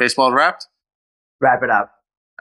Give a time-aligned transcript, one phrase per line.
[0.00, 0.66] Baseball wrapped?
[1.42, 1.92] Wrap it up.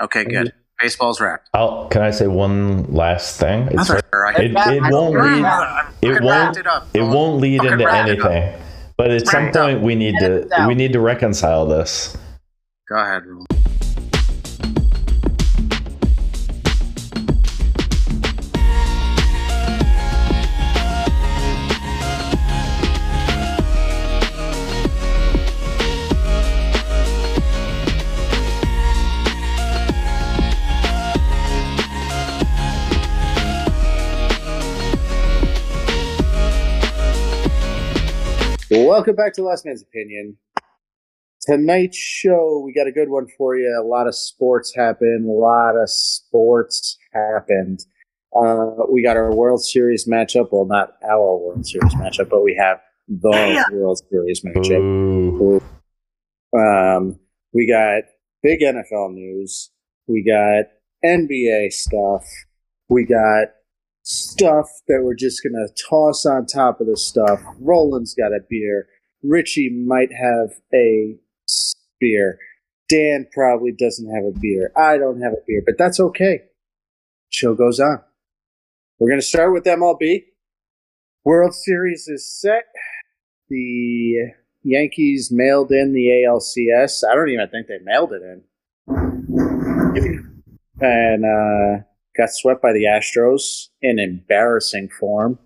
[0.02, 0.54] Okay, good.
[0.79, 1.49] Baseball's wrapped.
[1.53, 3.67] I'll, can I say one last thing?
[3.67, 4.39] It's That's all right.
[4.39, 5.46] it, it won't lead.
[6.01, 6.55] It won't.
[6.57, 6.65] it.
[6.93, 8.25] It won't lead into wrap it up.
[8.31, 8.61] anything.
[8.95, 9.65] But at some Wrap it up.
[9.65, 12.17] point, we need to we need to reconcile this.
[12.87, 13.23] Go ahead.
[38.89, 40.35] Welcome back to Last Man's Opinion.
[41.41, 43.80] Tonight's show, we got a good one for you.
[43.80, 45.30] A lot of sports happened.
[45.30, 47.85] A lot of sports happened.
[48.35, 50.47] Uh, we got our World Series matchup.
[50.52, 55.61] Well, not our World Series matchup, but we have the World Series matchup.
[56.52, 57.19] Um,
[57.53, 58.05] we got
[58.41, 59.69] big NFL news.
[60.08, 60.66] We got
[61.05, 62.25] NBA stuff.
[62.89, 63.49] We got
[64.09, 67.41] stuff that we're just gonna toss on top of the stuff.
[67.59, 68.88] Roland's got a beer.
[69.21, 71.15] Richie might have a
[71.99, 72.39] beer.
[72.87, 74.71] Dan probably doesn't have a beer.
[74.75, 76.45] I don't have a beer, but that's okay.
[77.30, 78.02] Show goes on.
[78.97, 80.25] We're gonna start with MLB.
[81.23, 82.63] World Series is set.
[83.49, 84.31] The
[84.63, 87.03] Yankees mailed in the ALCS.
[87.07, 88.43] I don't even think they mailed it in.
[90.81, 91.83] And uh,
[92.20, 95.39] got swept by the Astros in embarrassing form.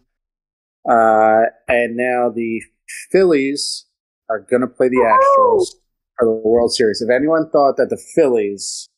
[0.90, 2.62] Uh, and now the
[3.12, 3.86] Phillies
[4.30, 5.68] are going to play the Astros
[6.18, 7.02] for the World Series.
[7.02, 8.90] If anyone thought that the Phillies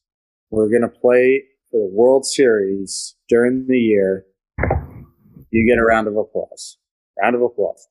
[0.49, 4.25] were going to play for the World Series during the year,
[5.51, 6.77] you get a round of applause.
[7.21, 7.87] Round of applause.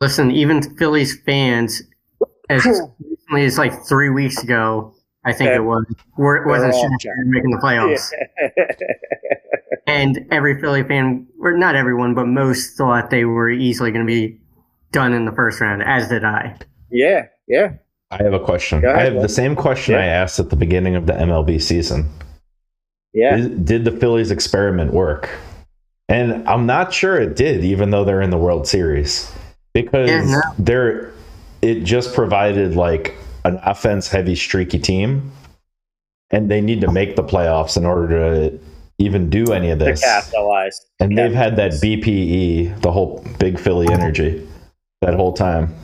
[0.00, 1.82] Listen, even Phillies fans,
[2.50, 2.64] as
[3.00, 4.94] recently as like three weeks ago,
[5.28, 5.84] I think it was,
[6.16, 8.10] were, wasn't all sure if they were making the playoffs.
[9.86, 14.10] And every Philly fan, or not everyone, but most thought they were easily going to
[14.10, 14.38] be
[14.92, 16.56] done in the first round, as did I.
[16.90, 17.72] yeah, yeah.
[18.10, 18.84] I have a question.
[18.84, 19.22] Ahead, I have Will.
[19.22, 20.00] the same question Yeah.
[20.00, 22.06] I asked at the beginning of the MLB season.
[23.14, 23.36] Yeah.
[23.36, 25.30] Is- did the Phillies experiment work?
[26.10, 29.30] And I'm not sure it did, even though they're in the World Series,
[29.72, 30.40] because Yeah, no.
[30.58, 31.12] they're
[31.62, 33.14] it just provided like
[33.48, 35.32] an offense heavy streaky team,
[36.30, 38.60] and they need to make the playoffs in order to
[38.98, 40.00] even do any of this.
[40.00, 40.86] capitalize.
[41.00, 41.72] And they've had that.
[41.72, 44.46] BPE, the whole big Philly energy,
[45.00, 45.74] that whole time.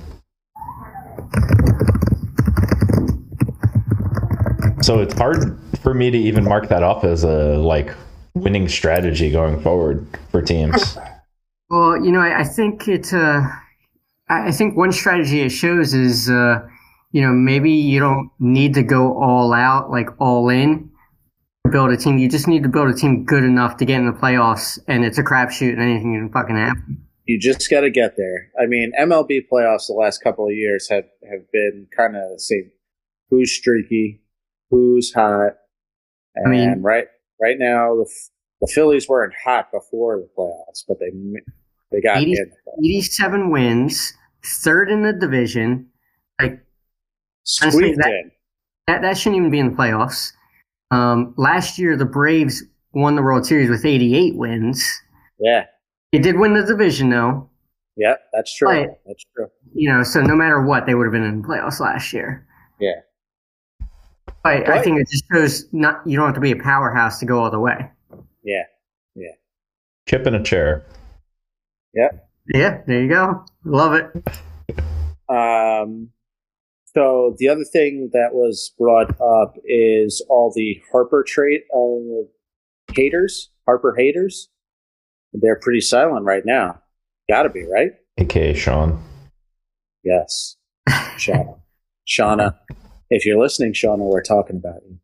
[4.82, 7.94] So it's hard for me to even mark that off as a like
[8.34, 10.98] winning strategy going forward for teams.
[11.70, 13.12] Well, you know, I, I think it.
[13.12, 13.48] Uh,
[14.28, 16.66] I I think one strategy it shows is, uh,
[17.14, 20.90] you know, maybe you don't need to go all out, like all in,
[21.64, 22.18] to build a team.
[22.18, 25.04] You just need to build a team good enough to get in the playoffs, and
[25.04, 27.06] it's a crapshoot, and anything can fucking happen.
[27.24, 28.50] You just got to get there.
[28.60, 32.40] I mean, MLB playoffs the last couple of years have, have been kind of the
[32.40, 32.72] same.
[33.30, 34.20] Who's streaky?
[34.70, 35.52] Who's hot?
[36.34, 37.06] And I mean- right
[37.40, 38.10] right now, the,
[38.60, 41.12] the Phillies weren't hot before the playoffs, but they
[41.92, 42.50] they got 80 in.
[42.76, 44.14] the 87 wins,
[44.44, 45.90] third in the division.
[47.62, 48.30] Like Squeaked that- in.
[48.86, 50.32] that, that shouldn't even be in the playoffs.
[50.90, 52.62] Um, last year, the Braves
[52.92, 54.84] won the World Series with 88 wins.
[55.38, 55.64] Yeah,
[56.12, 57.48] They did win the division, though.
[57.96, 58.68] yeah, that's true.
[58.68, 58.88] Right.
[59.06, 59.48] That's true.
[59.74, 62.46] you know, so no matter what, they would have been in the playoffs last year.
[62.78, 63.00] Yeah.
[64.44, 67.26] But I think it just shows not you don't have to be a powerhouse to
[67.26, 67.90] go all the way.
[68.42, 68.62] Yeah,
[69.14, 69.32] Yeah.
[70.06, 70.84] Chip in a chair.
[71.94, 72.10] Yeah.
[72.48, 73.44] Yeah, there you go.
[73.64, 74.12] Love it.
[75.28, 76.10] Um,
[76.94, 82.26] so the other thing that was brought up is all the Harper trade uh,
[82.92, 84.48] haters, Harper haters.
[85.32, 86.80] They're pretty silent right now.
[87.28, 87.92] Got to be right.
[88.18, 89.02] AKA Sean.
[90.04, 90.56] Yes,
[90.88, 91.58] Shauna.
[92.06, 92.54] Shauna,
[93.10, 94.98] if you're listening, Shauna, we're talking about you.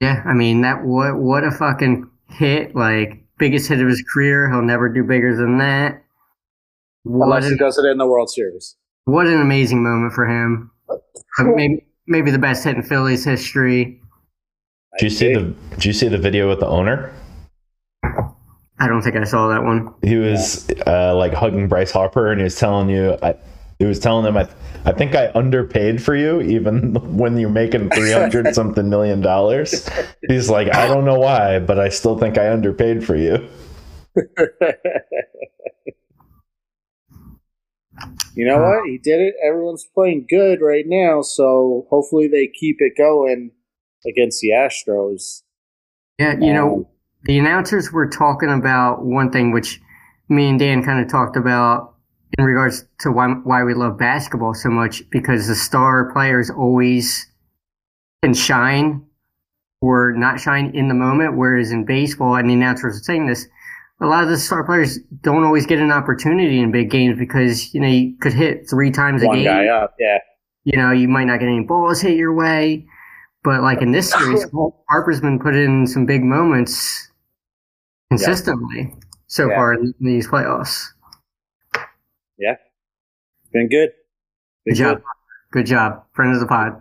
[0.00, 2.74] Yeah, I mean that what what a fucking hit!
[2.74, 4.50] Like biggest hit of his career.
[4.50, 6.02] He'll never do bigger than that.
[7.04, 8.76] What Unless he an, does it in the World Series.
[9.04, 10.70] What an amazing moment for him.
[11.38, 14.00] Maybe maybe the best hit in Phillies history.
[14.98, 17.12] Did you see the Did you see the video with the owner?
[18.78, 19.94] I don't think I saw that one.
[20.02, 23.36] He was uh, like hugging Bryce Harper, and he was telling you, I,
[23.78, 24.48] he was telling him, I,
[24.84, 29.88] I think I underpaid for you, even when you're making three hundred something million dollars.
[30.28, 33.48] He's like, I don't know why, but I still think I underpaid for you.
[38.34, 38.88] You know what?
[38.88, 39.34] He did it.
[39.46, 43.52] Everyone's playing good right now, so hopefully they keep it going
[44.06, 45.42] against the Astros.
[46.18, 46.86] Yeah, you know, um,
[47.24, 49.80] the announcers were talking about one thing which
[50.28, 51.94] me and Dan kind of talked about
[52.38, 57.26] in regards to why why we love basketball so much because the star players always
[58.22, 59.04] can shine
[59.80, 63.46] or not shine in the moment, whereas in baseball, and the announcers are saying this,
[64.04, 67.72] a lot of the star players don't always get an opportunity in big games because
[67.74, 69.44] you know you could hit three times a One game.
[69.46, 70.18] guy up, yeah.
[70.64, 72.86] You know, you might not get any balls hit your way,
[73.42, 74.46] but like in this series,
[74.90, 77.10] Harper's been put in some big moments
[78.10, 78.94] consistently
[79.26, 79.56] so Yeah.
[79.56, 80.86] far in these playoffs.
[82.38, 82.56] Yeah,
[83.52, 83.90] been good.
[84.64, 85.02] Been Good job.
[85.52, 86.04] Good job.
[86.14, 86.80] Friend of the pod.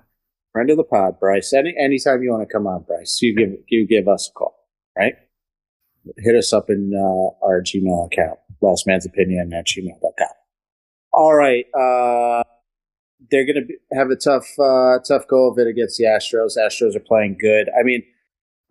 [0.54, 1.54] Friend of the pod, Bryce.
[1.54, 4.56] Any anytime you want to come on, Bryce, you give you give us a call,
[4.98, 5.14] right?
[6.18, 10.28] Hit us up in uh, our Gmail account, lostmansopinion at gmail.com.
[11.14, 11.66] All right.
[11.74, 12.44] Uh,
[13.32, 16.58] they're going to have a tough, uh, tough go of it against the Astros.
[16.58, 17.70] Astros are playing good.
[17.80, 18.04] I mean,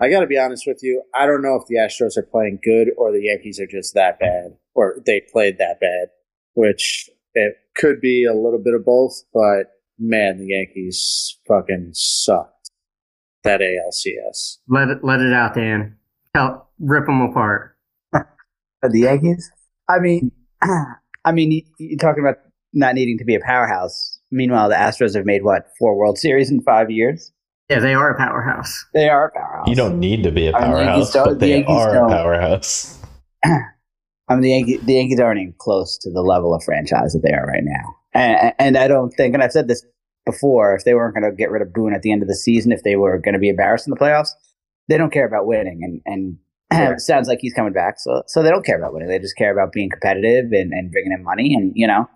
[0.00, 1.02] I got to be honest with you.
[1.14, 4.19] I don't know if the Astros are playing good or the Yankees are just that
[4.19, 6.08] bad or they played that bad,
[6.55, 12.70] which it could be a little bit of both, but man, the Yankees fucking sucked.
[13.44, 14.58] That ALCS.
[14.69, 15.96] Let it let it out, Dan.
[16.32, 17.75] Tell, rip them apart.
[18.12, 19.50] For the Yankees?
[19.88, 20.31] I mean,
[21.25, 22.38] I mean, you- you're talking about
[22.73, 24.19] not needing to be a powerhouse.
[24.31, 27.32] Meanwhile, the Astros have made what four World Series in five years.
[27.69, 28.84] Yeah, they are a powerhouse.
[28.93, 29.69] They are a powerhouse.
[29.69, 31.50] You don't need to be a I mean, the Yankees powerhouse, don't- but the they
[31.52, 32.08] Yankees are a don't.
[32.11, 32.99] powerhouse.
[33.44, 37.23] I mean, the Yankees, the Yankees aren't even close to the level of franchise that
[37.23, 37.94] they are right now.
[38.14, 39.84] And, and I don't think, and I've said this
[40.26, 42.34] before, if they weren't going to get rid of Boone at the end of the
[42.37, 44.29] season, if they were going to be embarrassed in the playoffs,
[44.88, 45.81] they don't care about winning.
[45.82, 46.37] And, and
[46.73, 47.99] It sounds like he's coming back.
[47.99, 49.09] So, so they don't care about winning.
[49.09, 51.55] They just care about being competitive and, and bringing in money.
[51.55, 52.09] And, you know,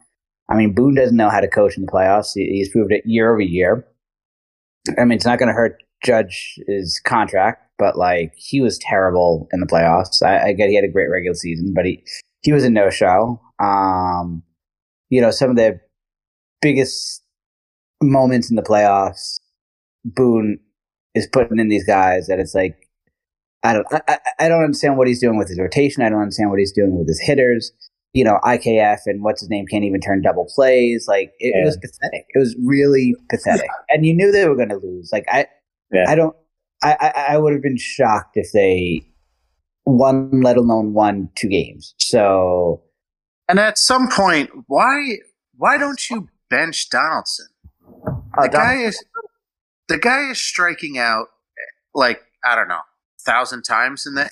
[0.49, 2.32] I mean, Boone doesn't know how to coach in the playoffs.
[2.35, 3.87] He, he's proved it year over year.
[4.99, 9.61] I mean, it's not going to hurt Judge's contract, but like he was terrible in
[9.61, 10.23] the playoffs.
[10.23, 12.02] I, I get he had a great regular season, but he,
[12.43, 13.41] he was a no show.
[13.59, 14.43] Um,
[15.11, 15.81] you know, some of the
[16.62, 17.23] biggest
[18.02, 19.41] moments in the playoffs,
[20.05, 20.59] Boone
[21.14, 22.86] is putting in these guys that it's like,
[23.70, 26.02] I don't, I, I- don't understand what he's doing with his rotation.
[26.02, 27.72] I don't understand what he's doing with his hitters.
[28.12, 31.06] You know, IKF and what's his name can't even turn double plays.
[31.06, 32.24] Like it, it was pathetic.
[32.34, 35.10] It was really pathetic, and you knew they were going to lose.
[35.12, 35.46] Like I,
[35.92, 36.04] Yeah.
[36.08, 36.34] I don't.
[36.82, 39.02] I, I, I would have been shocked if they
[39.84, 41.94] won, let alone won two games.
[41.98, 42.82] So
[43.48, 45.18] And at some point, why
[45.56, 47.46] why don't you bench Donaldson?
[48.38, 49.04] uh, The Don- guy is
[49.88, 51.26] the guy is striking out
[51.94, 52.80] like I don't know,
[53.26, 54.31] thousand times in that.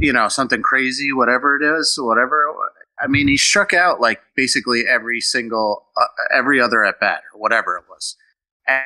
[0.00, 2.54] You know, something crazy, whatever it is, whatever.
[3.00, 7.40] I mean, he struck out like basically every single, uh, every other at bat or
[7.40, 8.16] whatever it was,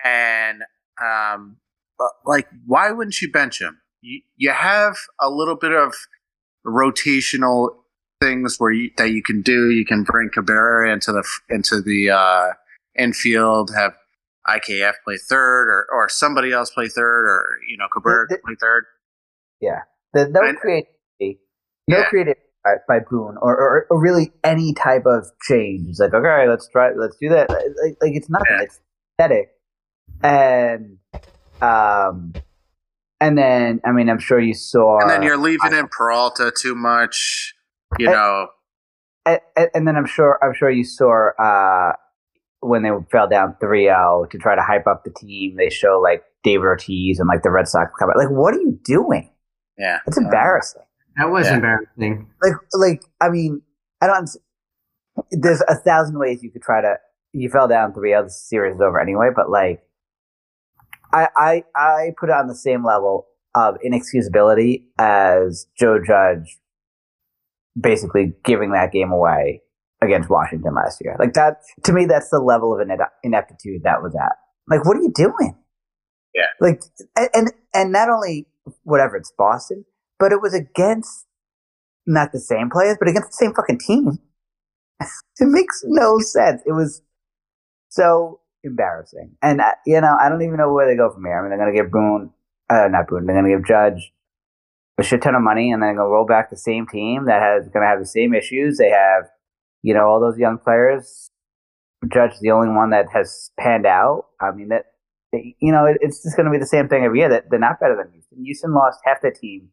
[0.04, 0.62] and
[1.00, 1.56] um,
[1.98, 3.80] but, like, why wouldn't you bench him?
[4.00, 5.94] You you have a little bit of
[6.66, 7.70] rotational
[8.20, 9.70] things where you, that you can do.
[9.70, 12.48] You can bring Cabrera into the into the uh,
[12.98, 13.92] infield, have
[14.48, 18.42] IKF play third, or or somebody else play third, or you know Cabrera The- the-
[18.42, 18.84] play third.
[19.60, 19.80] Yeah,
[20.14, 21.40] the, no And- creativity,
[21.88, 22.08] no Yeah.
[22.08, 25.88] creativity by, by Boone, or, or or really any type of change.
[25.90, 27.50] It's like okay, let's try, let's do that.
[27.50, 28.46] Like, like it's nothing.
[28.50, 28.62] Yeah.
[28.62, 28.80] It's
[29.18, 29.50] pathetic,
[30.22, 30.96] and
[31.60, 32.32] um,
[33.20, 36.74] and then I mean, I'm sure you saw, and then you're leaving in Peralta too
[36.74, 37.54] much.
[37.98, 38.48] You I- know,
[39.26, 39.40] and,
[39.74, 41.92] and then I'm sure I'm sure you saw uh,
[42.60, 45.56] when they fell down 3-0 to try to hype up the team.
[45.56, 48.16] They show like David Ortiz and like the Red Sox come out.
[48.16, 49.30] Like, what are you doing?
[49.78, 49.98] yeah.
[50.06, 50.82] It's embarrassing.
[51.16, 51.54] That was Yeah.
[51.56, 52.28] embarrassing.
[52.42, 53.62] Like, like I mean,
[54.00, 54.28] I don't.
[55.32, 56.96] There's a thousand ways you could try to.
[57.32, 58.24] You fell down 3-0.
[58.24, 59.30] The series is over anyway.
[59.34, 59.82] But like,
[61.12, 66.58] I I I put it on the same level of inexcusability as Joe Judge
[67.80, 69.62] basically giving that game away
[70.02, 71.16] against Washington last year.
[71.18, 72.80] Like that to me, that's the level of
[73.22, 74.36] ineptitude that was at.
[74.68, 75.56] Like, what are you doing?
[76.34, 76.46] Yeah.
[76.60, 76.80] Like,
[77.34, 78.46] and and, not only
[78.84, 79.84] whatever it's Boston,
[80.18, 81.26] but it was against
[82.06, 84.18] not the same players, but against the same fucking team.
[85.00, 85.08] it
[85.40, 86.62] makes no sense.
[86.66, 87.02] It was
[87.88, 91.38] so embarrassing, and uh, you know, I don't even know where they go from here.
[91.38, 92.30] I mean, they're gonna give Boone,
[92.68, 94.12] uh, not Boone, they're gonna give Judge
[95.00, 97.68] a shit ton of money, and then go roll back the same team that has
[97.68, 98.78] going to have the same issues.
[98.78, 99.24] They have,
[99.82, 101.30] you know, all those young players.
[102.12, 104.26] Judge is the only one that has panned out.
[104.40, 104.86] I mean that,
[105.32, 107.28] they- you know, it, it's just going to be the same thing every year.
[107.28, 108.42] That they're not better than Houston.
[108.44, 109.68] Houston lost half the team,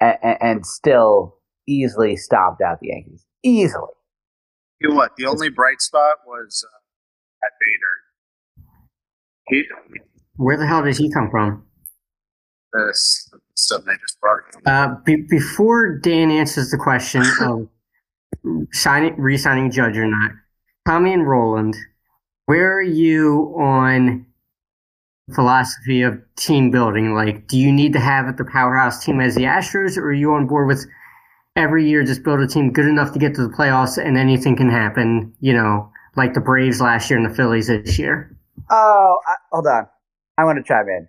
[0.00, 1.36] and, and still
[1.68, 3.24] easily stomped out the Yankees.
[3.42, 3.88] Easily.
[4.80, 5.12] You know what?
[5.16, 8.66] The only bright spot was uh, at Bader.
[9.48, 9.64] He,
[10.36, 11.64] Where the hell does he come from?
[12.72, 14.40] this stuff they just brought.
[14.66, 17.68] Uh, be- before Dan answers the question of
[18.72, 20.32] signing, re-signing Judge or not,
[20.86, 21.76] Tommy and Roland,
[22.46, 24.26] where are you on
[25.34, 27.14] philosophy of team building?
[27.14, 30.32] Like, do you need to have the powerhouse team as the Astros, or are you
[30.34, 30.86] on board with
[31.56, 34.56] every year just build a team good enough to get to the playoffs and anything
[34.56, 35.32] can happen?
[35.40, 38.36] You know, like the Braves last year and the Phillies this year.
[38.70, 39.86] Oh, I, hold on.
[40.36, 41.08] I want to chime in.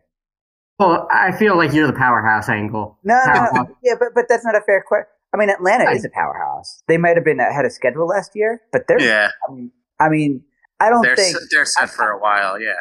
[0.79, 2.98] Well, I feel like you're the powerhouse angle.
[3.03, 3.75] No, no, no.
[3.82, 5.08] Yeah, but but that's not a fair question.
[5.36, 6.82] I mean, Atlanta I- is a powerhouse.
[6.88, 9.01] They might have been ahead of schedule last year, but they're.
[9.01, 10.42] Yeah, I mean, I mean,
[10.80, 11.38] I don't they're think.
[11.51, 12.60] they're set for a while.
[12.60, 12.74] Yeah,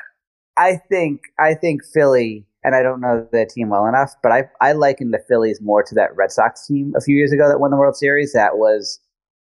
[0.56, 4.44] I think I think Philly, and I don't know the team well enough, but I
[4.60, 7.58] I liken the Phillies more to that Red Sox team a few years ago that
[7.58, 8.32] won the World Series.
[8.32, 9.00] That was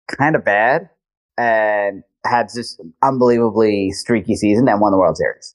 [0.08, 0.88] kind of bad
[1.36, 5.54] and had just an unbelievably streaky season and won the World Series.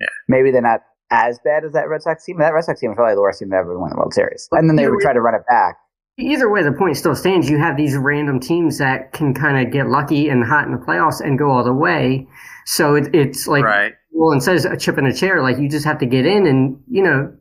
[0.00, 0.06] Yeah.
[0.26, 2.38] maybe they're not as bad as that Red Sox team.
[2.38, 4.48] That Red Sox team was probably the worst team to ever won the World Series,
[4.52, 5.76] and then they would try to run it back.
[6.22, 7.48] Either way, the point still stands.
[7.48, 10.78] You have these random teams that can kind of get lucky and hot in the
[10.78, 12.26] playoffs and go all the way.
[12.66, 13.94] So it, it's like right.
[14.14, 15.42] Roland says, a chip in a chair.
[15.42, 17.34] Like you just have to get in, and you know,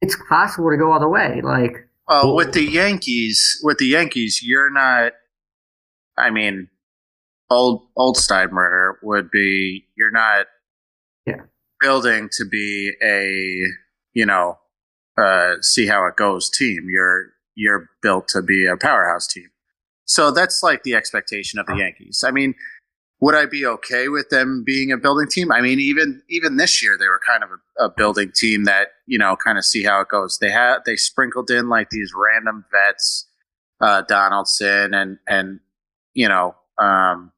[0.00, 1.40] it's possible to go all the way.
[1.42, 5.12] Like Well, Well- with the Yankees, with the Yankees, you're not.
[6.16, 6.68] I mean,
[7.50, 9.86] old old Steinbrenner would be.
[9.96, 10.46] You're not.
[11.26, 11.42] Yeah.
[11.80, 13.64] Building to be a
[14.14, 14.58] you know,
[15.16, 16.86] uh, see how it goes team.
[16.90, 19.48] You're you're built to be a powerhouse team.
[20.04, 22.24] So that's like the expectation of the Yankees.
[22.26, 22.54] I mean,
[23.20, 25.52] would I be okay with them being a building team?
[25.52, 28.88] I mean, even even this year they were kind of a, a building team that
[29.06, 30.38] you know kind of see how it goes.
[30.38, 33.28] They had they sprinkled in like these random vets,
[33.80, 35.60] uh, Donaldson and and
[36.14, 37.30] you know, um,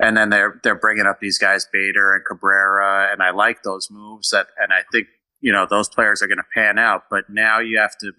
[0.00, 3.88] and then they're they're bringing up these guys Bader and Cabrera, and I like those
[3.90, 4.30] moves.
[4.30, 5.06] That and I think
[5.40, 7.04] you know those players are going to pan out.
[7.10, 8.12] But now you have to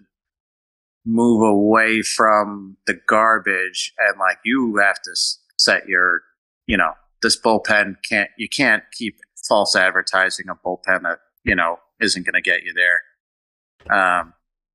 [1.04, 5.10] move away from the garbage and like you have to
[5.56, 6.22] set your
[6.66, 11.78] you know this bullpen can't you can't keep false advertising a bullpen that you know
[12.00, 14.32] isn't going to get you there um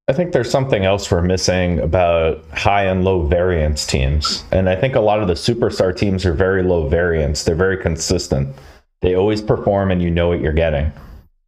[0.09, 4.43] I think there's something else we're missing about high and low variance teams.
[4.51, 7.45] And I think a lot of the superstar teams are very low variance.
[7.45, 8.53] They're very consistent.
[8.99, 10.91] They always perform and you know what you're getting.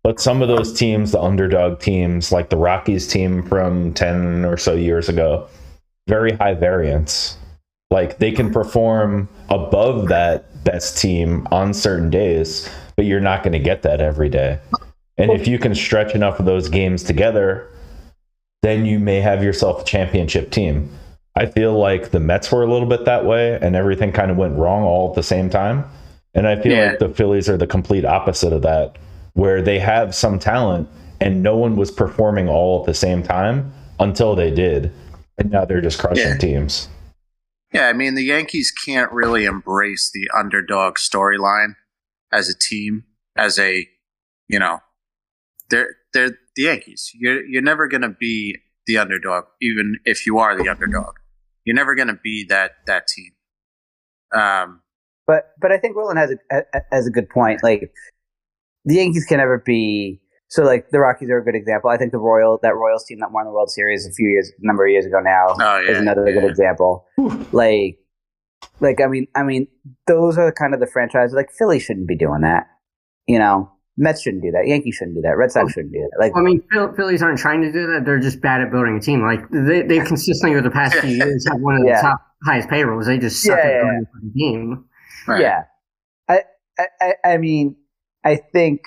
[0.06, 4.56] But some of those teams, the underdog teams, like the Rockies team from 10 or
[4.56, 5.48] so years ago,
[6.08, 7.40] very high variance.
[7.90, 13.54] Like they can perform above that best team on certain days, but you're not going
[13.54, 14.60] to get that every day.
[15.18, 17.68] And if you can stretch enough of those games together,
[18.62, 20.88] then you may have yourself a championship team.
[21.36, 24.38] I feel like the Mets were a little bit that way and everything kind of
[24.38, 25.84] went wrong all at the same time.
[26.36, 26.90] And I feel Yeah.
[26.92, 28.98] like the Phillies are the complete opposite of that,
[29.36, 30.90] where they have some talent
[31.22, 34.92] and no one was performing all at the same time until they did.
[35.38, 36.38] And now they're just crushing Yeah.
[36.38, 36.90] teams.
[37.74, 41.74] yeah i mean the yankees can't really embrace the underdog storyline
[42.32, 43.04] as a team
[43.38, 43.86] as a
[44.48, 44.80] you know
[45.70, 48.56] they're they're the yankees you're you're never going to be
[48.88, 51.16] the underdog even if you are the underdog
[51.66, 53.32] you're never going to be that that team
[54.34, 54.82] um
[55.28, 57.64] But but I think Roland has a, a has a good point.
[57.64, 57.92] Like
[58.86, 61.90] the Yankees can never be so like the Rockies are a good example.
[61.90, 64.52] I think the Royal that Royals team that won the World Series a few years
[64.60, 66.40] number of years ago now Oh, yeah, is another yeah.
[66.40, 67.06] good example.
[67.52, 67.98] Like
[68.80, 69.68] like I mean I mean
[70.08, 72.68] those are kind of the franchises like Philly shouldn't be doing that.
[73.28, 74.68] You know, Mets shouldn't do that.
[74.68, 75.36] Yankees shouldn't do that.
[75.38, 76.20] Red Sox oh, shouldn't do that.
[76.20, 78.04] Like I mean, Phil- Phillies aren't trying to do that.
[78.06, 79.24] They're just bad at building a team.
[79.24, 82.02] Like they they consistently over the past few years have one of the Yeah.
[82.02, 83.08] top highest payrolls.
[83.08, 84.86] They just suck Yeah, at yeah, building a team.
[85.28, 85.42] right.
[85.42, 85.62] Yeah,
[86.30, 86.42] I,
[86.78, 87.78] I, I- I mean,
[88.26, 88.82] I think,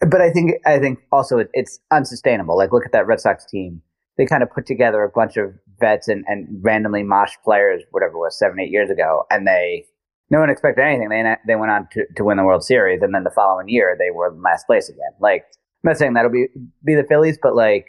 [0.00, 2.56] but I think, I think also it, it's unsustainable.
[2.56, 3.82] Like, look at that Red Sox team.
[4.18, 8.12] They kind of put together a bunch of vets and, and randomly mosh players, whatever
[8.12, 9.86] it was, seven, eight years ago, and they,
[10.30, 11.08] no one expected anything.
[11.08, 13.96] They they went on to, to win the World Series, and then the following year
[13.98, 15.12] they were in last place again.
[15.20, 15.44] Like,
[15.82, 16.46] I'm not saying that'll be
[16.84, 17.86] be the Phillies, but like,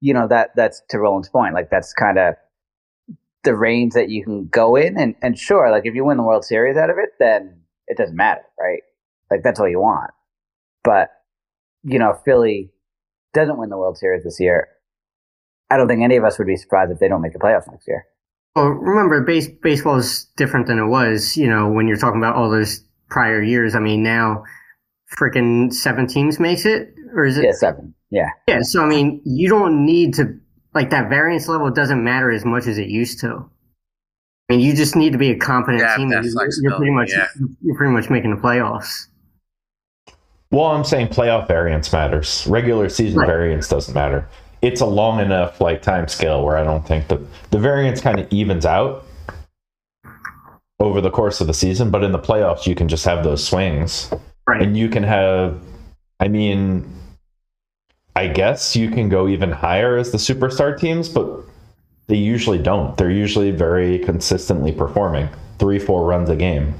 [0.00, 1.54] you know, that that's to Roland's point.
[1.54, 2.34] Like, that's kind of
[3.44, 6.22] the range that you can go in and, and sure, like if you win the
[6.22, 8.80] World Series out of it, then it doesn't matter, right?
[9.30, 10.10] Like that's all you want.
[10.82, 11.10] But,
[11.82, 12.70] you know, if Philly
[13.32, 14.68] doesn't win the World Series this year,
[15.70, 17.70] I don't think any of us would be surprised if they don't make the playoffs
[17.70, 18.04] next year.
[18.54, 21.36] Well, remember, base, baseball is different than it was.
[21.36, 23.74] You know, when you're talking about all those prior years.
[23.74, 24.44] I mean, now
[25.16, 27.44] freaking seven teams makes it, or is it?
[27.44, 27.94] Yeah, seven.
[28.10, 28.28] Yeah.
[28.48, 30.38] Yeah, so I mean, you don't need to
[30.74, 33.48] like that variance level doesn't matter as much as it used to.
[34.50, 36.08] I And you just need to be a competent Yeah, team.
[36.10, 37.26] that and You're, you're pretty much yeah.
[37.62, 39.06] you're pretty much making the playoffs.
[40.54, 42.46] Well, I'm saying playoff variance matters.
[42.48, 43.26] Regular season Right.
[43.26, 44.28] variance doesn't matter.
[44.62, 47.18] It's a long enough like time scale where I don't think that
[47.50, 49.04] the variance kind of evens out
[50.78, 51.90] over the course of the season.
[51.90, 54.12] But in the playoffs, you can just have those swings,
[54.46, 54.62] Right.
[54.62, 55.56] and you can have.
[56.20, 56.84] I mean,
[58.14, 61.28] I guess you can go even higher as the superstar teams, but
[62.06, 62.96] they usually don't.
[62.96, 66.74] They're usually very consistently performing three, four runs a game.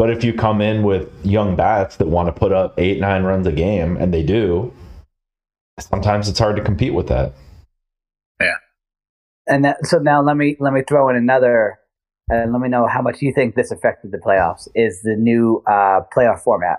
[0.00, 3.22] But if you come in with young bats that want to put up eight, nine
[3.22, 4.72] runs a game, and they do,
[5.78, 7.34] sometimes it's hard to compete with that.
[8.40, 8.56] Yeah.
[9.46, 11.78] And that, so now let me let me throw in another,
[12.30, 14.68] and let me know how much you think this affected the playoffs.
[14.74, 16.78] Is the new uh, playoff format?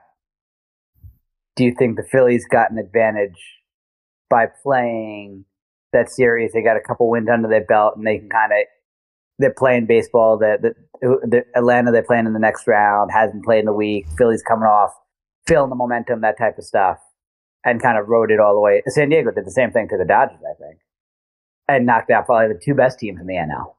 [1.56, 3.38] Do you think the Phillies got an advantage
[4.32, 5.46] by playing
[5.94, 6.54] that series?
[6.54, 8.58] They got a couple wins under their belt, and they can kind of
[9.42, 10.38] they're playing baseball.
[10.38, 14.06] That the, the Atlanta they're playing in the next round hasn't played in a week.
[14.18, 14.94] Phillies coming off,
[15.48, 16.98] feeling the momentum, that type of stuff,
[17.66, 18.82] and kind of rode it all the way.
[18.88, 20.80] San Diego did the same thing to the Dodgers, I think
[21.76, 23.74] and knocked out probably the two best teams in the NL.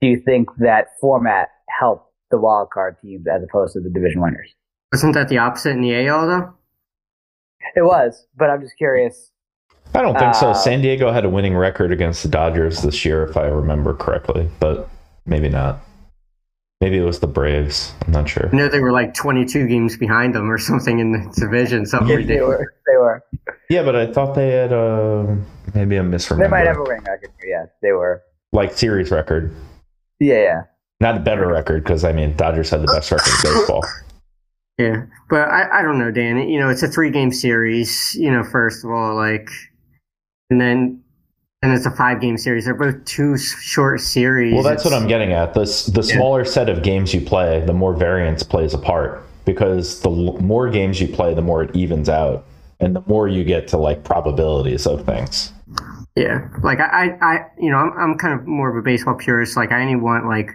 [0.00, 4.20] Do you think that format helped the wild card teams as opposed to the division
[4.20, 4.54] winners?
[4.92, 6.54] Wasn't that the opposite in the AL though?
[7.74, 9.30] It was, but I'm just curious.
[9.94, 10.50] I don't think so.
[10.50, 13.94] Uh, San Diego had a winning record against the Dodgers this year, if I remember
[13.94, 14.88] correctly, but
[15.26, 15.80] maybe not.
[16.80, 17.92] Maybe it was the Braves.
[18.06, 18.48] I'm not sure.
[18.52, 21.84] I know they were like 22 games behind them or something in the division.
[21.86, 22.58] Something they ridiculous.
[22.60, 23.24] were, they were.
[23.68, 25.34] Yeah, but I thought they had uh,
[25.74, 26.44] maybe a misremember.
[26.46, 27.30] They might have a winning record.
[27.44, 28.22] Yeah, they were.
[28.52, 29.52] like series record,
[30.20, 30.62] Yeah, yeah.
[31.00, 33.84] not a better record because I mean Dodgers had the best record in baseball.
[34.78, 36.48] Yeah, but I, I don't know, Dan.
[36.48, 38.14] You know, it's a three game series.
[38.14, 39.48] You know, first of all, like,
[40.50, 41.02] and then
[41.60, 42.66] and it's a five game series.
[42.66, 44.54] They're both two short series.
[44.54, 45.54] Well, that's what I'm getting at.
[45.54, 45.60] The
[45.92, 46.14] the Yeah.
[46.16, 50.68] smaller set of games you play, the more variance plays a part because the more
[50.68, 52.44] games you play, the more it evens out,
[52.80, 55.52] and the more you get to like probabilities of things.
[56.14, 56.84] Yeah, like I,
[57.20, 59.56] I, I you know, I'm, I'm kind of more of a baseball purist.
[59.56, 60.50] Like I only want like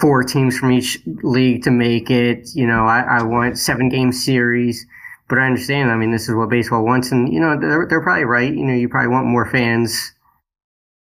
[0.00, 2.48] four teams from each league to make it.
[2.54, 4.86] You know, I, I want seven game series.
[5.28, 5.90] But I understand.
[5.90, 8.52] I mean, this is what baseball wants, and you know, they're, they're probably right.
[8.52, 10.12] You know, you probably want more fans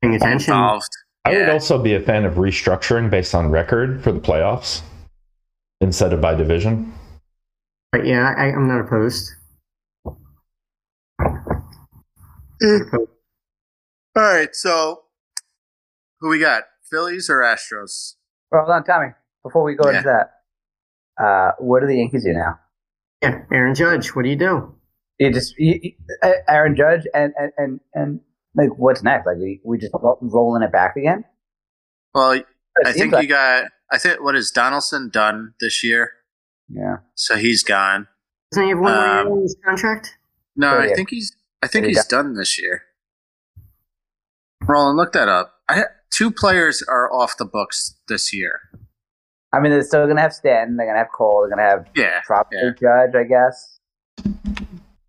[0.01, 0.55] paying attention.
[0.55, 0.89] Involved.
[1.27, 4.83] I would also be a fan of restructuring based on record for the playoffs
[5.81, 6.93] instead of by division.
[7.93, 9.31] But yeah, I, I'm not opposed.
[12.63, 13.07] All
[14.17, 15.03] right, so
[16.21, 16.65] who we got?
[16.91, 18.15] Phillies or Astros?
[18.51, 19.09] Well, hold on, Tommy.
[19.43, 19.99] Before we go Yeah.
[19.99, 22.59] into that, uh, what do the Yankees do now?
[23.25, 24.75] Yeah, Aaron Judge, what do you do?
[25.19, 28.21] You just you, you- uh, Aaron Judge and and and, and
[28.55, 29.27] like what's next?
[29.27, 31.25] Like we, we just rolling it back again?
[32.15, 32.41] Well,
[32.85, 33.65] I think like- you got.
[33.93, 36.11] I think what is Donaldson done this year?
[36.69, 36.97] yeah.
[37.15, 38.09] So he's gone.
[38.51, 40.17] Doesn't he have one more year Um, on his contract?
[40.57, 41.35] No, Oh, I think he's.
[41.63, 42.83] I think Is he he's done this year.
[44.67, 45.55] Roland, look that up.
[45.69, 48.61] I, two players are off the books this year.
[49.55, 50.77] I mean, they're still gonna have Stanton.
[50.77, 51.41] They're gonna have Cole.
[51.43, 52.71] They're gonna have Yeah, probably yeah.
[52.81, 53.79] Judge, I guess.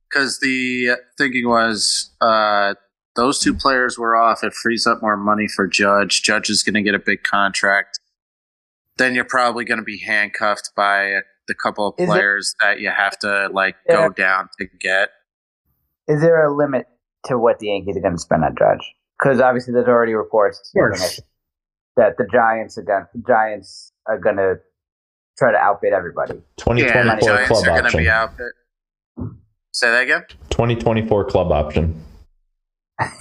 [0.09, 2.75] because the thinking was uh,
[3.15, 4.43] those two players were off.
[4.43, 6.21] It frees up more money for Judge.
[6.21, 7.99] Judge is going to get a big contract.
[8.97, 12.79] Then you're probably going to be handcuffed by the couple of Is it- players that
[12.79, 14.07] you have to like Yeah.
[14.07, 15.09] go down to get.
[16.07, 16.87] Is there a limit
[17.25, 18.93] to what the Yankees are going to spend on Judge?
[19.19, 21.19] Because obviously, there's already reports course.
[21.97, 24.59] that the Giants are going the Giants are going to
[25.37, 26.33] try to outbid everybody.
[26.33, 27.99] Yeah, 2024 the club are option.
[27.99, 28.31] be out.
[29.73, 32.01] Say that again 2024 club option.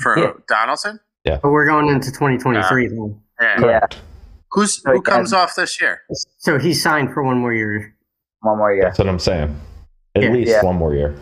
[0.00, 0.32] for Yeah.
[0.46, 1.00] Donaldson.
[1.24, 1.38] Yeah.
[1.42, 3.20] But we're going into 2023 then.
[3.40, 3.56] Yeah.
[3.56, 4.00] Correct.
[4.52, 6.02] Who's So who comes can- off this year?
[6.38, 7.94] So he's signed for one more year.
[8.40, 8.84] One more year.
[8.84, 9.58] That's what I'm saying.
[10.14, 10.28] At Yeah.
[10.30, 10.62] least Yeah.
[10.62, 11.14] one more year.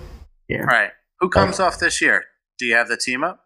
[0.49, 0.63] Yeah.
[0.65, 0.91] Right.
[1.21, 2.25] Who comes off this year?
[2.59, 3.39] Do you have the team up?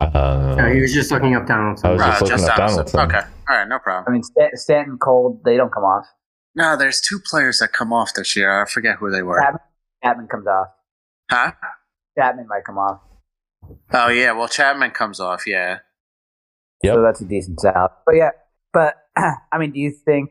[0.00, 1.90] Uh, No, he was just looking up Donaldson.
[1.90, 3.00] I was just Ah, looking up Donaldson.
[3.00, 3.20] Okay.
[3.48, 3.68] All right.
[3.68, 4.04] No problem.
[4.08, 6.06] I mean, Stan- Stanton, Cole, they don't come off.
[6.54, 8.62] No, there's two players that come off this year.
[8.62, 9.40] I forget who they were.
[9.40, 9.60] Chapman,
[10.02, 10.68] Chapman comes off.
[11.30, 11.52] Huh?
[12.18, 13.00] Chapman might come off.
[13.92, 14.32] Oh yeah.
[14.32, 15.46] Well, Chapman comes off.
[15.46, 15.78] Yeah.
[16.82, 16.94] Yep.
[16.94, 17.88] So that's a decent salary.
[18.06, 18.30] But yeah,
[18.72, 20.30] but I mean, do you think?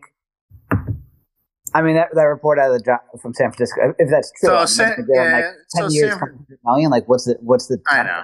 [1.73, 4.49] I mean, that, that report out of the Jo- from San Francisco, if that's true,
[4.49, 6.60] So I mean, San- they're gonna give him, yeah, like so ten years, San- 100
[6.63, 6.91] million.
[6.91, 7.82] Like, what's the what's the?
[7.88, 8.23] I know.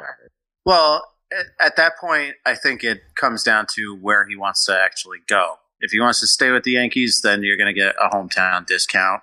[0.65, 1.05] Well,
[1.37, 5.19] at- at that point, I think it comes down to where he wants to actually
[5.27, 5.55] go.
[5.79, 8.65] If he wants to stay with the Yankees, then you're going to get a hometown
[8.65, 9.21] discount.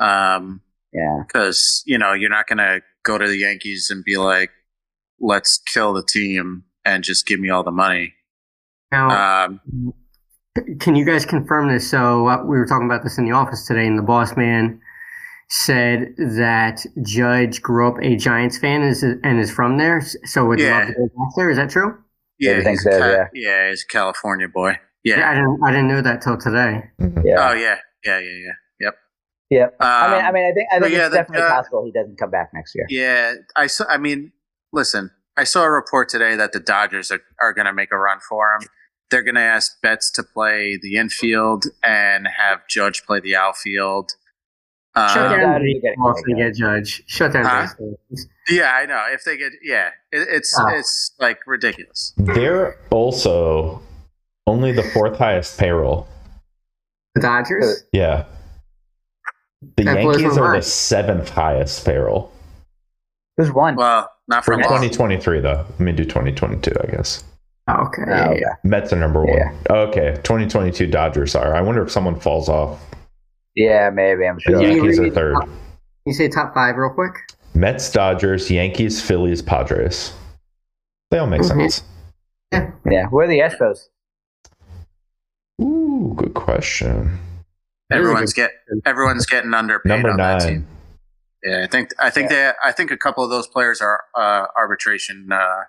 [0.00, 4.16] Um, Yeah, because you know you're not going to go to the Yankees and be
[4.16, 4.50] like,
[5.20, 8.14] "Let's kill the team and just give me all the money."
[8.90, 9.60] Now, Um,
[10.80, 11.88] can you guys confirm this?
[11.90, 14.80] So uh, we were talking about this in the office today, and the boss man
[15.50, 20.44] said that Judge grew up a Giants fan and is, and is from there, so
[20.46, 20.78] would Yeah.
[20.80, 21.50] love to go back there.
[21.50, 21.98] Is that true?
[22.38, 23.24] Yeah, I think he's so, a yeah.
[23.34, 24.78] yeah, he's a California boy.
[25.04, 25.28] Yeah.
[25.30, 25.58] I didn't.
[25.64, 26.82] I didn't know that till today.
[27.24, 27.48] Yeah.
[27.50, 28.52] Oh yeah, yeah, yeah, yeah.
[28.80, 28.94] Yep.
[29.50, 29.76] Yep.
[29.80, 31.84] Um, I mean, I mean, I think I think yeah, it's the- definitely uh, possible
[31.84, 32.86] he doesn't come back next year.
[32.90, 33.86] Yeah, I saw.
[33.88, 34.32] I mean,
[34.72, 37.96] listen, I saw a report today that the Dodgers are, are going to make a
[37.98, 38.68] run for him.
[39.10, 44.10] They're going to ask Betts to play the infield and have Judge play the outfield.
[45.12, 45.36] Shut Um, Yeah.
[45.38, 47.02] down Dodgers the are getting boss kicked get Judge.
[47.06, 47.44] Shut down.
[47.44, 47.66] Huh?
[48.48, 49.04] Yeah, I know.
[49.12, 50.66] If they get, yeah, it, it's Oh.
[50.68, 52.12] it's like ridiculous.
[52.16, 53.82] They're also
[54.46, 56.08] only the fourth highest payroll.
[57.14, 57.84] The Dodgers.
[57.92, 58.24] Yeah.
[59.76, 62.32] The That Yankees are the seventh highest payroll.
[63.36, 63.76] There's one?
[63.76, 65.64] Well, not for For 2023, though.
[65.68, 67.24] Let me do 2022, I guess.
[67.68, 68.02] Oh, okay.
[68.06, 68.40] Oh, yeah, okay.
[68.40, 68.54] yeah.
[68.64, 69.36] Mets are number one.
[69.36, 69.52] Yeah.
[69.70, 71.54] Okay, 2022 Dodgers are.
[71.54, 72.80] I wonder if someone falls off.
[73.58, 74.24] Yeah, maybe.
[74.24, 74.52] I'm sure.
[74.54, 75.34] Can you Yankees are read- third.
[75.40, 75.50] Can
[76.06, 77.12] you say top five real quick?
[77.54, 80.12] Mets, Dodgers, Yankees, Phillies, Padres.
[81.10, 81.48] They all make Mhm.
[81.70, 81.82] sense.
[82.52, 82.70] Yeah.
[82.88, 83.06] yeah.
[83.08, 83.88] Where are the Astros?
[85.60, 87.18] Ooh, good question.
[87.90, 88.52] Everyone's get
[88.84, 90.48] everyone's getting underpaid Number on that nine.
[90.48, 90.66] team.
[91.42, 94.46] Yeah, I think I think they I think a couple of those players are uh,
[94.56, 95.30] arbitration.
[95.32, 95.62] Uh,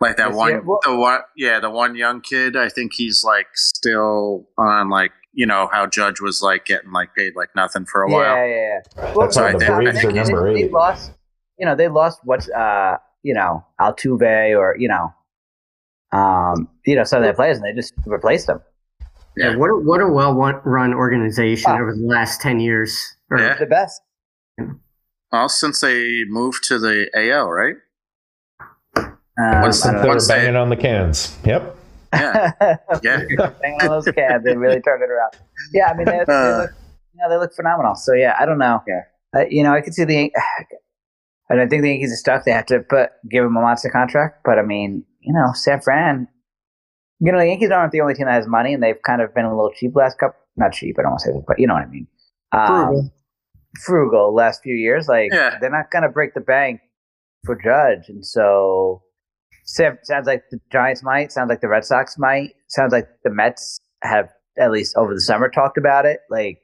[0.00, 0.62] like that This one, year?
[0.62, 2.56] Well- the one, yeah, the one young kid.
[2.56, 7.14] I think he's like still on like you know how Judge was like getting like
[7.14, 8.24] paid like nothing for a Yeah, while.
[8.36, 8.80] yeah, yeah.
[9.16, 10.72] That's why why the they- Braves they- are number They eight.
[10.72, 11.12] lost.
[11.58, 15.12] You know, they lost what's uh, you know, Altuve or you know,
[16.18, 18.60] um, you know, some of their players, and they just replaced them.
[19.36, 19.50] Yeah.
[19.50, 19.56] Yeah.
[19.56, 21.74] What a, what a well run organization Oh.
[21.76, 23.14] over the last ten years.
[23.30, 23.54] Or- Yeah.
[23.58, 24.00] The best.
[25.30, 27.76] Well, since they moved to the AL, right?
[28.98, 30.14] Um, Once I Since don't they know.
[30.14, 31.38] were banging on the cans.
[31.44, 31.76] Yep.
[32.12, 32.52] Yeah,
[33.02, 33.52] yeah.
[33.82, 35.32] On those cans, they really turned it around.
[35.72, 36.58] Yeah, I mean, they, they Uh.
[36.62, 36.70] look,
[37.14, 37.94] you know, they look phenomenal.
[37.94, 38.82] So yeah, I don't know.
[38.86, 39.00] Yeah.
[39.34, 40.32] Uh, you know, I could see the.
[41.50, 42.44] I don't think the Yankees are stuck.
[42.44, 44.40] They have to put give him a monster contract.
[44.44, 46.28] But I mean, you know, San Fran.
[47.20, 49.34] You know, the Yankees aren't the only team that has money, and they've kind of
[49.34, 50.38] been a little cheap last couple.
[50.56, 52.06] Not cheap, I don't want to say that, but you know what I mean.
[52.52, 53.12] Um, Frugal.
[53.84, 55.08] frugal last few years.
[55.08, 55.58] Like Yeah.
[55.60, 56.80] they're not gonna break the bank
[57.44, 59.02] for Judge, and so
[59.64, 61.32] sounds like the Giants might.
[61.32, 62.50] Sounds like the Red Sox might.
[62.68, 66.20] Sounds like the Mets have at least over the summer talked about it.
[66.30, 66.62] Like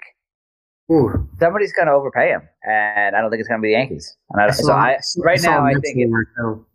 [0.90, 1.28] Ooh.
[1.40, 4.16] somebody's gonna overpay him, and I don't think it's gonna be the Yankees.
[4.30, 6.66] And I, I so I right saw now a I Mets think it, rumor, too.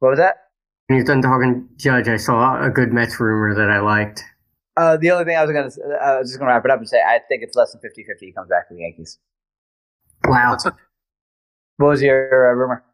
[0.00, 0.36] what was that?
[0.88, 4.24] When he's done talking Judge, I saw a good Mets rumor that I liked.
[4.76, 6.88] Uh, the only thing I was gonna I was just gonna wrap it up and
[6.88, 9.18] say I think it's less than 50-50 he comes back to the Yankees.
[10.24, 10.56] Wow.
[11.76, 12.84] What was your uh, rumor?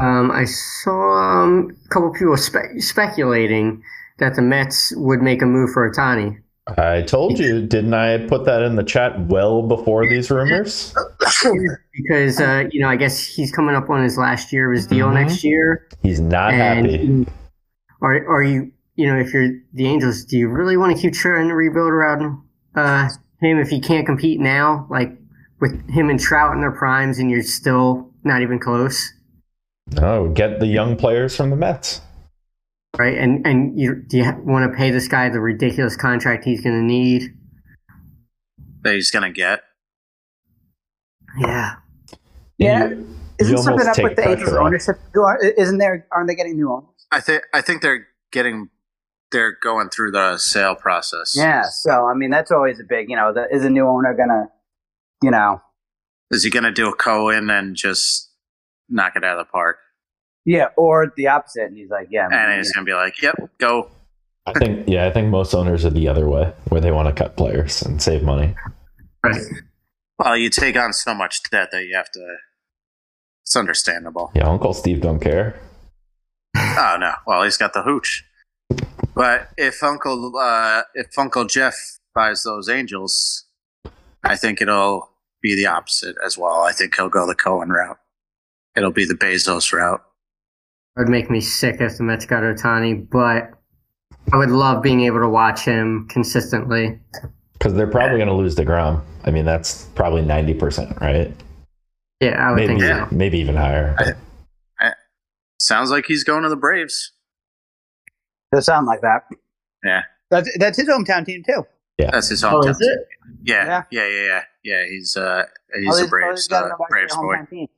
[0.00, 3.82] Um, I saw um, a couple people spe- speculating
[4.18, 6.38] that the Mets would make a move for Ohtani.
[6.78, 10.94] I told you, didn't I put that in the chat well before these rumors?
[11.92, 14.86] because uh, you know I guess he's coming up on his last year of his
[14.86, 15.14] deal Mhm.
[15.14, 17.26] next year, He's not happy.
[18.02, 21.12] are are you you know if you're the Angels, do you really want to keep
[21.14, 22.40] trying to rebuild around
[22.76, 23.08] uh,
[23.40, 25.10] him if he can't compete now, like
[25.60, 29.12] with him and Trout in their primes, and you're still not even close,
[29.98, 32.00] Oh, get the young players from the Mets.
[32.98, 33.16] right?
[33.16, 36.76] And and you do you want to pay this guy the ridiculous contract he's going
[36.78, 37.34] to need?
[38.82, 39.60] That he's gonna get.
[41.38, 41.74] Yeah,
[42.58, 42.88] Yeah.
[42.88, 44.96] You- Isn't you something up with the Angels ownership?
[45.58, 46.06] Isn't there?
[46.12, 46.88] Aren't they getting new owners?
[47.12, 48.68] I think I think they're getting
[49.32, 51.34] they're going through the sale process.
[51.36, 51.62] Yeah.
[51.70, 53.08] So I mean, that's always a big.
[53.10, 54.48] You know, the, is a new owner gonna,
[55.22, 55.60] you know,
[56.30, 58.29] Is he gonna do a Cohen and just
[58.90, 59.78] knock it out of the park?
[60.46, 61.64] yeah, or the opposite?
[61.66, 62.80] And he's like, yeah, And you he's know.
[62.80, 63.90] gonna be like, "Yep, go."
[64.46, 67.14] I think, yeah, I think most owners are the other way, where they want to
[67.14, 68.54] cut players and save money.
[69.24, 69.42] right.
[70.18, 72.36] Well, you take on so much debt that you have to.
[73.44, 74.32] It's understandable.
[74.34, 75.58] Yeah, Uncle Steve don't care.
[76.56, 77.12] Oh no!
[77.26, 78.24] Well, he's got the hooch.
[79.14, 81.74] But if Uncle uh, if Uncle Jeff
[82.14, 83.44] buys those Angels,
[84.24, 85.10] I think it'll
[85.42, 86.62] be the opposite as well.
[86.62, 87.98] I think he'll go the Cohen route.
[88.76, 90.02] It'll be the Bezos route.
[90.96, 93.50] It would make me sick if the Mets got Ohtani, but
[94.32, 96.98] I would love being able to watch him consistently.
[97.54, 99.02] Because they're probably going to lose DeGrom.
[99.24, 101.32] I mean, that's probably 90%, right?
[102.20, 103.08] Yeah, I would Maybe, think so.
[103.10, 104.16] maybe even higher.
[105.58, 107.12] Sounds like he's going to the Braves.
[108.52, 109.24] Does sound like that.
[109.84, 110.02] Yeah.
[110.30, 111.66] That's that's his hometown team too.
[111.98, 112.70] Yeah, that's his Oh, hometown.
[112.70, 112.98] is it?
[113.42, 113.82] Yeah, Yeah.
[113.90, 114.86] yeah, yeah, yeah, yeah.
[114.88, 117.36] He's uh, he's All a Braves these uh, go back to Braves boy.
[117.50, 117.68] team.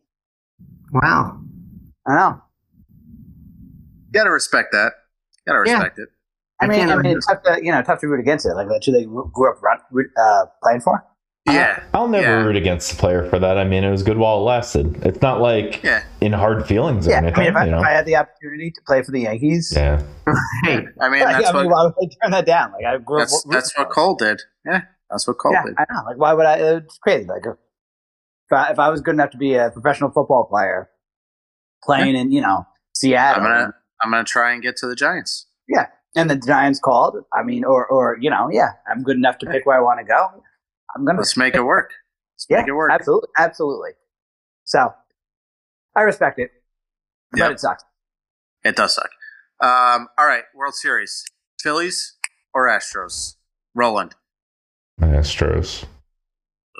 [0.92, 1.40] Wow.
[2.07, 2.42] I know.
[4.09, 4.92] You gotta respect that.
[5.46, 5.74] You gotta Yeah.
[5.76, 6.09] respect it.
[6.61, 8.55] I mean, can't I mean, it's tough to you know tough to root against it.
[8.55, 9.78] Like that's who they grew up run,
[10.16, 11.02] uh, playing for.
[11.44, 12.44] Yeah, I'll never Yeah.
[12.44, 13.59] root against the player for that.
[13.59, 15.05] I mean, it was good while it lasted.
[15.05, 16.05] It's not like yeah.
[16.20, 17.81] in hard feelings or Yeah, I mean, if I, you know?
[17.81, 20.00] if I had the opportunity to play for the Yankees, yeah.
[20.62, 22.70] Hey, I mean, like, that's I mean, what why would I turn that down?
[22.72, 23.50] Like I grew that's up.
[23.50, 23.90] that's what.
[23.90, 24.40] Cole did.
[24.64, 25.74] Yeah, that's what Cole Yeah, did.
[25.78, 26.02] I know.
[26.07, 26.59] Like, why would I?
[26.59, 27.26] It's crazy.
[27.26, 27.42] Like,
[28.50, 30.90] if I, if I was good enough to be a professional football player,
[31.83, 35.46] playing in you know I'm Seattle, gonna I'm gonna try and get to the Giants.
[35.68, 35.87] Yeah.
[36.14, 39.46] And the Giants called, I mean, or or you know, yeah, I'm good enough to
[39.46, 40.28] pick where I want to go.
[40.94, 41.90] I'm gonna Let's make it work.
[42.35, 42.90] Let's yeah, make it work.
[42.92, 43.90] absolutely, absolutely.
[44.64, 44.92] So,
[45.96, 46.50] I respect it,
[47.31, 47.50] but Yep.
[47.52, 47.85] it sucks.
[48.62, 49.09] It does suck.
[49.61, 51.24] Um, all right, World Series:
[51.62, 52.16] Phillies
[52.52, 53.37] or Astros?
[53.74, 54.14] Roland.
[55.00, 55.85] Astros.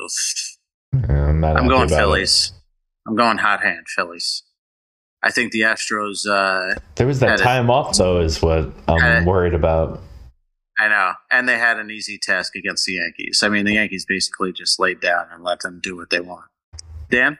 [0.05, 0.52] Oof.
[0.93, 1.97] Yeah, I'm, I'm going about it.
[1.97, 2.53] Phillies.
[3.07, 4.43] I'm going hot hand Phillies.
[5.23, 6.27] I think the Astros.
[6.27, 7.43] Uh, There was that Had it.
[7.43, 10.01] time off, though, is what I'm Had worried about.
[10.79, 13.43] I know, and they had an easy task against the Yankees.
[13.43, 16.47] I mean, the Yankees basically just laid down and let them do what they want.
[17.11, 17.39] Dan.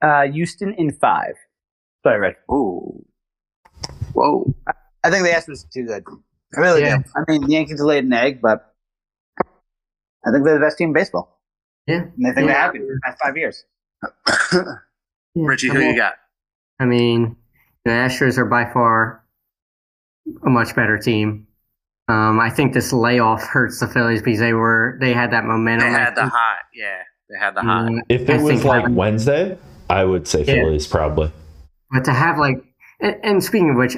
[0.00, 1.34] Uh, Houston in five.
[2.04, 2.36] Sorry, Red.
[2.50, 3.04] Ooh.
[4.12, 4.54] Whoa.
[5.04, 6.04] I think the Astros is too good.
[6.56, 6.98] I really Yeah.
[6.98, 7.04] do.
[7.16, 8.72] I mean, the Yankees laid an egg, but
[10.24, 11.37] I think they're the best team in baseball,
[11.88, 12.02] yeah.
[12.16, 12.62] and I think they Yeah.
[12.62, 13.64] have been for the past five years.
[14.52, 14.62] yeah.
[15.34, 16.14] Richie, who I'm you got?
[16.80, 17.36] I mean,
[17.84, 19.24] the Astros are by far
[20.44, 21.46] a much better team.
[22.08, 25.88] Um, I think this layoff hurts the Phillies because they were they had that momentum.
[25.88, 26.58] I had the hot.
[26.74, 27.90] Yeah, they had the hot.
[27.90, 29.58] Mm, If I it was like having- Wednesday,
[29.90, 30.54] I would say Yeah.
[30.54, 31.30] Phillies probably.
[31.90, 32.62] But to have like,
[33.00, 33.96] and, and speaking of which,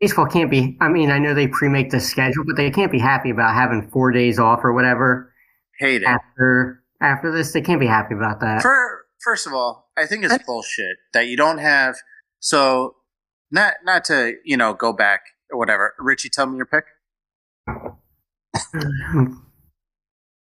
[0.00, 0.76] baseball can't be.
[0.80, 3.88] I mean, I know they pre-make the schedule, but they can't be happy about having
[3.90, 5.32] four days off or whatever
[5.80, 6.06] Hate it.
[6.06, 7.52] after after this.
[7.52, 8.62] They can't be happy about that.
[8.62, 11.96] For first of all, I think it's bullshit that you don't have.
[12.40, 12.96] So,
[13.50, 15.94] not not to you know go back or whatever.
[15.98, 16.84] Richie, tell me your pick.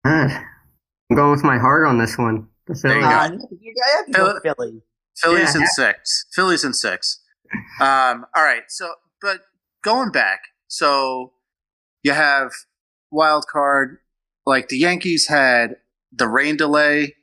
[0.05, 2.47] I'm going with my heart on this one.
[2.67, 3.41] The There you Phillies.
[3.41, 3.45] go.
[3.45, 4.81] Uh, you have to go with Philly.
[5.17, 5.61] Phillies Yeah.
[5.61, 6.25] in six.
[6.33, 7.19] Phillies in six.
[7.79, 8.63] Um, all right.
[8.69, 9.41] So, but
[9.83, 11.33] going back, so
[12.03, 12.51] you have
[13.11, 13.99] wild card.
[14.45, 15.77] Like the Yankees had
[16.15, 17.15] the rain delay,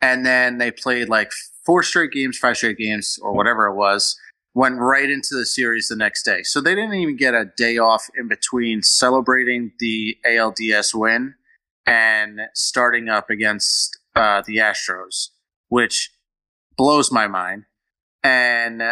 [0.00, 1.32] and then they played like
[1.64, 4.18] four straight games, five straight games, or whatever it was.
[4.54, 6.42] Went right into the series the next day.
[6.42, 11.34] So they didn't even get a day off in between celebrating the ALDS win
[11.86, 15.28] and starting up against uh, the Astros,
[15.68, 16.10] which
[16.76, 17.64] blows my mind.
[18.24, 18.82] And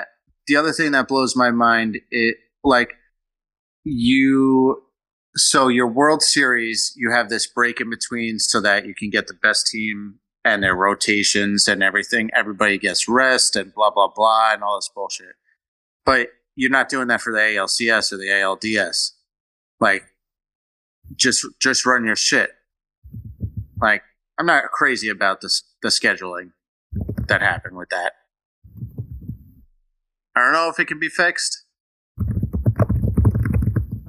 [0.46, 2.92] the other thing that blows my mind, it like
[3.84, 4.82] you.
[5.36, 9.26] So your World Series, you have this break in between, so that you can get
[9.26, 12.30] the best team and their rotations and everything.
[12.34, 15.34] Everybody gets rest and blah blah blah and all this bullshit.
[16.06, 19.10] But you're not doing that for the ALCS or the ALDS.
[19.78, 20.04] Like,
[21.14, 22.52] just just run your shit.
[23.78, 24.02] Like,
[24.38, 26.52] I'm not crazy about this the scheduling
[27.28, 28.14] that happened with that.
[30.34, 31.65] I don't know if it can be fixed.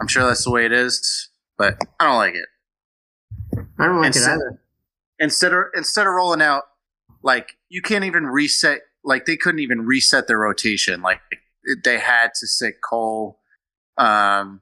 [0.07, 2.45] I'm sure that's the way it is, but I don't like it.
[3.77, 4.61] I don't like it Instead- either.
[5.19, 6.63] Instead of instead of rolling out,
[7.23, 8.83] like you can't even reset.
[9.03, 11.01] Like they couldn't even reset their rotation.
[11.01, 11.19] Like
[11.83, 13.39] they had to sit Cole.
[13.97, 14.61] Um,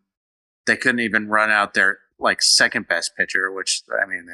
[0.66, 4.26] they couldn't even run out their like second best pitcher, which I mean,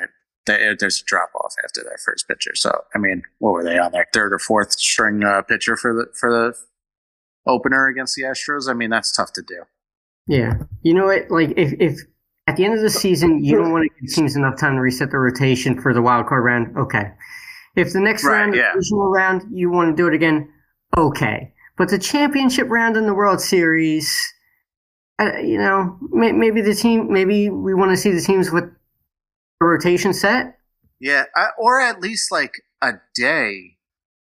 [0.46, 2.56] they, they, there's a drop off after their first pitcher.
[2.56, 5.94] So I mean, what were they on their third or fourth string uh, pitcher for
[5.94, 8.70] the for the opener against the Astros?
[8.70, 9.64] I mean, that's tough to do.
[10.28, 10.54] Yeah.
[10.84, 11.30] You know what?
[11.30, 12.00] Like, if, if
[12.48, 14.82] at the end of the season you don't want to give teams enough time to
[14.82, 17.12] reset the rotation for the wild card round, okay.
[17.76, 18.72] If the next Right, round, yeah.
[18.74, 20.50] the divisional round, you want to do it again,
[20.98, 21.54] okay.
[21.78, 24.20] But the championship round in the World Series,
[25.20, 28.66] uh, you know, may, maybe the team, maybe we want to see the teams with
[28.66, 30.58] a rotation set.
[31.00, 33.78] Yeah, I, or at least like a day,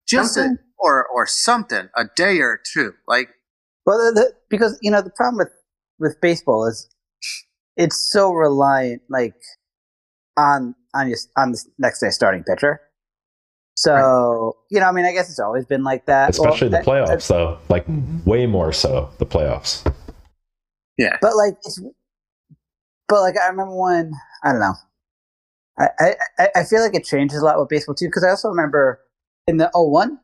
[0.08, 2.93] just a, or or something, a day or two.
[3.08, 3.30] Like
[3.86, 5.50] Well, the, the, because you know the problem with
[6.04, 6.88] with baseball is
[7.76, 9.34] it's so reliant, like
[10.38, 12.80] on on your on the next day starting pitcher.
[13.76, 16.30] So you know, I mean, I guess it's always been like that.
[16.30, 17.58] Especially Well, the I- I- playoffs, though.
[17.70, 18.30] Like mm-hmm.
[18.30, 19.84] way more so the playoffs.
[21.00, 21.82] yeah, But like, it's,
[23.08, 24.12] but like, I remember when
[24.44, 24.76] I don't know.
[25.80, 28.30] I, I I- I feel like it changes a lot with baseball too because I
[28.30, 29.00] also remember
[29.48, 30.20] in the 01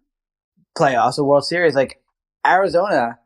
[0.78, 2.00] playoffs or World Series, like
[2.46, 3.18] Arizona.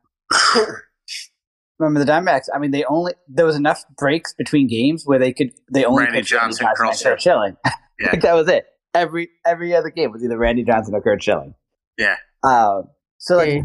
[1.80, 2.46] Remember the Diamondbacks?
[2.54, 6.04] I mean, they only there was enough breaks between games where they could they only
[6.04, 7.58] Randy Johnson, Randy Curl Johnson and Curt Schilling.
[8.00, 8.10] Yeah.
[8.12, 8.66] like that was it.
[8.96, 11.54] Every every other game was either Randy Johnson or Curt Schilling.
[11.98, 13.64] yeah, Um, so like, Yeah.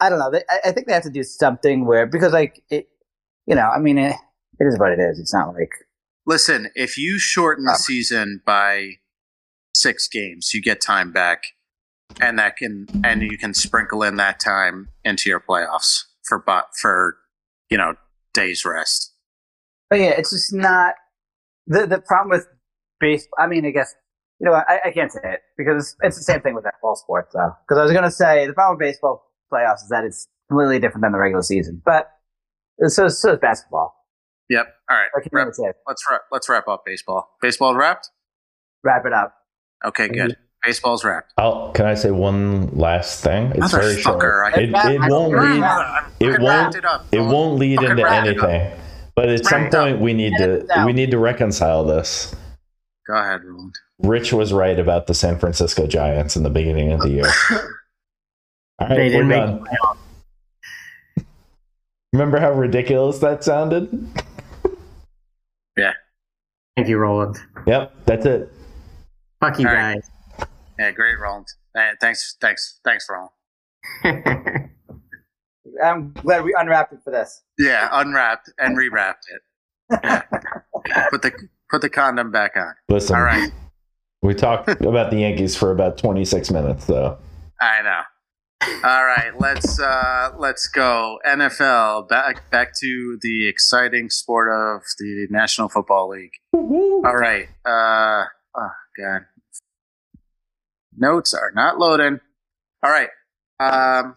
[0.00, 0.32] I, I don't know.
[0.32, 2.88] They, I, I think they have to do something where because like it,
[3.46, 4.16] you know, I mean, it,
[4.58, 5.20] it is what it is.
[5.20, 5.70] It's not like
[6.26, 8.94] Listen, if you shorten the season by
[9.74, 11.44] six games, you get time back,
[12.20, 16.66] and that can and you can sprinkle in that time into your playoffs for but
[16.80, 17.16] for
[17.70, 17.94] you know
[18.32, 19.12] days rest.
[19.90, 20.94] But yeah, it's just not
[21.66, 22.46] the the problem with
[23.00, 23.38] baseball.
[23.38, 23.94] I mean, I guess
[24.40, 26.74] you know I, I can't say it because it's, it's the same thing with that
[26.82, 27.52] all sports, though.
[27.66, 30.78] Because I was going to say the problem with baseball playoffs is that it's completely
[30.78, 32.10] different than the regular season, but
[32.88, 33.94] so so is basketball.
[34.50, 34.66] Yep.
[34.90, 35.08] All right.
[35.16, 35.76] I can Wrap, say it.
[35.86, 37.30] let's wrap, let's wrap up baseball.
[37.40, 38.10] Baseball wrapped.
[38.82, 39.34] Wrap it up.
[39.86, 40.36] Okay, good.
[40.64, 41.32] Baseball's wrapped.
[41.36, 43.52] I'll, can I say one last thing?
[43.54, 44.22] It's very short.
[44.56, 45.64] It, it won't lead.
[46.20, 46.74] It won't.
[46.74, 47.06] it up.
[47.12, 48.44] It won't lead into wrap it up.
[48.48, 48.80] anything.
[49.14, 49.84] But at some Wrap it up.
[49.86, 52.34] point, we need to we need to reconcile this.
[53.06, 53.74] Go ahead, Roland.
[53.98, 57.26] Rich was right about the San Francisco Giants in the beginning of the year.
[58.80, 59.66] All right, They we're make done.
[62.12, 64.08] Remember how ridiculous that sounded?
[65.76, 65.92] Yeah.
[66.76, 67.38] Thank you, Roland.
[67.66, 68.52] Yep, that's it.
[69.40, 70.02] Fuck you All right.
[70.76, 70.86] Guys.
[70.86, 71.46] Yeah, great, Roland.
[71.76, 73.30] Uh, thanks, thanks, thanks, Roland.
[75.82, 77.42] I'm glad we unwrapped it for this.
[77.58, 79.42] Yeah, unwrapped and rewrapped it.
[80.02, 80.22] Yeah.
[81.10, 81.32] put the
[81.70, 82.74] put the condom back on.
[82.88, 83.50] Listen, All right.
[84.22, 87.18] we talked about the Yankees for about 26 minutes, though.
[87.60, 88.00] I know.
[88.82, 95.26] All right, let's uh, let's go NFL back back to the exciting sport of the
[95.30, 96.32] National Football League.
[96.54, 97.48] All right.
[97.64, 98.24] Uh,
[98.56, 99.22] oh God,
[100.96, 102.20] notes are not loading.
[102.82, 103.08] All right.
[103.60, 104.14] Um,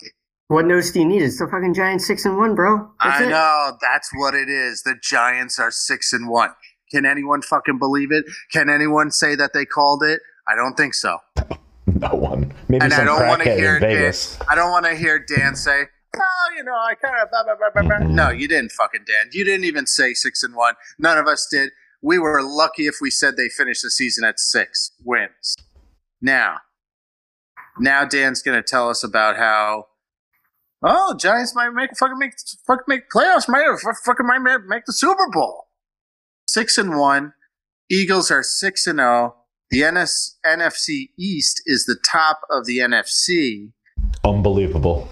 [0.47, 1.21] what notes do you need?
[1.21, 2.89] It's the fucking Giants six and one, bro.
[3.03, 3.29] That's I it.
[3.29, 4.81] know that's what it is.
[4.83, 6.51] The Giants are six and one.
[6.91, 8.25] Can anyone fucking believe it?
[8.51, 10.21] Can anyone say that they called it?
[10.47, 11.17] I don't think so.
[11.85, 12.53] No one.
[12.69, 14.13] Maybe And I don't want to hear in Dan,
[14.49, 15.83] I don't want to hear Dan say,
[16.15, 18.11] "Oh, you know, I kind of." Blah, blah, blah, blah, blah." Mhm.
[18.11, 19.29] No, you didn't, fucking Dan.
[19.33, 20.75] You didn't even say six and one.
[20.97, 21.71] None of us did.
[22.01, 25.55] We were lucky if we said they finished the season at six wins.
[26.21, 26.57] Now,
[27.79, 29.85] now Dan's going to tell us about how.
[30.83, 32.33] Oh, Giants might make fucking make
[32.67, 33.49] fucking make playoffs.
[33.49, 33.65] Might
[34.05, 35.65] fucking might make the Super Bowl.
[36.47, 37.33] Six and one.
[37.89, 39.35] Eagles are six and zero.
[39.69, 43.71] The NS, NFC East is the top of the NFC.
[44.23, 45.09] Unbelievable.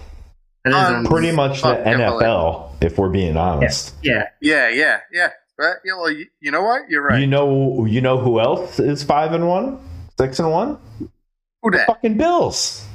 [0.72, 3.94] Um, Pretty much the Fuck, NFL, if we're being honest.
[4.02, 4.28] yeah.
[4.40, 5.30] Yeah, yeah, yeah.
[5.58, 5.76] Right?
[5.84, 5.92] Yeah.
[5.96, 6.82] Well, you, you know what?
[6.88, 7.20] You're right.
[7.20, 9.78] You know, you know who else is five and one,
[10.18, 10.78] six and one?
[11.66, 11.88] Who that?
[11.88, 12.86] Fucking Bills.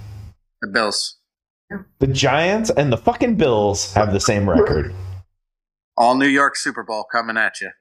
[0.62, 1.18] The Bills.
[2.00, 4.94] The Giants and the fucking Bills have the same record.
[5.98, 7.72] All New York Super Bowl coming at you.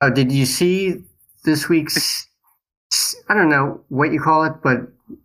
[0.00, 1.02] Oh, did you see
[1.44, 2.28] this week's?
[3.28, 4.82] I don't know what you call it, but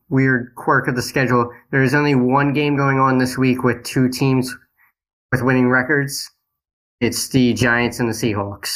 [0.10, 1.52] weird quirk of the schedule.
[1.70, 4.52] There is only one game going on this week with two teams
[5.32, 6.32] with winning records.
[7.00, 8.76] It's the Giants and the Seahawks.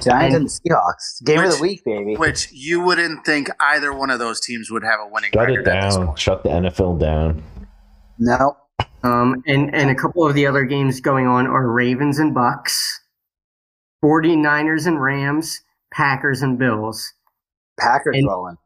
[0.00, 1.24] Giants and the Seahawks.
[1.24, 2.16] Game of the week, baby.
[2.16, 5.64] Which you wouldn't think either one of those teams would have a winning Shut record
[5.64, 6.16] Shut it down.
[6.16, 7.42] Shut the NFL down.
[8.18, 8.56] No.
[9.02, 13.00] Um, and, and a couple of the other games going on are Ravens and Bucks,
[14.04, 15.60] 49ers and Rams,
[15.92, 17.12] Packers and Bills.
[17.78, 18.56] Packers And- rolling.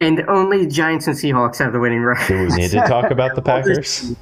[0.00, 2.26] And only Giants and Seahawks have the winning record.
[2.26, 4.14] Do we need to talk about the Packers?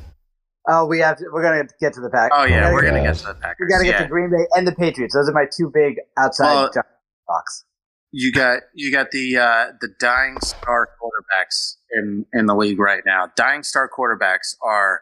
[0.73, 1.25] Oh, we have to.
[1.33, 2.39] We're gonna get to the Packers.
[2.41, 3.07] Oh yeah, we're gonna God.
[3.07, 3.57] get to the Packers.
[3.61, 4.03] We gotta get yeah.
[4.03, 5.15] to Green Bay and the Patriots.
[5.15, 6.71] Those are my two big outside Well-
[7.27, 7.65] box.
[8.13, 13.03] you got you got the uh, the dying star quarterbacks in in the league right
[13.05, 13.29] now.
[13.37, 15.01] Dying star quarterbacks are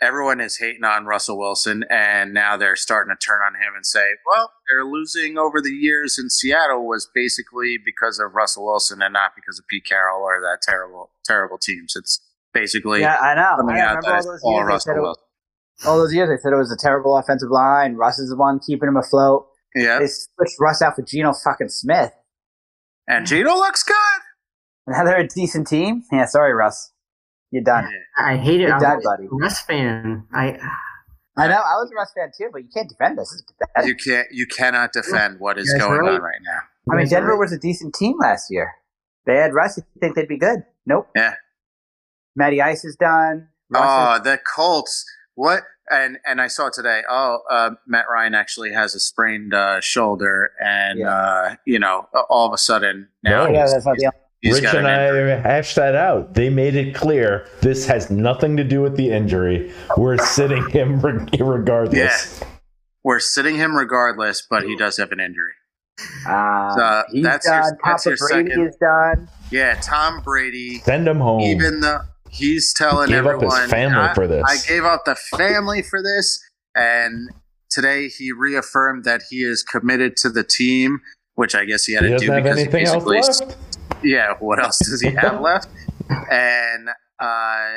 [0.00, 3.84] everyone is hating on Russell Wilson, and now they're starting to turn on him and
[3.84, 9.02] say, "Well, they're losing over the years in Seattle was basically because of Russell Wilson
[9.02, 12.20] and not because of Pete Carroll or that terrible terrible teams." It's
[12.60, 13.56] basically Yeah, I know.
[13.58, 14.66] coming I out remember that all those all years.
[14.66, 14.96] They Russell said
[15.84, 17.94] it, all those years they said it was a terrible offensive line.
[17.94, 19.46] Russ is the one keeping him afloat.
[19.74, 22.12] Yeah, They switched Russ out for Geno fucking Smith.
[23.06, 23.96] and Geno looks good.
[24.86, 26.02] And now they're a decent team.
[26.10, 26.92] Yeah, sorry, Russ.
[27.50, 27.88] You're done.
[28.18, 28.64] I hate it.
[28.66, 29.28] Good I'm dad, a buddy.
[29.30, 30.26] Russ fan.
[30.34, 30.58] I
[31.36, 31.54] I know.
[31.54, 33.32] I was a Russ fan too, but you can't defend this.
[33.76, 33.86] It's.
[33.86, 36.14] You can't you cannot defend what is That's going right.
[36.16, 36.92] on right now.
[36.92, 38.72] I mean, Denver was a decent team last year.
[39.26, 39.76] They had Russ.
[39.76, 40.60] You think they'd be good?
[40.86, 41.08] Nope.
[41.14, 41.34] Yeah.
[42.38, 43.48] Matty Ice is done.
[43.68, 45.04] Russ Oh, is- the Colts.
[45.34, 45.64] What?
[45.90, 47.02] And and I saw today.
[47.08, 51.10] Oh, uh, Matt Ryan actually has a sprained uh, shoulder, and Yeah.
[51.10, 53.52] uh, you know, all of a sudden now No.
[53.52, 54.12] yeah, he's, that's not the.
[54.42, 55.32] he's Rich an and injury.
[55.32, 56.34] I hashed that out.
[56.34, 59.72] They made it clear this has nothing to do with the injury.
[59.96, 62.42] We're sitting him re- regardless.
[63.02, 65.52] We're sitting him regardless, but he does have an injury.
[66.28, 67.78] Uh, So, he's that's your- done.
[67.84, 69.28] that's your Brady second- is done.
[69.50, 70.80] Yeah, Tom Brady.
[70.80, 71.40] Send him home.
[71.40, 72.00] Even though
[72.30, 74.44] he's telling Gave up his everyone, family I, for this.
[74.46, 76.40] I gave up the family for this,
[76.74, 77.30] and
[77.70, 81.00] today he reaffirmed that he is committed to the team,
[81.34, 84.04] which I guess he had He to do have because he anything else basically left.
[84.04, 85.68] yeah, what else does he have left?
[86.30, 87.76] And uh,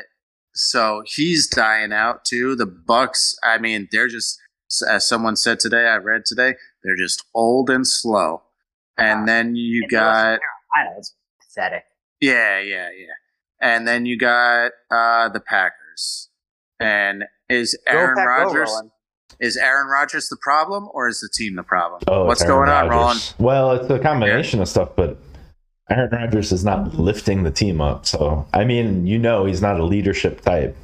[0.53, 2.55] so he's dying out too.
[2.55, 4.39] The Bucks, I mean, they're just
[4.89, 8.43] as someone said today, I read today, they're just old and slow.
[8.97, 10.39] And then you got
[10.75, 11.13] I know it's
[11.55, 11.83] pathetic.
[12.21, 13.13] yeah, yeah, yeah.
[13.61, 16.29] And then you got uh, the Packers.
[16.79, 18.71] And is Aaron Go, Rodgers
[19.39, 22.01] is Aaron Rodgers the problem or is the team the problem?
[22.07, 23.07] Oh, What's it's Aaron going on, Roland?
[23.07, 23.35] Rodgers.
[23.39, 25.17] Well, it's a combination of stuff, but
[25.89, 28.05] Aaron Rodgers is not lifting the team up.
[28.05, 30.75] So, I mean, you know, he's not a leadership type.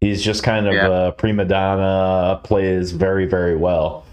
[0.00, 1.06] He's just kind of Yeah.
[1.08, 4.04] a prima donna, plays very, very well.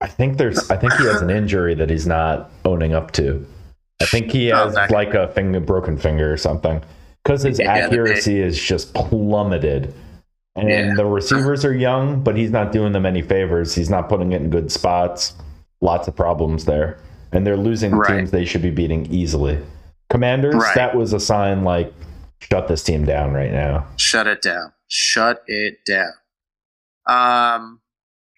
[0.00, 3.46] I think there's, I think he has an injury that he's not owning up to.
[4.00, 6.82] I think he Oh, has that- like a finger, broken finger or something,
[7.26, 9.92] because his Yeah, accuracy is just plummeted.
[10.54, 10.94] And Yeah.
[10.94, 13.74] the receivers are young, but he's not doing them any favors.
[13.74, 15.34] He's not putting it in good spots.
[15.80, 16.98] Lots of problems there.
[17.32, 18.18] And they're losing to Right.
[18.18, 19.58] teams they should be beating easily.
[20.08, 20.74] Commanders, Right.
[20.76, 21.92] that was a sign like,
[22.40, 23.86] shut this team down right now.
[23.96, 24.72] Shut it down.
[24.86, 26.12] Shut it down.
[27.08, 27.80] Um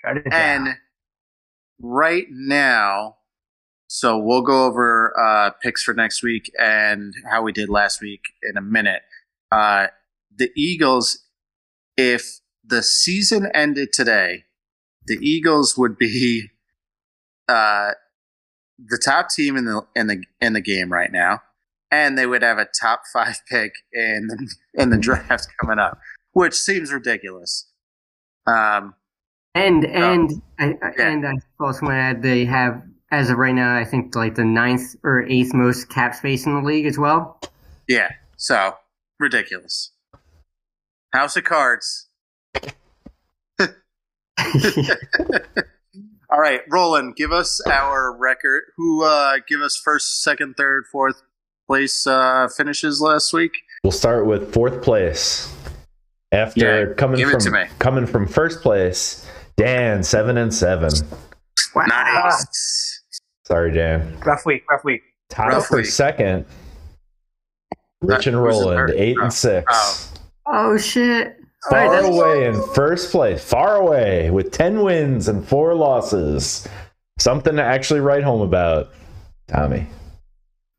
[0.02, 0.66] Shut it down.
[0.68, 0.76] And
[1.80, 3.17] right now,
[3.88, 8.20] so we'll go over uh, picks for next week and how we did last week
[8.48, 9.00] in a minute.
[9.50, 9.86] Uh,
[10.36, 11.24] the Eagles,
[11.96, 14.44] if the season ended today,
[15.06, 16.50] the Eagles would be
[17.48, 17.92] uh,
[18.78, 21.40] the top team in the in the in the game right now,
[21.90, 25.98] and they would have a top five pick in the, in the draft coming up,
[26.32, 27.66] which seems ridiculous.
[28.46, 28.94] Um,
[29.54, 31.08] And and I, I- Yeah.
[31.08, 34.34] and I also want to add they have as of right now I think like
[34.34, 37.40] the ninth or eighth most cap space in the league as well.
[37.88, 38.10] Yeah.
[38.36, 38.74] So
[39.18, 39.90] ridiculous.
[41.12, 42.06] House of Cards.
[46.30, 48.64] All right, Roland, give us our record.
[48.76, 51.22] Who uh give us first, second, third, fourth
[51.66, 53.52] place uh finishes last week?
[53.82, 55.52] We'll start with fourth place.
[56.30, 57.64] After Yeah, coming from to me.
[57.78, 60.90] coming from first place, Dan seven and seven.
[61.74, 61.86] wow.
[61.86, 62.87] Nice.
[63.48, 64.14] Sorry, Dan.
[64.26, 65.00] rough week, rough week.
[65.30, 65.86] Tied Rough for week.
[65.86, 66.44] second.
[68.02, 69.64] Rich and Roland, eight eight and six.
[69.72, 70.04] Oh.
[70.50, 71.38] Oh shit!
[71.70, 76.68] Far that's- away in first place, far away with 10 wins and four losses.
[77.18, 78.90] Something to actually write home about,
[79.48, 79.86] Tommy.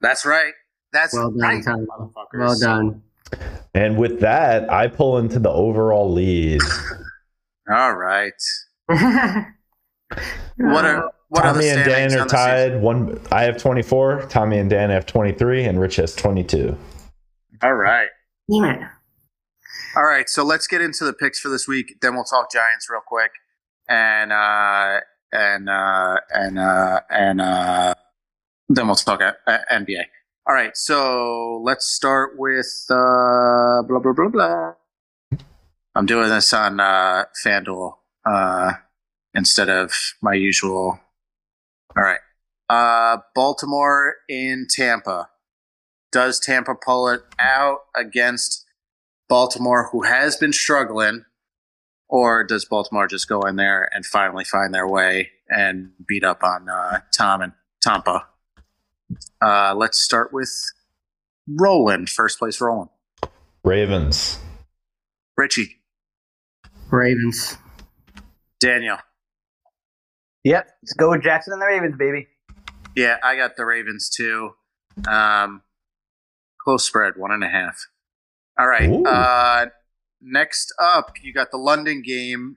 [0.01, 0.53] That's right.
[0.93, 1.87] That's Well done, right, Tom.
[1.87, 2.39] motherfuckers.
[2.39, 3.01] Well done.
[3.73, 6.61] And with that, I pull into the overall lead.
[7.71, 8.33] All right.
[10.57, 12.45] What are what Tommy and standings Dan are on season?
[12.45, 12.81] tied.
[12.81, 14.27] One, I have 24.
[14.29, 16.77] Tommy and Dan have 23, and Rich has 22.
[17.61, 18.09] All right.
[18.51, 18.87] Damn it.
[19.95, 21.97] All right, so let's get into the picks for this week.
[22.01, 23.31] Then we'll talk Giants real quick,
[23.87, 24.99] and uh,
[25.31, 27.93] and uh, and uh, and uh,
[28.69, 30.03] then we'll talk uh, NBA.
[30.47, 34.73] All right, so let's start with uh, blah blah blah blah.
[35.95, 37.93] I'm doing this on uh, FanDuel
[38.25, 38.73] uh,
[39.33, 40.99] instead of my usual.
[41.99, 42.19] All right,
[42.69, 45.29] uh, Baltimore in Tampa.
[46.13, 48.65] Does Tampa pull it out against?
[49.27, 51.23] Baltimore, who has been struggling,
[52.07, 56.43] or does Baltimore just go in there and finally find their way and beat up
[56.43, 58.27] on uh, Tom and Tampa?
[59.41, 60.51] Uh, let's start with
[61.47, 62.09] Roland.
[62.09, 62.89] First place, Roland.
[63.63, 64.39] Ravens.
[65.37, 65.77] Richie,
[66.89, 67.57] Ravens.
[68.59, 68.97] Daniel.
[70.43, 72.27] Yep, let's go with Jackson and the Ravens, baby.
[72.95, 74.51] Yeah, I got the Ravens too.
[75.07, 75.61] Um,
[76.61, 77.87] close spread, one and a half.
[78.57, 78.89] All right.
[78.89, 79.03] Ooh.
[79.05, 79.67] Uh,
[80.21, 82.55] next up, you got the London game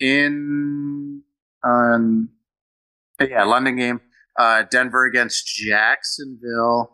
[0.00, 1.22] in
[1.64, 2.30] um,
[3.20, 4.00] yeah, London game.
[4.38, 6.92] Uh, Denver against Jacksonville.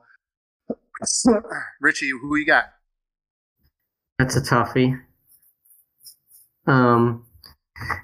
[1.80, 2.64] Richie, who you got?
[4.18, 4.98] That's a toughie.
[6.66, 7.26] Um,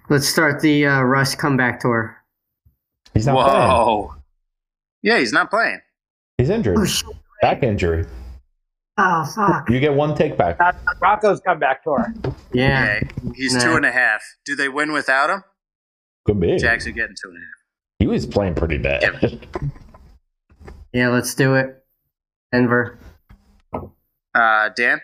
[0.09, 2.17] let's start the uh, Russ comeback tour.
[3.15, 3.69] He's not playing.
[3.69, 4.15] Whoa.
[5.03, 5.81] Yeah, he's not playing.
[6.39, 6.77] He's injured.
[6.79, 7.13] Oh!
[7.43, 8.05] Back injury.
[8.99, 9.71] Oh fuck!
[9.71, 10.59] You get one take back.
[10.59, 12.13] Not the Broncos comeback tour.
[12.53, 13.01] Yeah.
[13.01, 13.01] Yeah,
[13.35, 13.61] he's Nah.
[13.65, 14.23] two and a half.
[14.45, 15.43] Do they win without him?
[16.27, 16.59] Could be.
[16.59, 17.47] Jackson getting two and a half.
[17.99, 19.41] He was playing pretty bad.
[20.93, 21.09] Yeah.
[21.09, 21.83] Let's do it.
[22.53, 22.99] Denver.
[24.35, 25.01] Uh, Dan?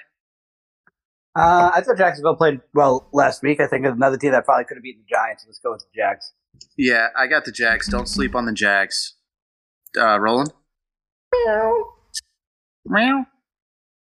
[1.37, 3.61] Uh, I thought Jacksonville played well last week.
[3.61, 5.45] I think another team that probably could have beaten the Giants.
[5.47, 6.33] Let's go with the Jags.
[6.79, 7.89] Yeah, I got the Jags.
[7.89, 9.15] Don't sleep on the Jags.
[9.99, 10.53] Uh, Roland?
[12.87, 13.27] Meow.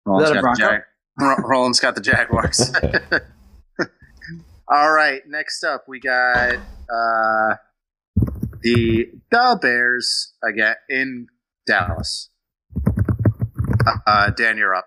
[0.07, 0.82] Roland's Is that a got the Bronco?
[1.18, 2.72] Jag- Roland's got the Jaguars.
[4.68, 6.55] All right, next up we got
[6.89, 7.57] uh,
[8.62, 11.26] the the Bears again in
[11.66, 12.30] Dallas.
[13.87, 14.87] Uh, uh, Dan, you're up.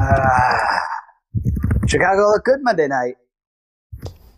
[0.00, 0.80] Ah.
[1.86, 3.16] Chicago looked good Monday night.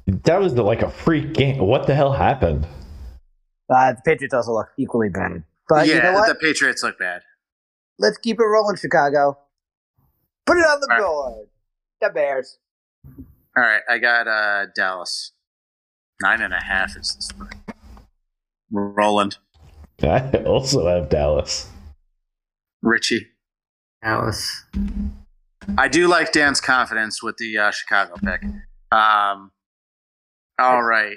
[0.07, 1.59] That was the, like a freak game.
[1.59, 2.67] What the hell happened?
[3.69, 5.45] Uh, the Patriots also look equally bad.
[5.69, 6.29] But yeah, you know what?
[6.29, 7.23] the Patriots look bad.
[7.99, 9.39] Let's keep it rolling, Chicago.
[10.47, 11.07] Put it on the All right.
[11.07, 11.49] board.
[12.01, 12.59] The Bears.
[13.57, 15.33] All right, I got uh, Dallas.
[16.21, 17.51] Nine and a half is this one.
[18.71, 19.39] Roland,
[20.03, 21.69] I also have Dallas.
[22.83, 23.29] Richie.
[24.03, 24.65] Alice.
[25.79, 28.43] I do like Dan's confidence with the uh, Chicago pick.
[28.91, 29.51] Um,
[30.59, 31.17] all right.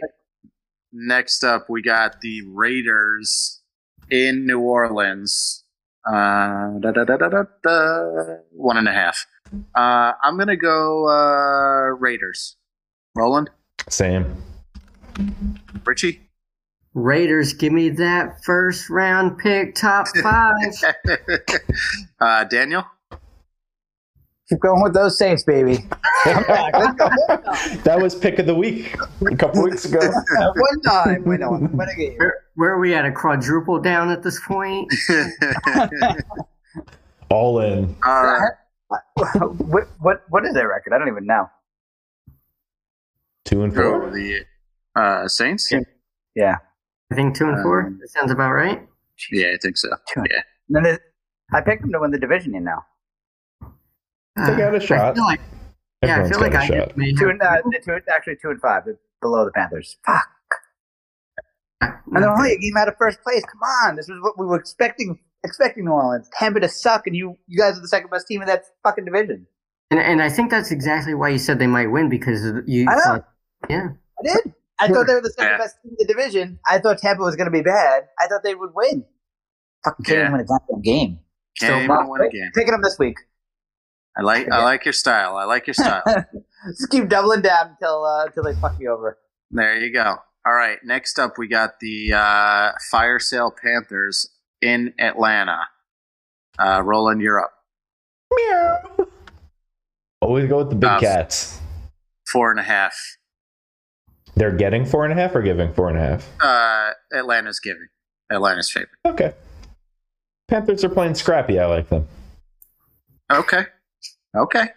[0.94, 3.62] Next up, we got the Raiders
[4.10, 5.64] in New Orleans.
[6.08, 9.26] Uh, da, da, da, da, da, da, one and a half.
[9.74, 12.56] Uh, I'm gonna go uh, Raiders.
[13.16, 13.50] Roland,
[13.90, 14.44] Same.
[15.86, 16.22] Richie.
[16.94, 20.74] Raiders, give me that first round pick, top five.
[22.20, 22.86] uh, Daniel.
[24.50, 25.78] Keep going with those Saints, baby.
[26.24, 26.74] Come back.
[26.76, 27.10] Let's go.
[27.84, 28.96] That was pick of the week
[29.32, 30.00] a couple weeks ago.
[30.38, 31.24] One time.
[31.24, 32.16] Win a, win a game.
[32.18, 33.06] where, where are we at?
[33.06, 34.92] A quadruple down at this point?
[37.30, 37.96] All in.
[38.06, 38.40] uh,
[39.58, 40.94] what, what, what is their record?
[40.94, 41.50] I don't even know.
[43.46, 44.12] Two and who, four.
[44.12, 44.46] the
[44.96, 45.72] uh, Saints.
[46.36, 46.58] Yeah.
[47.12, 47.88] I think two and four.
[47.88, 48.88] Um, that sounds about right.
[49.32, 49.90] Yeah, I think so.
[50.14, 50.24] Two.
[50.30, 50.42] Yeah.
[50.70, 50.98] And then
[51.54, 52.80] I picked them to win the division, you know.
[54.36, 55.00] They got a Uh, shot.
[55.00, 55.40] I feel like,
[56.04, 56.98] yeah, I feel like got a I shot.
[56.98, 58.84] may Two and, uh, two, actually two and five.
[58.86, 59.98] They're below the Panthers.
[60.06, 60.28] Fuck.
[61.82, 63.44] And they're only a game out of first place.
[63.46, 63.96] Come on.
[63.96, 66.28] This was what we were expecting expecting New Orleans.
[66.38, 69.06] Tampa to suck, and you you guys are the second best team in that fucking
[69.06, 69.46] division.
[69.92, 72.96] And, and I think that's exactly why you said they might win because you I
[72.96, 73.02] know.
[73.04, 73.28] thought,
[73.70, 73.90] yeah.
[74.20, 74.54] I did.
[74.80, 75.58] I thought they were the second Yeah.
[75.58, 76.60] best team in the division.
[76.68, 78.04] I thought Tampa was going to be bad.
[78.20, 79.06] I thought they would win.
[79.84, 80.22] Fucking can't Yeah.
[80.24, 81.20] even win a goddamn game.
[81.60, 82.50] Can't even win a game.
[82.54, 83.16] Picking them this week.
[84.18, 85.36] I like I like your style.
[85.36, 86.04] I like your style.
[86.68, 89.18] Just keep doubling down until uh, until they fuck me over.
[89.52, 90.16] there you go.
[90.48, 90.78] All right.
[90.84, 94.30] Next up, we got the uh, Fire Sale Panthers
[94.62, 95.60] in Atlanta.
[96.58, 97.52] Uh, Roland, you're up.
[98.34, 99.08] Meow.
[100.22, 101.60] Always go with the big Uh, cats.
[102.32, 102.96] Four and a half.
[104.36, 106.30] They're getting four and a half or giving four and a half.
[106.42, 107.88] Uh, Atlanta's giving.
[108.32, 108.90] Atlanta's favorite.
[109.06, 109.34] Okay.
[110.48, 111.60] Panthers are playing scrappy.
[111.60, 112.08] I like them.
[113.32, 113.66] Okay.
[114.36, 114.68] Okay.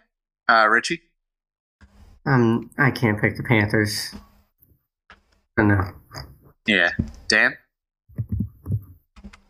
[0.48, 1.00] Uh, Richie.
[2.26, 4.14] Um, I can't pick the Panthers.
[5.56, 5.80] But no.
[6.66, 6.90] Yeah.
[7.28, 7.56] Dan.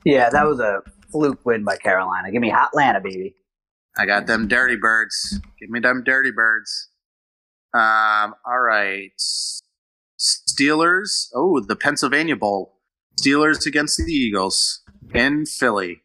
[0.05, 0.81] Yeah, that was a
[1.11, 2.31] fluke win by Carolina.
[2.31, 3.35] Give me Atlanta, baby.
[3.97, 5.41] I got them dirty birds.
[5.61, 6.89] Give me them dirty birds.
[7.75, 9.11] Um, all right.
[10.19, 11.29] Steelers.
[11.35, 12.77] Oh, the Pennsylvania Bowl.
[13.21, 14.83] Steelers against the Eagles
[15.13, 16.03] in Philly.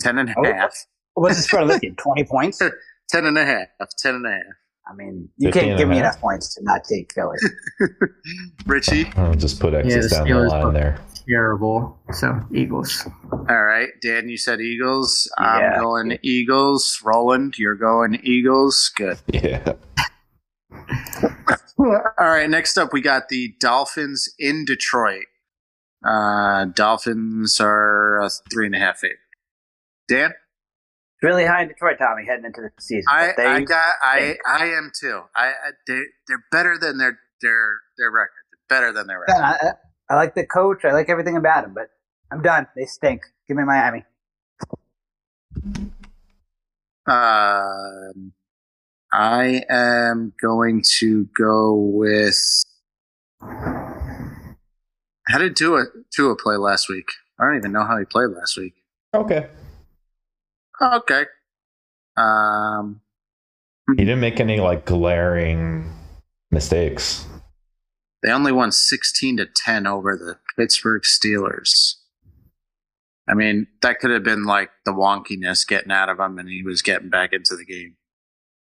[0.00, 0.44] Ten and a Oh.
[0.44, 0.74] half.
[1.14, 1.94] What's the spread of this game?
[1.96, 2.60] Twenty points.
[3.08, 3.68] Ten and a half.
[3.98, 4.42] Ten and a half.
[4.88, 7.38] I mean, you can't give me enough points to not take Philly.
[8.66, 9.10] Richie.
[9.16, 10.98] I'll just put X's the down the Steelers line look- there.
[11.28, 11.98] Terrible.
[12.12, 13.04] So, Eagles.
[13.32, 13.88] All right.
[14.00, 15.28] Dan, you said Eagles.
[15.38, 15.80] I'm Yeah.
[15.80, 17.00] going Eagles.
[17.04, 18.92] Roland, you're going Eagles.
[18.94, 19.18] Good.
[19.32, 19.72] Yeah.
[21.78, 22.48] All right.
[22.48, 25.24] Next up, we got the Dolphins in Detroit.
[26.06, 29.18] Uh, Dolphins are a three and a half favorite.
[30.08, 30.32] Dan?
[31.22, 33.04] Really high in Detroit, Tommy, heading into the season.
[33.10, 35.22] I, they, I got I I am too.
[35.34, 38.30] I, I they they're better than their their their record.
[38.50, 39.40] They're better than their record.
[39.42, 39.72] I, I-
[40.08, 40.84] I like the coach.
[40.84, 41.90] I like everything about him, but
[42.30, 42.68] I'm done.
[42.76, 43.22] They stink.
[43.48, 44.04] Give me Miami.
[47.08, 48.32] Um,
[49.12, 52.38] I am going to go with.
[53.40, 57.08] How did Tua Tua play last week?
[57.40, 58.74] I don't even know how he played last week.
[59.14, 59.48] Okay.
[60.80, 61.24] Okay.
[62.16, 63.00] Um,
[63.96, 65.90] He didn't make any like glaring
[66.50, 67.26] mistakes.
[68.22, 71.94] they only won sixteen to ten over the Pittsburgh Steelers.
[73.28, 76.62] I mean, that could have been like the wonkiness getting out of him, and he
[76.62, 77.96] was getting back into the game.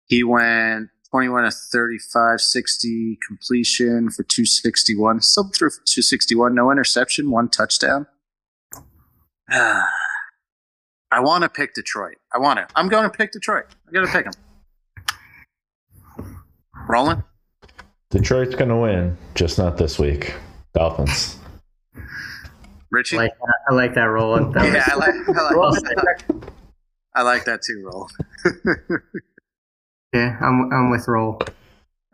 [0.06, 5.22] He went 21 to 35, 60 completion for 261.
[5.22, 8.06] Still threw 261, no interception, one touchdown.
[11.12, 12.16] I want to pick Detroit.
[12.34, 12.68] I want to.
[12.76, 13.66] I'm going to pick Detroit.
[13.88, 14.34] I'm going to pick them.
[16.88, 17.24] Roland?
[18.10, 20.34] Detroit's gonna win, just not this week.
[20.74, 21.38] Dolphins.
[22.90, 23.18] Richie?
[23.18, 24.54] I like that, I like that Roland.
[24.54, 26.52] That yeah, was- I like, I like, well said.
[27.16, 28.12] I like that too, Roland.
[30.14, 31.40] Yeah, I'm I'm with Roll.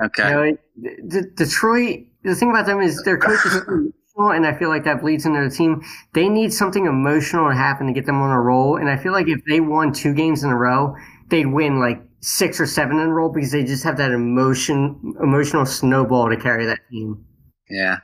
[0.03, 0.29] Okay.
[0.29, 2.01] You know, it- D- Detroit.
[2.23, 5.01] The thing about them is their coach is so emotional, and I feel like that
[5.01, 5.82] bleeds into the team.
[6.13, 9.11] They need something emotional to happen to get them on a roll, and I feel
[9.11, 10.95] like if they won two games in a row,
[11.30, 15.15] they'd win like six or seven in a row because they just have that emotion,
[15.22, 17.26] emotional snowball to carry that team.
[17.70, 17.97] Yeah.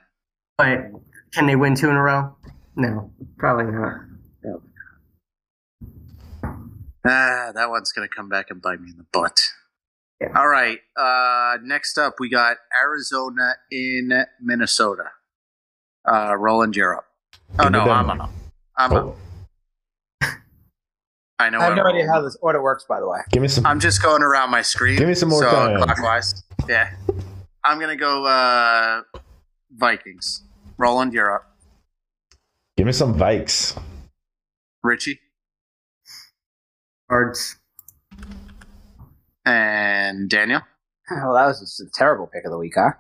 [0.57, 0.91] But
[1.33, 2.35] can they win two in a row?
[2.75, 4.01] No, probably not.
[7.05, 9.37] Ah, that one's gonna come back and bite me in the butt.
[10.21, 10.29] Yeah.
[10.37, 10.79] All right.
[10.95, 15.09] Uh, next up, we got Arizona in Minnesota.
[16.09, 17.05] Uh, Roland, you're up.
[17.59, 17.81] Oh no.
[17.81, 18.29] I'm up.
[18.77, 19.15] I'm up.
[21.39, 21.59] I know.
[21.59, 23.19] I have no idea how this order works, by the way.
[23.31, 23.65] give me some.
[23.65, 24.97] I'm just going around my screen.
[24.97, 25.77] Give me some more so time.
[25.81, 26.43] Clockwise.
[26.69, 26.91] Yeah.
[27.63, 29.01] I'm gonna go uh,
[29.71, 30.43] Vikings.
[30.77, 31.43] Roland, you're up.
[32.77, 33.79] give me some Vikes.
[34.83, 35.19] Richie
[37.09, 37.57] Cards.
[39.45, 40.61] and Daniel.
[41.11, 42.91] Well, that was just a terrible pick of the week, huh?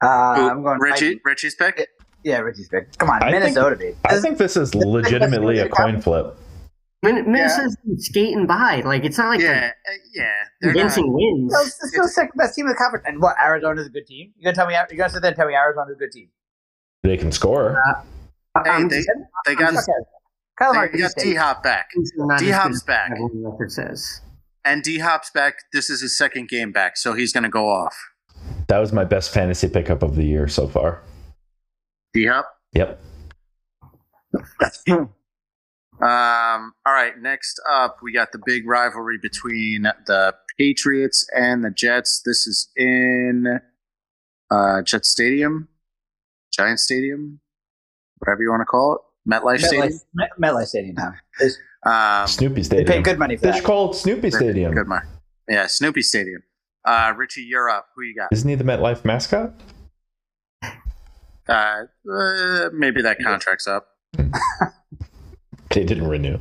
[0.00, 1.06] Uh, Who- I'm going Richie.
[1.06, 1.20] Vikings.
[1.24, 1.88] Richie's pick.
[2.24, 2.96] Yeah, Richie's pick.
[2.98, 3.96] Come on, I think- Minnesota, baby.
[4.04, 6.36] I This- think this is legitimately a coin flip.
[7.02, 8.80] Min- Minnesota's skating by.
[8.84, 9.70] Like it's not like Yeah.
[9.88, 10.24] uh, yeah.
[10.60, 11.52] they're They're not, convincing wins.
[11.52, 13.04] No, it's still the second best team in the conference.
[13.06, 13.36] And what?
[13.40, 14.32] Arizona's a good team.
[14.36, 14.74] You gonna tell me?
[14.90, 16.28] You gonna sit there and tell me Arizona's a good team?
[17.04, 17.80] They can score.
[18.64, 19.08] Hey, I'm they, just-
[19.46, 19.82] they got Okay.
[20.60, 21.22] Kyler they Murray, got State.
[21.22, 24.22] D Hop back, they're not as D Hop's back, record says.
[24.64, 25.54] and D Hop's back.
[25.72, 27.94] This is his second game back, so he's gonna go off.
[28.66, 31.00] That was my best fantasy pickup of the year so far.
[32.14, 32.46] D Hop.
[32.72, 33.00] Yep.
[36.00, 41.70] Um, all right, next up, we got the big rivalry between the Patriots and the
[41.72, 42.22] Jets.
[42.24, 43.58] This is in
[44.48, 45.66] uh, Jet Stadium,
[46.52, 47.40] Giant Stadium,
[48.18, 49.88] whatever you want to call it, MetLife Stadium.
[49.88, 51.14] MetLife, Met- MetLife Stadium now.
[51.40, 52.86] It's- Um, Snoopy Stadium.
[52.86, 53.64] They pay good money for Fish that.
[53.64, 54.72] called Snoopy Stadium.
[54.74, 55.02] Good man.
[55.48, 56.44] Yeah, Snoopy Stadium.
[56.84, 57.88] Uh, Richie, you're up.
[57.96, 58.28] Who you got?
[58.30, 59.52] Isn't he the MetLife mascot?
[61.48, 63.88] Uh, uh, maybe that contract's up.
[65.70, 66.38] They didn't renew.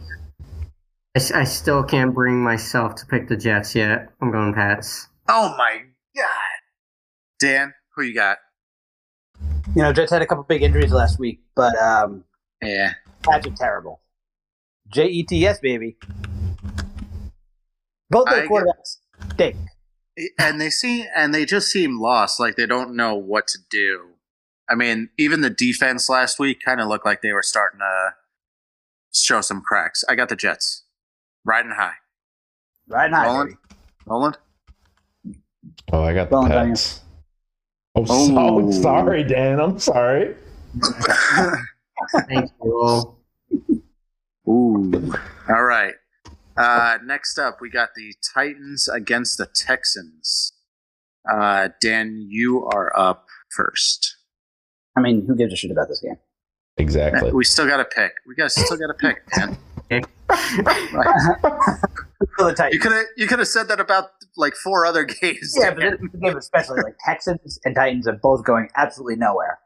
[1.16, 4.08] I still can't bring myself to pick the Jets yet.
[4.22, 5.10] I'm going Pats.
[5.28, 5.82] Oh my
[6.16, 6.26] god,
[7.40, 8.38] Dan, who you got?
[9.76, 12.24] You know, Jets had a couple big injuries last week, but um,
[12.64, 14.00] Yeah, Pats are terrible.
[14.88, 15.98] J E T S baby.
[18.10, 18.98] Both I their get- quarterbacks
[19.34, 19.56] stink.
[20.40, 24.14] and they seem and they just seem lost, like they don't know what to do.
[24.70, 28.14] I mean, even the defense last week kind of looked like they were starting to
[29.14, 30.04] show some cracks.
[30.10, 30.84] I got the Jets
[31.46, 31.94] riding high.
[32.88, 33.26] Riding high.
[33.26, 33.58] Roland?
[34.06, 34.38] Roland,
[35.92, 37.02] Oh, I got the Well Pats.
[37.96, 38.72] Oh, Oh.
[38.72, 39.60] so sorry, Dan.
[39.60, 40.36] I'm sorry.
[42.28, 43.20] Thank you all.
[44.48, 45.14] Ooh.
[45.50, 45.94] All right.
[46.58, 50.54] Uh, next up, we got the Titans against the Texans.
[51.30, 54.17] Uh, Dan, you are up first.
[54.98, 56.18] I mean, who gives a shit about this game?
[56.78, 57.32] Exactly.
[57.32, 58.14] We still got to pick.
[58.28, 59.58] We got still got to pick, Dan.
[62.36, 62.74] For the Titans.
[62.74, 65.56] You could have you could have said that about like four other games.
[65.60, 69.60] Yeah, but this game especially, like Texans and Titans are both going absolutely nowhere.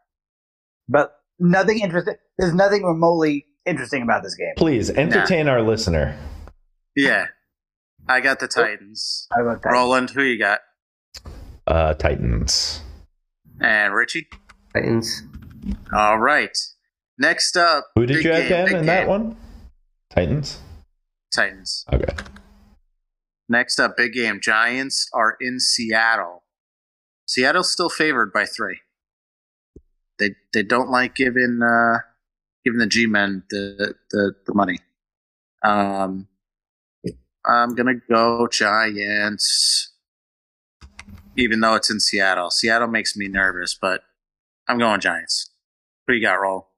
[0.88, 2.16] But nothing interesting.
[2.38, 4.54] There's nothing remotely interesting about this game.
[4.58, 6.18] Please entertain our listener.
[6.96, 7.28] yeah.
[8.08, 9.28] I got the Titans.
[9.32, 9.70] How about that?
[9.70, 10.62] Roland, who you got?
[11.68, 12.82] Uh, Titans.
[13.62, 14.28] And Richie.
[14.74, 15.24] Titans.
[15.94, 16.58] All right.
[17.18, 19.36] Next up, Who did big you have, game, Dan, big in that one?
[20.10, 20.60] Titans.
[21.34, 21.86] Titans.
[21.94, 22.14] Okay.
[23.48, 24.40] Next up, big game.
[24.42, 26.44] Giants are in Seattle.
[27.28, 28.80] Seattle's still favored by three.
[30.20, 32.00] They they don't like giving uh,
[32.64, 34.80] giving the G men the, the the money.
[35.64, 36.28] Um,
[37.46, 39.92] I'm gonna go Giants,
[41.36, 42.52] even though it's in Seattle.
[42.52, 44.04] Seattle makes me nervous, but
[44.72, 45.50] I'm going Giants.
[46.08, 46.70] Who you got, roll?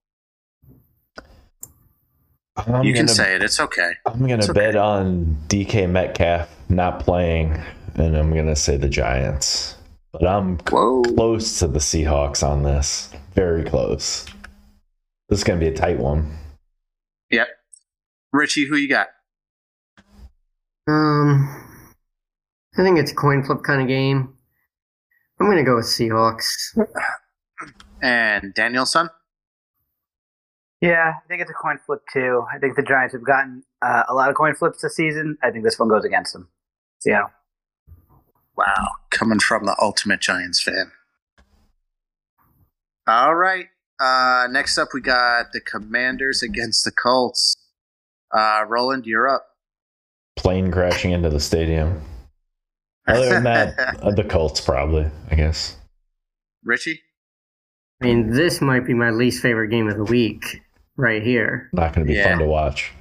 [2.58, 3.44] I'm you can gonna- say it.
[3.44, 3.92] It's okay.
[4.08, 4.60] I'm gonna It's okay.
[4.60, 7.62] bet on DK Metcalf not playing,
[7.94, 9.76] and I'm gonna say the Giants.
[10.12, 11.04] But I'm Whoa.
[11.04, 13.12] close to the Seahawks on this.
[13.36, 14.26] Very close.
[15.30, 16.36] This is gonna be a tight one.
[17.30, 17.48] Yep.
[18.32, 19.10] Richie, who you got?
[20.88, 21.48] Um,
[22.76, 24.36] I think it's a coin flip kind of game.
[25.40, 26.76] I'm gonna go with Seahawks.
[28.04, 29.10] And Danielson?
[30.82, 32.44] Yeah, I think it's a coin flip too.
[32.54, 35.38] I think the Giants have gotten uh, a lot of coin flips this season.
[35.42, 36.50] I think this one goes against them.
[37.00, 37.32] Seattle.
[38.58, 40.92] Wow, coming from the ultimate Giants fan.
[43.08, 43.68] All right.
[44.02, 47.56] Uh, next up, we got the Commanders against the Colts.
[48.36, 49.48] Uh, Roland, you're up.
[50.36, 52.02] Plane crashing into the stadium.
[53.08, 55.78] Other than that, uh, the Colts probably, I guess.
[56.66, 57.02] Richie?
[58.04, 60.62] I mean, this might be my least favorite game of the week
[60.98, 61.70] right here.
[61.74, 62.30] Not going to be Yeah.
[62.32, 62.92] fun to watch.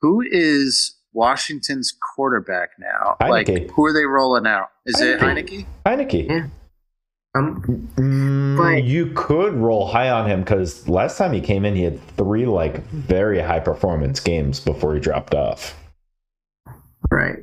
[0.00, 3.16] Who is Washington's quarterback now?
[3.20, 3.70] Like, Heinicke.
[3.70, 4.70] who are they rolling out?
[4.86, 5.66] Is it Heinicke.
[5.86, 6.26] Heinicke?
[6.26, 6.28] Heinicke.
[6.28, 6.46] Yeah.
[7.34, 7.62] Um,
[7.96, 11.84] Mm, But- you could roll high on him because last time he came in, he
[11.84, 15.78] had three like very high performance games before he dropped off.
[17.10, 17.38] right.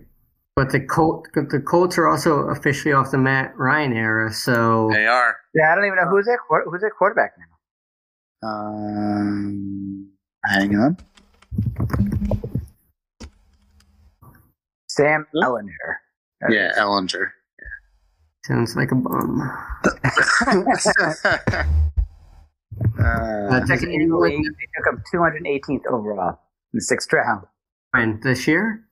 [0.59, 5.05] But the Colt, the Colts are also officially off the Matt Ryan era, so They
[5.05, 5.37] are.
[5.55, 7.31] Yeah, I don't even know who's their who's their quarterback
[8.43, 8.49] now.
[8.49, 10.09] Um,
[10.43, 10.97] hang on.
[14.89, 15.95] Sam Ehlinger.
[16.41, 16.77] There it Yeah, is.
[16.77, 17.31] Ehlinger.
[18.43, 19.39] sounds like a bum.
[22.97, 26.31] Uh, uh, second in the league, they took him 218th overall
[26.73, 27.45] in the sixth round.
[27.91, 28.83] When this year?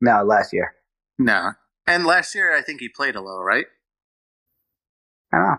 [0.00, 0.73] No, last year.
[1.18, 1.52] No.
[1.86, 3.66] And last year, I think he played a little, right?
[5.32, 5.56] I don't know.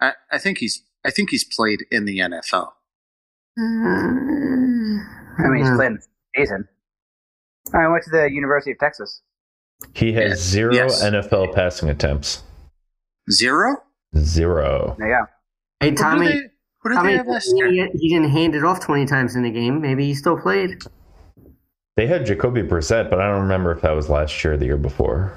[0.00, 0.82] I, I think he's.
[1.06, 2.72] I think he's played in the NFL.
[3.58, 3.62] Uh,
[5.42, 6.02] I mean, he's played playing the
[6.36, 6.68] season.
[7.74, 9.22] I went to the University of Texas.
[9.94, 10.34] He has Yeah.
[10.36, 11.02] zero Yes.
[11.02, 12.42] NFL passing attempts.
[13.30, 13.76] Zero.
[14.16, 14.96] Zero.
[14.98, 15.26] There you go.
[15.80, 16.26] Hey, Who did Tommy.
[16.26, 16.40] they,
[16.82, 17.70] who did Tommy, they have last year?
[17.70, 19.80] he, he didn't hand it off 20 times in the game.
[19.80, 20.82] Maybe he still played.
[21.98, 24.66] They had Jacoby Brissett, but I don't remember if that was last year or the
[24.66, 25.32] year before.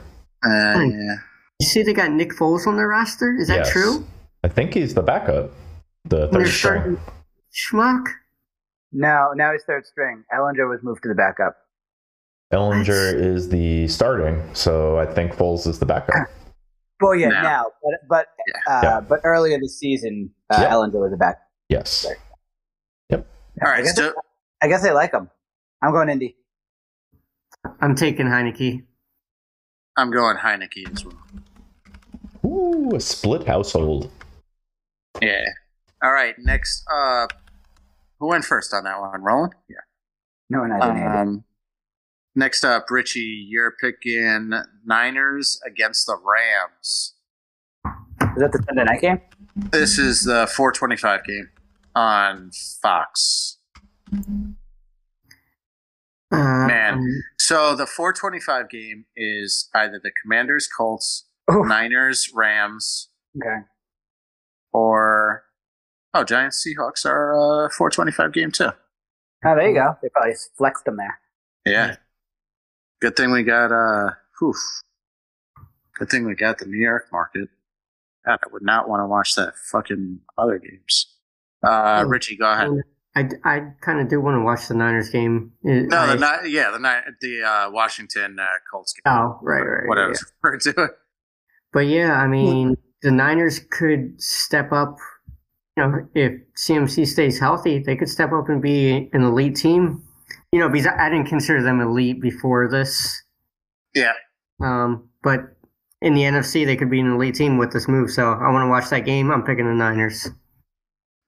[0.46, 0.90] Uh, Hmm.
[0.92, 1.16] yeah.
[1.60, 3.34] You see, they got Nick Foles on their roster.
[3.36, 3.72] Is that Yes.
[3.72, 4.06] true?
[4.44, 5.50] I think he's the backup.
[6.06, 7.00] The third string.
[7.00, 7.00] starting
[7.52, 8.06] Schmuck.
[8.92, 10.24] No, now he's third string.
[10.32, 11.58] Ehlinger was moved to the backup.
[12.54, 16.28] Ehlinger is the starting, so I think Foles is the backup.
[17.02, 17.42] Well, yeah, No.
[17.42, 18.54] now, but but Yeah.
[18.76, 19.00] uh, Yeah.
[19.00, 20.74] but earlier this season, uh, Yeah.
[20.74, 21.40] Ehlinger was the back.
[21.70, 22.06] Yes.
[23.10, 23.26] Yep.
[23.64, 23.80] All right.
[23.80, 24.14] I guess, So,
[24.62, 25.28] I guess they like him.
[25.82, 26.38] I'm going Indy.
[27.80, 28.84] I'm taking Heinicke.
[29.98, 31.18] I'm going Heinicke as well.
[32.46, 34.12] Ooh, a split household.
[35.22, 35.44] Yeah.
[36.04, 36.36] All right.
[36.40, 37.34] Next up,
[38.20, 39.22] who went first on that one?
[39.22, 39.54] Roland.
[39.70, 39.78] Yeah.
[40.50, 41.04] No, not Andy.
[41.04, 41.44] Um,
[42.36, 44.52] next up, Richie, you're picking
[44.86, 47.16] Niners against the Rams.
[47.86, 49.22] Is that the Sunday night game?
[49.56, 51.50] This is the 425 game
[51.96, 52.52] on
[52.82, 53.58] Fox.
[56.32, 56.94] Uh, Man.
[56.96, 63.66] um, So the 425 game is either the Commanders, Colts, Oh, Niners, Rams, okay.
[64.72, 65.44] or
[66.14, 67.34] oh, Giants, Seahawks are
[67.66, 68.70] a 425 game too.
[69.44, 69.98] Oh, there you go.
[70.02, 71.20] They probably flexed them there.
[71.66, 71.96] Yeah.
[73.02, 74.54] Good thing we got uh whew.
[75.98, 77.50] Good thing we got the New York market.
[78.26, 81.08] God, I would not want to watch that fucking other games.
[81.66, 82.08] Uh Oh.
[82.08, 82.70] Richie, go ahead.
[83.16, 85.52] I, I kind of do want to watch the Niners game.
[85.64, 89.02] It- No, I- the not yeah, the night the uh Washington uh, Colts game.
[89.14, 89.88] Oh, right, right.
[89.88, 90.08] What I yeah.
[90.10, 90.90] was referring to.
[91.74, 94.98] But yeah, I mean, the Niners could step up.
[95.78, 100.04] You know, if CMC stays healthy, they could step up and be an elite team.
[100.52, 103.22] You know, because I didn't consider them elite before this.
[103.94, 104.12] Yeah.
[104.62, 105.56] Um, but
[106.02, 108.12] in the NFC, they could be an elite team with this move.
[108.12, 109.32] So I want to watch that game.
[109.32, 110.28] I'm picking the Niners.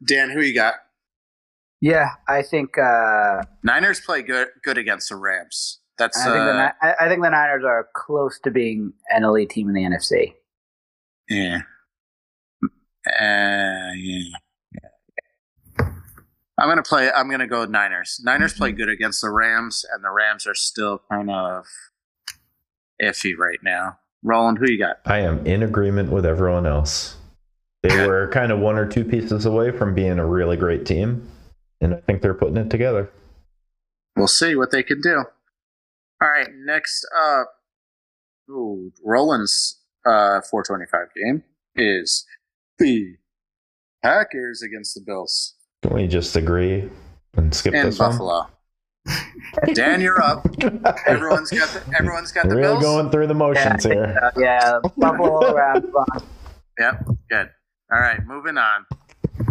[0.05, 0.73] Dan, who you got?
[1.83, 2.77] Yeah, I think.
[2.77, 5.81] Uh, Niners play good good against the Rams.
[5.97, 8.93] That's I think, the, uh, Ni- I I think the Niners are close to being
[9.09, 10.33] an elite team in the NFC.
[11.29, 11.63] yeah.
[13.05, 14.37] Uh, yeah.
[16.57, 17.11] I'm gonna play.
[17.11, 18.21] I'm gonna go with Niners.
[18.23, 21.65] Niners play good against the Rams, and the Rams are still kind of
[23.01, 23.97] iffy right now.
[24.23, 24.99] Roland, who you got?
[25.05, 27.17] I am in agreement with everyone else.
[27.81, 31.29] They were kind of one or two pieces away from being a really great team,
[31.83, 33.09] and I think they're putting it together.
[34.15, 35.23] We'll see what they can do.
[36.21, 37.47] All right, next up,
[38.49, 41.43] ooh, Roland's uh, 425 game
[41.75, 42.25] is
[42.79, 43.15] the
[44.03, 46.89] Packers against the Bills Can we just agree
[47.35, 48.11] and skip in this one?
[48.11, 48.47] Buffalo.
[49.73, 50.45] Dan, you're up.
[51.07, 52.83] Everyone's got the everyone's got the really Bills.
[52.83, 54.17] going through the motions here.
[54.23, 55.85] Uh, yeah, Buffalo all around.
[56.79, 57.49] Yep, good.
[57.91, 58.85] All right, moving on.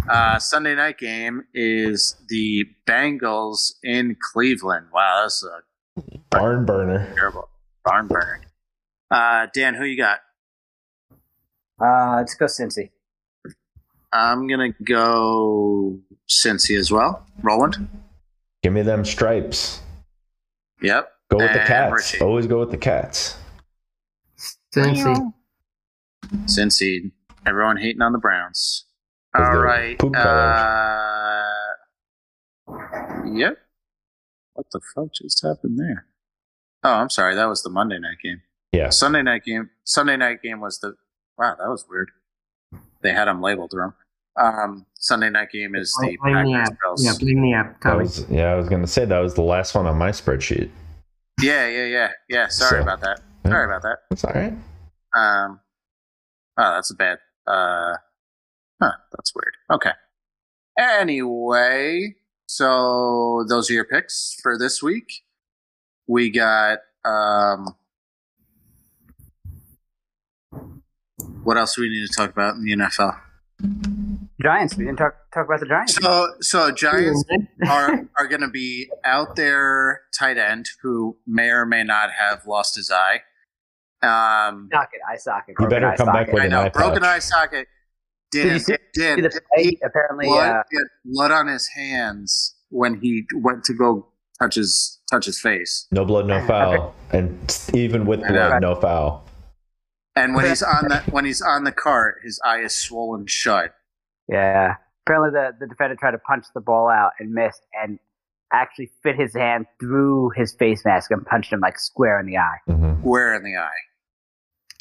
[0.08, 4.86] Uh, Sunday night game is the Bengals in Cleveland.
[4.92, 5.60] Wow, that's a
[6.30, 7.12] Barn burner.
[7.14, 7.48] terrible
[7.84, 8.40] barn burner.
[9.10, 10.20] Uh, Dan, who you got?
[11.80, 12.90] Uh, let's go Cincy.
[14.12, 15.98] I'm gonna go
[16.28, 17.26] Cincy as well.
[17.42, 17.88] Roland.
[18.62, 19.80] Give me them stripes.
[20.82, 21.10] Yep.
[21.30, 21.92] Go with the cats.
[22.12, 22.24] Richie.
[22.24, 23.36] Always go with the cats.
[24.74, 25.32] Cincy.
[26.44, 27.12] Cincy.
[27.46, 28.84] Everyone hating on the Browns.
[29.34, 31.52] 'Cause All they're poop Uh,
[33.32, 33.58] yep.
[34.54, 36.06] What the fuck just happened there?
[36.84, 37.34] Oh, I'm sorry.
[37.34, 38.42] That was the Monday night game.
[38.72, 38.90] Yeah.
[38.90, 39.70] Sunday night game.
[39.84, 40.96] Sunday night game was the
[41.38, 41.54] wow.
[41.58, 42.10] That was weird.
[43.02, 43.94] They had them labeled wrong.
[44.36, 46.78] Um, Sunday night game is the blame the Packers app.
[46.82, 47.04] Bills.
[47.04, 47.80] Yeah, blame the app.
[47.82, 48.52] That was yeah.
[48.52, 50.70] I was gonna say that was the last one on my spreadsheet.
[51.40, 52.48] yeah, yeah, yeah, yeah.
[52.48, 53.20] Sorry So- about that.
[53.44, 53.50] Yeah.
[53.50, 53.98] Sorry about that.
[54.10, 54.52] That's all right.
[55.14, 55.60] Um,
[56.58, 57.18] oh, that's a bad.
[57.46, 57.94] Uh,
[58.82, 59.54] huh, that's weird.
[59.70, 59.92] Okay.
[60.78, 62.14] Anyway,
[62.46, 65.22] so those are your picks for this week.
[66.06, 67.76] We got um.
[71.44, 73.18] What else do we need to talk about in the NFL?
[74.40, 74.76] Giants.
[74.76, 75.94] We didn't talk talk about the Giants.
[75.94, 77.24] So, so Giants
[77.68, 82.46] are are going to be out their tight end who may or may not have
[82.46, 83.20] lost his eye.
[84.02, 85.54] Um, Socket, eye socket.
[85.60, 87.16] You better broken eye come back with I an know eye broken patch.
[87.16, 87.68] eye socket.
[88.32, 89.78] Did Did you see, did, see the play?
[89.84, 94.06] Apparently, blood, uh, he had blood on his hands when he went to go
[94.40, 95.86] touch his touch his face.
[95.92, 99.26] No blood, no foul, and even with blood, no foul.
[100.16, 103.74] And when he's on the when he's on the cart, his eye is swollen shut.
[104.28, 104.76] yeah.
[105.06, 107.98] Apparently, the the defender tried to punch the ball out and missed, and
[108.52, 112.36] actually fit his hand through his face mask and punched him like square in the
[112.36, 112.58] eye.
[112.68, 113.02] Mm-hmm.
[113.02, 113.70] Where in the eye?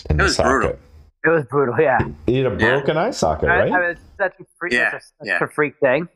[0.10, 0.78] In It the was brutal.
[1.24, 1.32] Socket.
[1.32, 1.76] It was brutal.
[1.80, 2.00] Yeah.
[2.26, 3.72] He had a broken eye socket, right?
[3.72, 4.74] I mean, it's such a freak.
[4.74, 5.44] Yeah, such, a, such yeah.
[5.44, 6.08] a freak thing.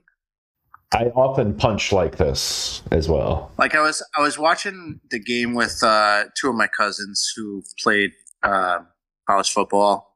[0.94, 3.52] I often punch like this as well.
[3.58, 7.64] Like I was I was watching the game with uh, two of my cousins who
[7.82, 8.12] played
[8.44, 8.80] uh,
[9.28, 10.16] college football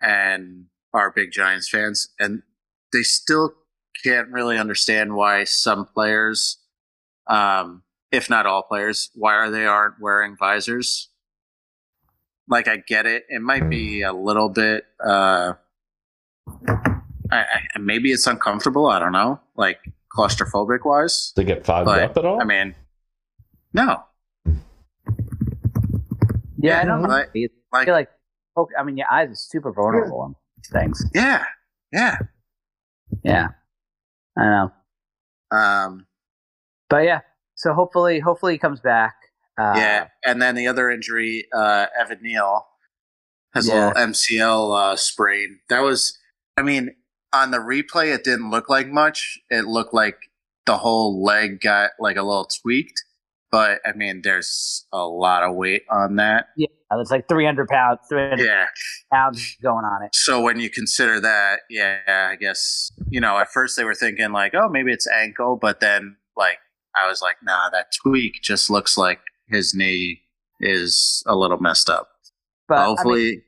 [0.00, 2.42] and are big Giants fans, and
[2.92, 3.52] they still
[4.02, 6.58] can't really understand why some players,
[7.26, 11.10] um, if not all players, why are they aren't wearing visors.
[12.48, 14.84] Like I get it, it might be a little bit.
[15.04, 15.52] Uh,
[17.30, 17.36] I,
[17.74, 18.86] I, maybe it's uncomfortable.
[18.86, 19.78] I don't know, like
[20.16, 21.32] claustrophobic wise.
[21.36, 22.40] To get fogged But, up at all?
[22.40, 22.74] I mean,
[23.74, 24.02] no.
[26.60, 27.08] Yeah, I don't know.
[27.08, 28.08] like- I Like, feel like,
[28.78, 30.34] I mean, your eyes are super vulnerable on
[30.72, 31.04] things.
[31.14, 31.44] yeah,
[31.92, 32.16] yeah.
[33.22, 33.48] Yeah,
[34.38, 34.72] I know.
[35.56, 36.06] Um,
[36.88, 37.20] But yeah,
[37.54, 39.14] so hopefully, hopefully he comes back.
[39.58, 40.08] Uh, yeah.
[40.24, 42.66] And then the other injury, uh, Evan Neal
[43.54, 45.58] has a little MCL uh, sprain.
[45.68, 46.16] That was,
[46.56, 46.94] I mean,
[47.32, 49.38] on the replay, it didn't look like much.
[49.50, 50.16] It looked like
[50.66, 53.02] the whole leg got like a little tweaked.
[53.50, 56.48] But I mean, there's a lot of weight on that.
[56.56, 58.66] yeah, it's like 300 pounds, 300 Yeah.
[59.10, 60.14] pounds going on it.
[60.14, 64.32] So when you consider that, yeah, I guess you know at first they were thinking
[64.32, 66.58] like, oh, maybe it's ankle, but then like
[66.94, 70.20] I was like, nah, that tweak just looks like his knee
[70.60, 72.08] is a little messed up.
[72.68, 73.42] But I mean, Hopefully,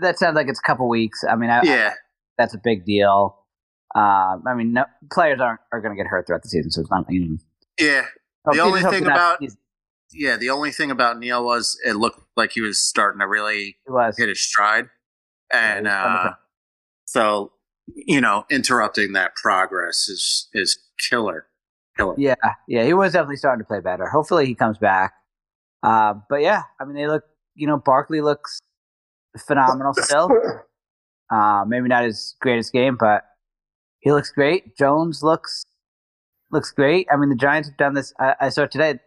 [0.00, 1.22] that sounds like it's a couple weeks.
[1.28, 1.94] I mean, I, yeah,
[2.38, 3.36] that's a big deal.
[3.94, 6.80] Um, I mean, no, players aren't are going to get hurt throughout the season, so
[6.82, 7.04] it's not.
[7.10, 7.36] You know,
[7.78, 8.04] yeah,
[8.52, 9.52] The only thing they're not- about-
[10.12, 10.36] yeah.
[10.36, 13.76] The only thing about Neal was it looked like he was starting to really
[14.16, 14.88] hit his stride,
[15.52, 16.32] and Yeah, uh,
[17.04, 17.52] so
[17.94, 20.78] you know, interrupting that progress is is
[21.10, 21.46] killer,
[22.00, 22.14] killer.
[22.18, 22.34] Yeah,
[22.68, 24.06] yeah, he was definitely starting to play better.
[24.06, 25.12] Hopefully, he comes back.
[25.82, 27.24] Uh, but yeah, I mean, they look.
[27.54, 28.60] You know, Barkley looks
[29.46, 30.30] phenomenal still.
[31.30, 33.24] Uh, maybe not his greatest game, but
[34.00, 34.76] he looks great.
[34.76, 35.64] Jones looks
[36.50, 37.06] looks great.
[37.12, 38.12] I mean, the Giants have done this.
[38.18, 38.98] I, I saw today.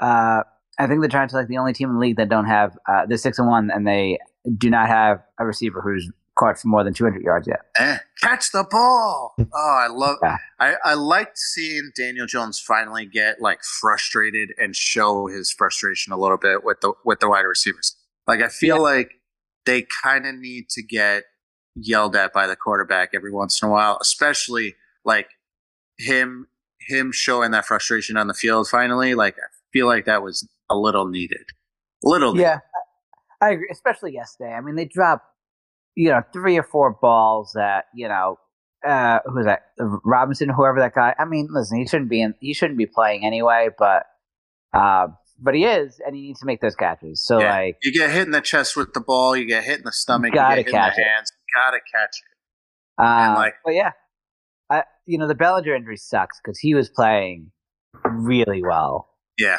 [0.00, 0.42] Uh,
[0.78, 2.76] I think the Giants are like the only team in the league that don't have.
[2.88, 4.18] Uh, they're six and one, and they
[4.56, 7.60] do not have a receiver who's caught for more than 200 yards yet.
[7.78, 9.34] Eh, catch the ball.
[9.54, 10.16] Oh, I love.
[10.22, 10.36] Yeah.
[10.60, 16.16] I I liked seeing Daniel Jones finally get like frustrated and show his frustration a
[16.16, 17.96] little bit with the with the wide receivers.
[18.26, 18.82] Like I feel Yeah.
[18.82, 19.10] like
[19.66, 21.24] they kind of need to get
[21.74, 24.74] yelled at by the quarterback every once in a while, especially
[25.04, 25.28] like
[25.98, 26.46] him
[26.88, 29.14] him showing that frustration on the field finally.
[29.14, 31.44] Like I feel like that was a little needed.
[32.04, 32.44] A little needed.
[32.44, 32.58] Yeah,
[33.42, 33.68] I I agree.
[33.70, 34.52] Especially yesterday.
[34.52, 35.26] I mean, they dropped
[35.94, 38.38] you know three or four balls that you know
[38.86, 39.62] uh, who's that
[40.04, 41.14] Robinson, whoever that guy.
[41.18, 42.34] I mean, listen, he shouldn't be in.
[42.40, 44.04] He shouldn't be playing anyway, but
[44.72, 45.08] uh,
[45.40, 47.24] but he is, and he needs to make those catches.
[47.24, 47.50] So Yeah.
[47.50, 49.92] like, You get hit in the chest with the ball, you get hit in the
[49.92, 51.06] stomach, Gotta you get hit in catch the it.
[51.06, 53.02] hands, you gotta catch it.
[53.02, 53.92] uh, like- but yeah,
[54.70, 57.50] I you know the Bellinger injury sucks because he was playing
[58.04, 59.10] really well.
[59.38, 59.58] Yeah.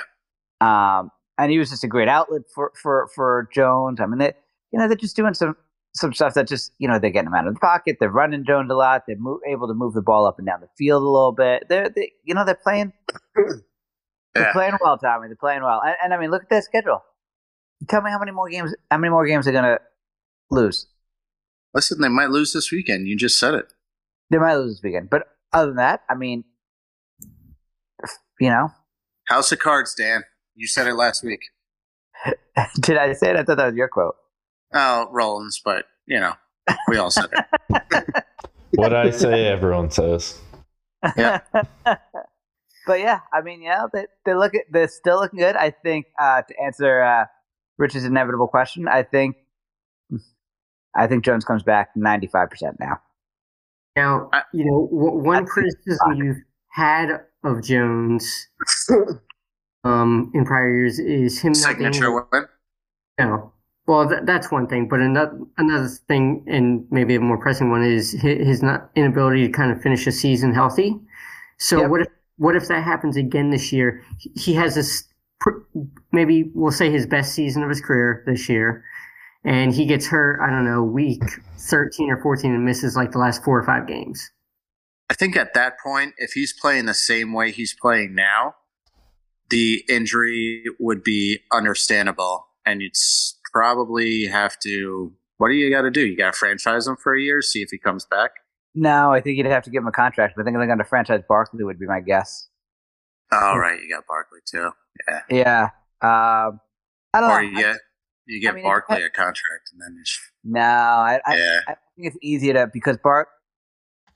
[0.61, 3.99] Um, and he was just a great outlet for for for Jones.
[4.01, 4.33] I mean, they
[4.71, 5.55] you know they're just doing some
[5.95, 7.97] some stuff that just you know they're getting him out of the pocket.
[7.99, 9.03] They're running Jones a lot.
[9.07, 11.65] They're mo- able to move the ball up and down the field a little bit.
[11.69, 12.93] They're they, you know they're playing
[13.35, 13.55] they're
[14.35, 14.51] Yeah.
[14.53, 15.27] playing well, Tommy.
[15.27, 15.81] They're playing well.
[15.85, 17.03] And, and I mean, look at their schedule.
[17.89, 19.79] Tell me how many more games how many more games they're gonna
[20.49, 20.87] lose.
[21.73, 23.07] Listen, they might lose this weekend.
[23.07, 23.73] You just said it.
[24.29, 26.43] They might lose this weekend, but other than that, I mean,
[28.39, 28.71] you know,
[29.25, 30.23] House of Cards, Dan.
[30.55, 31.41] You said it last week.
[32.79, 33.35] Did I say it?
[33.37, 34.15] I thought that was your quote.
[34.73, 36.33] Oh, Rollins, but you know,
[36.87, 38.23] we all said it.
[38.75, 40.39] What I say, everyone says.
[41.15, 41.41] Yeah.
[41.85, 45.55] but yeah, I mean, yeah, they they look at they're still looking good.
[45.55, 47.25] I think uh, to answer uh,
[47.77, 49.35] Rich's inevitable question, I think
[50.95, 52.99] I think Jones comes back ninety five percent now.
[53.95, 56.37] Now, I- you know, w- one criticism you've
[56.71, 57.09] had
[57.43, 58.47] of Jones
[59.83, 62.47] um, in prior years is him not being Signature win.
[63.19, 63.52] No.
[63.85, 67.83] Well, th- that's one thing, but another another thing, and maybe a more pressing one,
[67.83, 70.95] is his, his not inability to kind of finish a season healthy.
[71.57, 71.89] So Yep.
[71.89, 72.07] what if
[72.37, 74.01] what if that happens again this year?
[74.35, 75.03] He- has this
[75.41, 75.59] pr-
[76.13, 78.85] maybe we'll say his best season of his career this year,
[79.43, 80.39] and he gets hurt.
[80.41, 81.21] I don't know, week
[81.57, 84.31] thirteen or fourteen, and misses like the last four or five games.
[85.09, 88.55] I think at that point, if he's playing the same way he's playing now,
[89.49, 95.13] the injury would be understandable, and you'd s- probably have to.
[95.37, 96.05] What do you got to do?
[96.05, 98.31] You got to franchise him for a year, see if he comes back.
[98.75, 100.33] No, I think you'd have to give him a contract.
[100.39, 102.47] I think they're going to franchise Barkley would be my guess.
[103.31, 104.71] All right, you got Barkley too.
[105.07, 105.63] Yeah, Yeah,
[106.01, 106.59] um,
[107.13, 107.49] I don't or know.
[107.49, 107.77] you I- get
[108.25, 110.01] you get I mean, Barkley a contract, and then
[110.45, 111.59] no, I, I, yeah.
[111.67, 113.27] I think it's easier to because Bark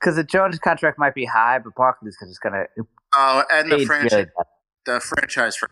[0.00, 2.84] because the Jones contract might be high, but Barkley's just going to
[3.14, 4.46] Oh, and the franchise well.
[4.86, 5.68] the franchise for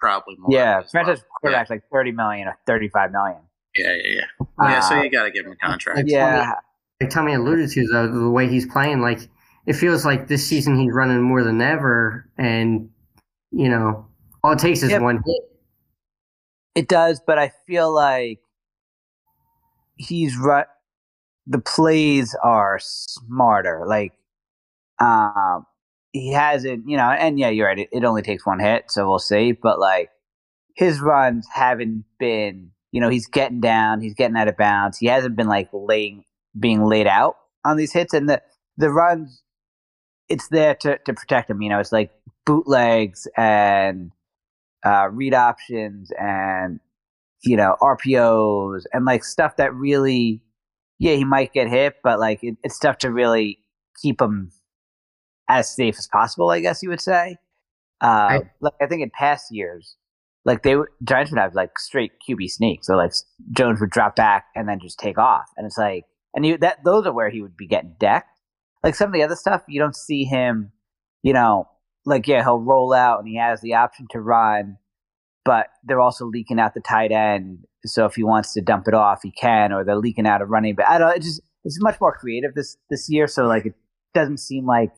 [0.00, 0.50] probably more.
[0.52, 1.04] Yeah, as well.
[1.04, 3.38] franchise quarterback's like thirty million or thirty five million.
[3.76, 4.46] Yeah, yeah, yeah.
[4.62, 5.98] Yeah, so Uh, you got to give him a contract.
[5.98, 6.54] Like yeah,
[7.00, 9.20] like Tommy alluded to, though, the way he's playing, like
[9.66, 12.90] it feels like this season he's running more than ever, and
[13.52, 14.06] you know,
[14.42, 15.02] all it takes is Yep.
[15.02, 15.42] one hit.
[16.74, 18.40] It does, but I feel like
[19.96, 20.66] he's right.
[21.46, 23.84] The plays are smarter.
[23.86, 24.12] Like,
[25.00, 25.66] um,
[26.12, 27.78] he hasn't, you know, and yeah, you're right.
[27.78, 29.52] It, it only takes one hit, so we'll see.
[29.52, 30.10] But like,
[30.74, 34.98] his runs haven't been, you know, he's getting down, he's getting out of bounds.
[34.98, 36.24] He hasn't been like laying,
[36.58, 38.42] being laid out on these hits, and the
[38.76, 39.42] the runs,
[40.28, 41.62] it's there to to protect him.
[41.62, 42.10] You know, it's like
[42.44, 44.10] bootlegs and
[44.84, 46.80] uh, read options and
[47.42, 50.42] you know RPOs and like stuff that really,
[50.98, 53.58] yeah, he might get hit, but like it, it's stuff to really
[54.02, 54.50] keep him
[55.50, 56.50] as safe as possible.
[56.50, 57.36] I guess you would say.
[58.02, 59.96] Uh, I- like I think in past years,
[60.44, 63.12] like they would, Giants would have like straight QB sneaks, so like
[63.52, 66.82] Jones would drop back and then just take off, and it's like, and you that
[66.84, 68.28] those are where he would be getting decked.
[68.82, 70.72] Like some of the other stuff, you don't see him,
[71.22, 71.68] you know,
[72.06, 74.78] like yeah, he'll roll out and he has the option to run,
[75.44, 77.64] but they're also leaking out the tight end.
[77.84, 80.46] So if he wants to dump it off, he can, or they're leaking out a
[80.46, 80.88] running back.
[80.88, 81.14] I don't.
[81.14, 83.26] It just it's much more creative this this year.
[83.26, 83.74] So like it
[84.14, 84.90] doesn't seem like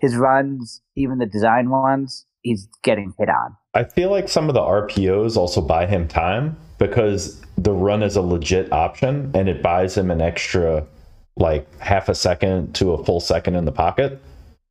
[0.00, 3.56] his runs, even the design ones, he's getting hit on.
[3.74, 8.16] I feel like some of the RPOs also buy him time because the run is
[8.16, 10.86] a legit option and it buys him an extra
[11.36, 14.22] like half a second to a full second in the pocket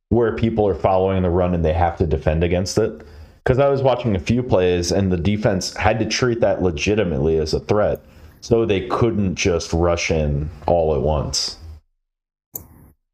[0.08, 3.06] where people are following the run and they have to defend against it.
[3.44, 7.38] Because I was watching a few plays and the defense had to treat that legitimately
[7.38, 8.00] as a threat.
[8.40, 11.58] So they couldn't just rush in all at once.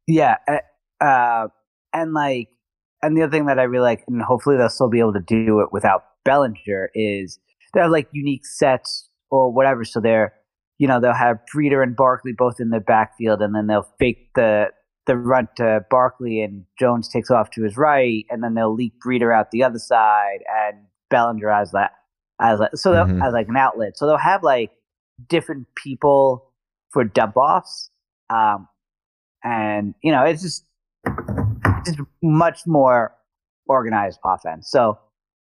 [0.07, 1.47] Yeah, uh, uh,
[1.93, 2.49] and like,
[3.01, 5.19] and the other thing that I really like, and hopefully they'll still be able to
[5.21, 7.39] do it without Bellinger, is
[7.73, 9.83] they have like unique sets or whatever.
[9.83, 10.33] So they're,
[10.79, 14.29] you know, they'll have Breida and Barkley both in the backfield, and then they'll fake
[14.35, 14.67] the
[15.05, 18.93] the run to Barkley, and Jones takes off to his right, and then they'll leak
[19.05, 20.77] Breida out the other side, and
[21.09, 21.91] Bellinger as that
[22.41, 23.21] as like, so they'll Mhm.
[23.25, 23.97] as like an outlet.
[23.97, 24.71] So they'll have like
[25.27, 26.51] different people
[26.91, 27.89] for dump offs.
[28.29, 28.67] Um,
[29.43, 30.65] and you know it's just
[31.85, 33.13] just much more
[33.67, 34.69] organized offense.
[34.69, 34.99] So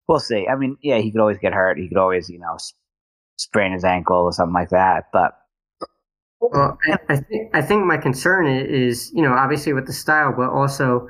[0.07, 0.47] we'll see.
[0.47, 1.77] I mean, yeah, he could always get hurt.
[1.77, 2.57] He could always, you know,
[3.37, 5.05] sprain his ankle or something like that.
[5.11, 5.33] But
[6.39, 10.33] Well, I, I think I think my concern is, you know, obviously with the style,
[10.35, 11.07] but also,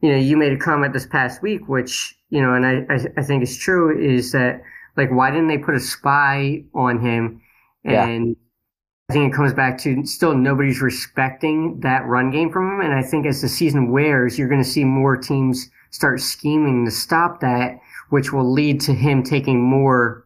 [0.00, 2.98] you know, you made a comment this past week, which you know, and I I,
[3.16, 4.60] I think is true, is that
[4.96, 7.40] like why didn't they put a spy on him?
[7.84, 8.06] Yeah.
[8.06, 8.36] And
[9.08, 12.80] I think it comes back to still nobody's respecting that run game from him.
[12.80, 16.84] And I think as the season wears, you're going to see more teams start scheming
[16.86, 17.78] to stop that,
[18.10, 20.24] which will lead to him taking more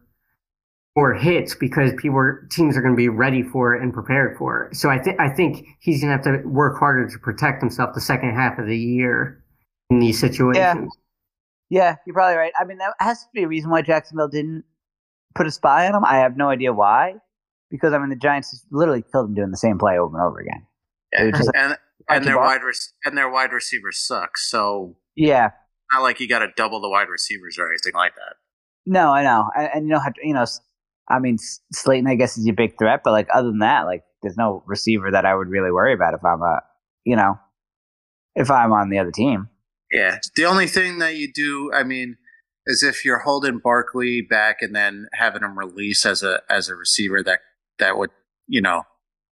[0.95, 4.37] more hits because people are, teams are going to be ready for it and prepared
[4.37, 4.75] for it.
[4.75, 7.93] So I think I think he's going to have to work harder to protect himself
[7.93, 9.41] the second half of the year
[9.89, 10.91] in these situations.
[11.69, 12.53] yeah, you're probably right.
[12.59, 14.65] I mean, that has to be a reason why Jacksonville didn't
[15.35, 16.03] put a spy on him.
[16.03, 17.15] I have no idea why,
[17.69, 20.39] because I mean, the Giants literally killed him doing the same play over and over
[20.39, 20.65] again.
[21.31, 21.77] Was just- and
[22.09, 24.37] and their wide rec- and their wide receivers suck.
[24.37, 25.51] So yeah,
[25.91, 28.35] not like you got to double the wide receivers or anything like that.
[28.85, 30.45] No, I know, and, and you know, you know,
[31.09, 31.37] I mean,
[31.73, 34.63] Slayton, I guess, is your big threat, but like other than that, like there's no
[34.65, 36.61] receiver that I would really worry about if I'm a,
[37.05, 37.39] you know,
[38.35, 39.49] if I'm on the other team.
[39.91, 42.17] Yeah, the only thing that you do, I mean,
[42.65, 46.75] is if you're holding Barkley back and then having him release as a as a
[46.75, 47.39] receiver that
[47.79, 48.11] that would,
[48.47, 48.83] you know,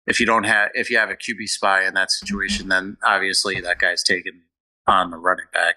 [0.07, 3.59] if you don't have if you have a QB spy in that situation, then obviously
[3.61, 4.43] that guy's taken
[4.87, 5.75] on the running back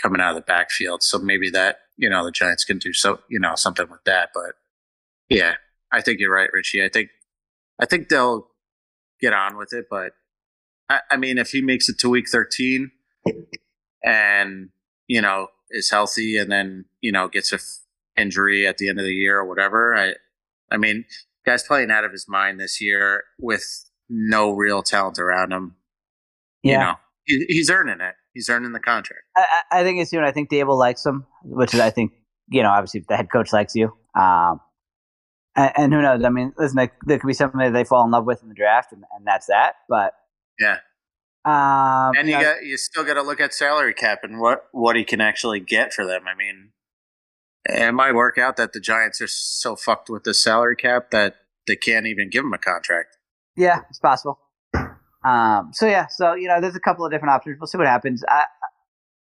[0.00, 1.02] coming out of the backfield.
[1.02, 4.30] So maybe that you know the Giants can do so you know something with that.
[4.34, 4.54] But
[5.28, 5.54] yeah,
[5.90, 6.84] I think you're right, Richie.
[6.84, 7.10] I think
[7.80, 8.48] I think they'll
[9.20, 9.86] get on with it.
[9.90, 10.12] But
[10.88, 12.90] I, I mean, if he makes it to week 13
[14.04, 14.68] and
[15.08, 17.78] you know is healthy and then you know gets a f-
[18.16, 20.14] injury at the end of the year or whatever, I
[20.70, 21.04] I mean,
[21.50, 23.64] guy's playing out of his mind this year with
[24.08, 25.76] no real talent around him.
[26.62, 26.72] Yeah.
[26.72, 26.94] You know,
[27.24, 28.14] he, he's earning it.
[28.34, 29.22] He's earning the contract.
[29.36, 29.44] I,
[29.80, 30.20] I think it's you.
[30.20, 32.12] know I think Daboll likes him, which is I think
[32.48, 33.92] you know obviously the head coach likes you.
[34.18, 34.60] Um,
[35.56, 36.22] and, and who knows?
[36.24, 38.48] I mean, listen, there, there could be something that they fall in love with in
[38.48, 39.74] the draft, and, and that's that.
[39.88, 40.12] But
[40.60, 40.78] Yeah.
[41.44, 44.64] um, And you know, got you still got to look at salary cap and what
[44.72, 46.22] what he can actually get for them.
[46.32, 46.70] I mean,
[47.66, 51.36] it might work out that the Giants are so fucked with the salary cap that
[51.66, 53.16] they can't even give him a contract.
[53.56, 54.38] yeah, it's possible.
[55.22, 57.58] Um, so yeah, so you know, there's a couple of different options.
[57.60, 58.24] We'll see what happens.
[58.28, 58.44] I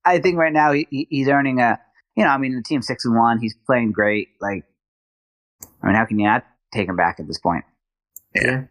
[0.05, 1.79] I think right now he, he- he's earning a
[2.17, 3.39] you know I mean the team's six and one.
[3.39, 4.29] He's playing great.
[4.41, 4.65] Like
[5.83, 7.65] I mean, how can you not take him back at this point?
[8.35, 8.65] Yeah.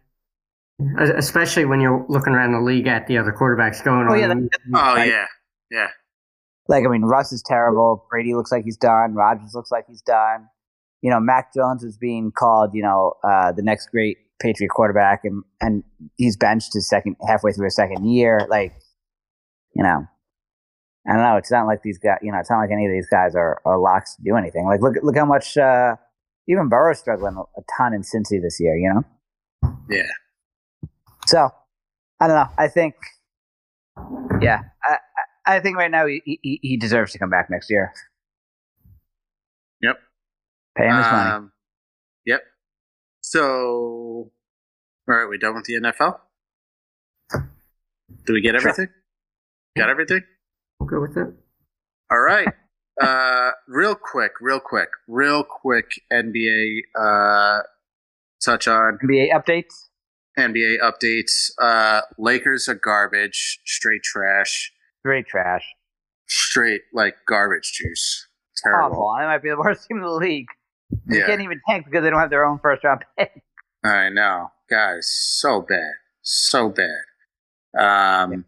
[0.98, 4.18] Especially when you're looking around the league at the other quarterbacks going Oh, on.
[4.18, 5.08] yeah, that- Oh Right.
[5.10, 5.26] yeah,
[5.70, 5.88] yeah.
[6.68, 8.06] Like, I mean, Russ is terrible.
[8.10, 9.14] Brady looks like he's done.
[9.14, 10.48] Rodgers looks like he's done.
[11.02, 15.20] You know, Mac Jones is being called, you know, uh, the next great Patriot quarterback,
[15.24, 15.84] and and
[16.16, 18.46] he's benched his second halfway through his second year.
[18.50, 18.74] Like,
[19.74, 20.06] you know,
[21.06, 21.36] I don't know.
[21.36, 22.18] It's not like these guys.
[22.22, 24.66] You know, it's not like any of these guys are, are locks to do anything.
[24.66, 25.96] Like, look look how much uh,
[26.48, 28.76] even Burrow's struggling a ton in Cincy this year.
[28.76, 29.70] You know.
[29.88, 30.10] Yeah.
[31.26, 31.48] So,
[32.20, 32.48] I don't know.
[32.58, 32.94] I think,
[34.40, 34.98] yeah, I
[35.46, 37.92] I, I think right now he, he he deserves to come back next year.
[39.82, 39.96] Yep.
[40.76, 41.30] Pay him his money.
[41.30, 41.52] Um,
[42.26, 42.40] Yep.
[43.20, 44.30] So, all
[45.06, 46.18] right, we done with the NFL?
[48.24, 48.70] Do we get Sure.
[48.70, 48.88] everything?
[49.76, 50.22] Got everything?
[50.80, 51.28] We'll go with it.
[52.10, 52.48] All right.
[52.98, 57.58] Uh, real quick, real quick, real quick NBA uh,
[58.42, 59.88] touch on NBA updates.
[60.38, 61.50] NBA updates.
[61.60, 64.72] Uh, Lakers are garbage, straight trash,
[65.06, 65.62] Great trash.
[66.28, 68.26] straight like garbage juice.
[68.66, 68.72] Awful.
[68.72, 69.14] Terrible.
[69.20, 70.46] They might be the worst team in the league.
[71.06, 73.30] They Yeah, can't even tank because they don't have their own first round pick.
[73.84, 75.08] I know, guys.
[75.38, 75.92] So bad,
[76.22, 77.04] so bad.
[77.78, 78.46] Um,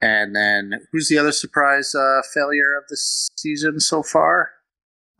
[0.00, 4.50] and then who's the other surprise uh, failure of the season so far?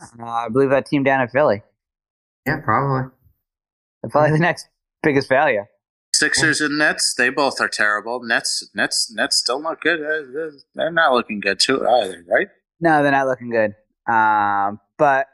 [0.01, 1.63] Uh, I believe that team down in Philly.
[2.47, 3.11] Yeah, probably.
[4.11, 4.67] Probably the next
[5.03, 5.67] biggest failure.
[6.19, 8.23] Sixers and Nets, they both are terrible.
[8.23, 10.01] Nets, Nets, Nets don't look good.
[10.01, 12.47] Uh, They're not looking good too either, right?
[12.81, 13.75] No, they're not looking good.
[14.13, 15.27] Um, but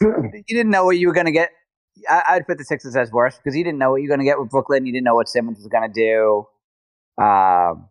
[0.00, 1.50] you didn't know what you were going to get.
[2.08, 4.26] I, I'd put the Sixers as worse because you didn't know what you were going
[4.26, 4.86] to get with Brooklyn.
[4.86, 6.46] You didn't know what Simmons was going to do.
[7.22, 7.88] Um,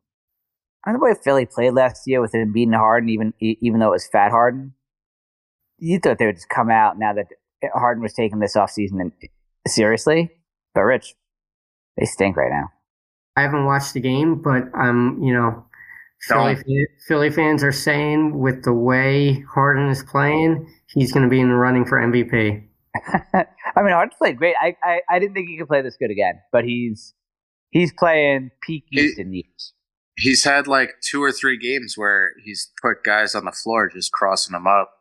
[0.86, 3.80] I don't know the way Philly played last year with Embiid beating Harden, even even
[3.80, 4.74] though it was Fat Harden.
[5.80, 7.28] You thought they would just come out now that
[7.74, 9.12] Harden was taking this offseason and
[9.66, 10.30] seriously,
[10.76, 11.16] but Rich,
[11.98, 12.70] they stink right now.
[13.36, 15.66] I haven't watched the game, but I'm, um, you know,
[16.28, 16.56] Philly,
[17.08, 21.50] Philly fans are saying with the way Harden is playing, he's going to be in
[21.50, 22.64] the running for MVP.
[23.76, 24.56] I mean, Harden's played great.
[24.62, 27.14] I, I, I didn't think he could play this good again, but he's
[27.72, 29.74] he's playing peak He- Houston years.
[30.16, 34.12] He's had like two or three games where he's put guys on the floor just
[34.12, 34.92] crossing them up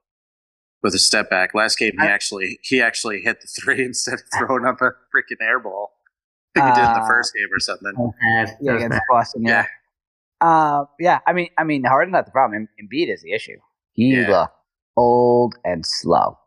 [0.82, 1.55] with a step back.
[1.55, 4.93] Last game, he I- actually he actually hit the three instead of throwing up a
[5.14, 5.93] freaking air ball.
[6.56, 8.12] I think he did in the Uh, first game or something.
[8.20, 8.56] Bad.
[8.60, 9.00] Yeah, against bad.
[9.10, 9.42] Boston.
[9.44, 9.66] Yeah.
[10.40, 11.20] Uh, yeah.
[11.26, 12.68] I mean, I mean, Harden's not the problem.
[12.80, 13.56] Em- Embiid is the issue.
[13.92, 14.28] He Yeah.
[14.28, 14.54] looked
[14.96, 16.38] old and slow.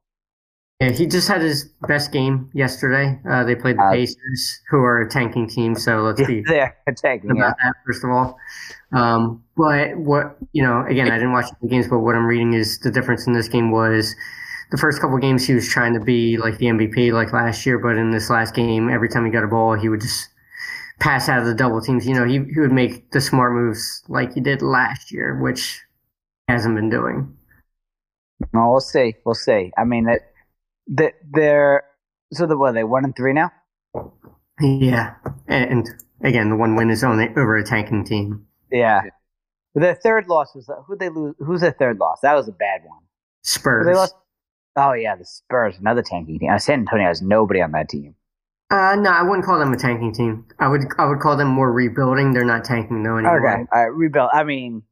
[0.81, 3.17] Yeah, he just had his best game yesterday.
[3.29, 5.73] Uh, they played the Uh, Pacers, who are a tanking team.
[5.73, 7.43] So let's be They're taking yeah.
[7.43, 8.37] about that first of all.
[8.91, 12.53] Um, but what you know, again, I didn't watch the games, but what I'm reading
[12.53, 14.13] is the difference in this game was
[14.75, 17.79] the first couple games he was trying to be like the MVP like last year,
[17.79, 20.27] but in this last game, every time he got a ball, he would just
[20.99, 22.05] pass out of the double teams.
[22.05, 25.81] You know, he he would make the smart moves like he did last year, which
[26.47, 27.37] he hasn't been doing.
[28.51, 29.15] Well, we'll see.
[29.25, 29.71] We'll see.
[29.77, 30.33] I mean, that
[30.87, 31.83] that they're
[32.33, 33.53] so the what are they one and three now.
[34.59, 35.13] Yeah,
[35.47, 35.87] and,
[36.21, 38.45] again, the one win is on over a tanking team.
[38.69, 39.03] Yeah.
[39.73, 41.35] Their third loss was who they lose.
[41.39, 42.19] Who's their third loss?
[42.23, 42.99] That was a bad one.
[43.41, 43.85] Spurs.
[43.85, 44.15] They lost.
[44.75, 46.49] Oh yeah, the Spurs, another tanking team.
[46.51, 48.15] Uh, San Antonio has nobody on that team.
[48.71, 50.45] Uh, no, I wouldn't call them a tanking team.
[50.59, 52.33] I would I would call them more rebuilding.
[52.33, 53.39] They're not tanking though anymore.
[53.47, 54.29] Okay, all right, rebuild.
[54.33, 54.83] I mean,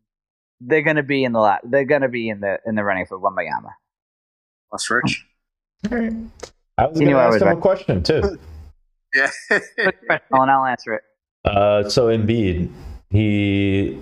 [0.61, 1.61] they're gonna be in the lot.
[1.63, 3.71] They're gonna be in the in the running for Wembanyama.
[4.69, 5.25] Plus Rich.
[5.91, 7.57] I was going to ask was him right.
[7.57, 8.39] a question too.
[9.15, 9.29] Yeah.
[9.51, 11.01] and I'll answer it.
[11.45, 12.71] Uh, so Embiid,
[13.11, 14.01] he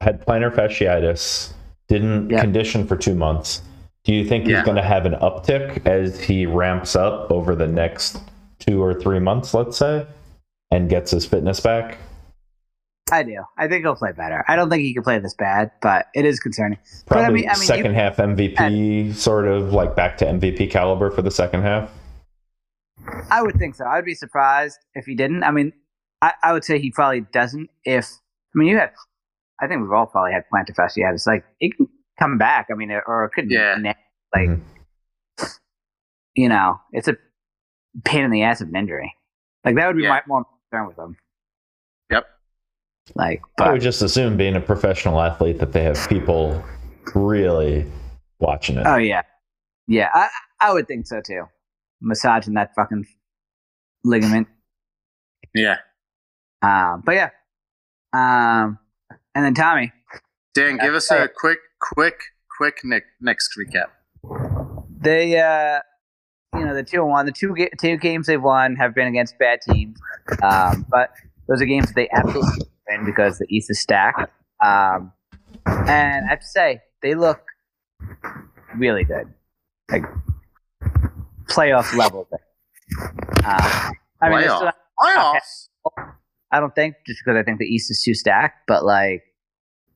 [0.00, 1.52] had plantar fasciitis,
[1.88, 2.40] didn't Yeah.
[2.40, 3.60] condition for two months.
[4.08, 7.66] Do you think he's going to have an uptick as he ramps up over the
[7.66, 8.18] next
[8.58, 10.06] two or three months, let's say,
[10.70, 11.98] and gets his fitness back?
[13.12, 13.44] I do.
[13.58, 14.46] I think he'll play better.
[14.48, 16.78] I don't think he can play this bad, but it is concerning.
[17.06, 20.24] But, I Probably mean- I mean, you- second half MVP, sort of like back to
[20.26, 21.90] MVP caliber for the second half.
[23.30, 23.84] I would think so.
[23.84, 25.44] I would be surprised if he didn't.
[25.44, 25.74] I mean,
[26.22, 27.68] I, I would say he probably doesn't.
[27.84, 28.06] If
[28.54, 28.92] I mean, you have,
[29.60, 31.26] I think we've all probably had plantar fasciitis.
[31.26, 31.88] Like it can
[32.18, 32.66] come back.
[32.70, 33.76] I mean, or it could, Yeah.
[33.78, 33.94] na-
[34.34, 34.62] like Mhm.
[36.34, 37.16] you know, it's a
[38.04, 39.14] pain in the ass of an injury.
[39.64, 40.10] Like that would be Yeah.
[40.10, 41.16] my more concern with them.
[42.10, 42.26] Yep.
[43.14, 46.62] Like, I would just assume, being a professional athlete, that they have people
[47.14, 47.90] really
[48.38, 48.86] watching it.
[48.86, 49.22] oh yeah,
[49.86, 50.28] yeah, I
[50.60, 51.48] I would think so too.
[52.00, 53.06] Massaging that fucking
[54.04, 54.46] ligament.
[55.54, 55.78] yeah.
[56.62, 57.30] Um, but yeah.
[58.12, 58.78] Um,
[59.34, 59.92] and then Tommy,
[60.54, 62.20] Dan, give us a quick, quick,
[62.56, 63.88] quick Nick next recap.
[65.00, 65.80] they uh
[66.58, 69.06] you know the two and one the two ga- two games they've won have been
[69.06, 69.98] against bad teams
[70.42, 71.10] um but
[71.46, 74.30] those are games that they absolutely win because the east is stacked
[74.64, 75.12] um
[75.66, 77.42] and i have to say they look
[78.76, 79.32] really good
[79.90, 80.02] like
[81.46, 85.68] playoff level um, i mean they're still- Playoffs.
[86.50, 89.22] I don't think just because I think the East is too stacked, but like,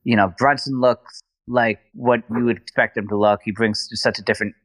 [0.05, 3.41] you know, Brunson looks like what you would expect him to look.
[3.43, 4.55] He brings such a different.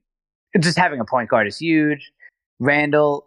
[0.60, 2.10] Just having a point guard is huge.
[2.58, 3.26] Randle,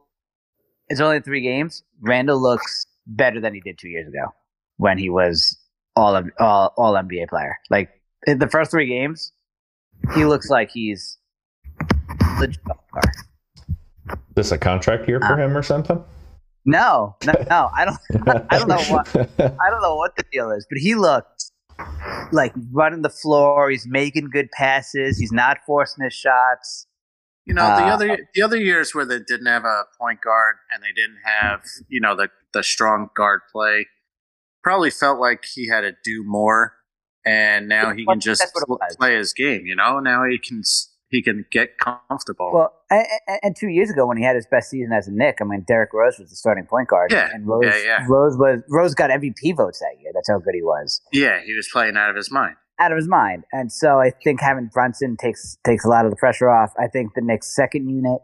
[0.89, 1.83] it's only three games.
[2.01, 4.33] Randle looks better than he did two years ago
[4.77, 5.57] when he was
[5.95, 7.57] all all all NBA player.
[7.69, 7.89] Like
[8.25, 9.31] in the first three games,
[10.15, 11.17] he looks like he's
[12.39, 12.59] legit.
[14.09, 16.03] Is this a contract year for Uh, him or something?
[16.65, 17.69] No, no, no.
[17.75, 17.97] I don't.
[18.49, 19.07] I don't know what.
[19.39, 21.51] I don't know what the deal is, but he looked
[22.31, 23.69] like running the floor.
[23.69, 25.17] He's making good passes.
[25.17, 26.87] He's not forcing his shots.
[27.45, 30.57] You know, the Uh, other the other years where they didn't have a point guard
[30.73, 33.87] and they didn't have, you know, the the strong guard play,
[34.63, 36.75] probably felt like he had to do more,
[37.25, 38.95] and now he can just That's what it was.
[38.95, 39.65] play his game.
[39.65, 40.61] You know, now he can
[41.11, 42.51] he can get comfortable.
[42.53, 43.05] Well, and,
[43.43, 45.63] and- two years ago when he had his best season as a Knick, I mean,
[45.67, 47.11] Derrick Rose was the starting point guard.
[47.11, 48.05] Yeah, and Rose, yeah, yeah.
[48.07, 50.11] Rose was Rose got MVP votes that year.
[50.13, 51.01] That's how good he was.
[51.13, 52.55] yeah, he was playing out of his mind.
[52.79, 53.43] out of his mind.
[53.51, 56.71] And so I think having Brunson takes takes a lot of the pressure off.
[56.79, 58.21] I think the Knicks second unit,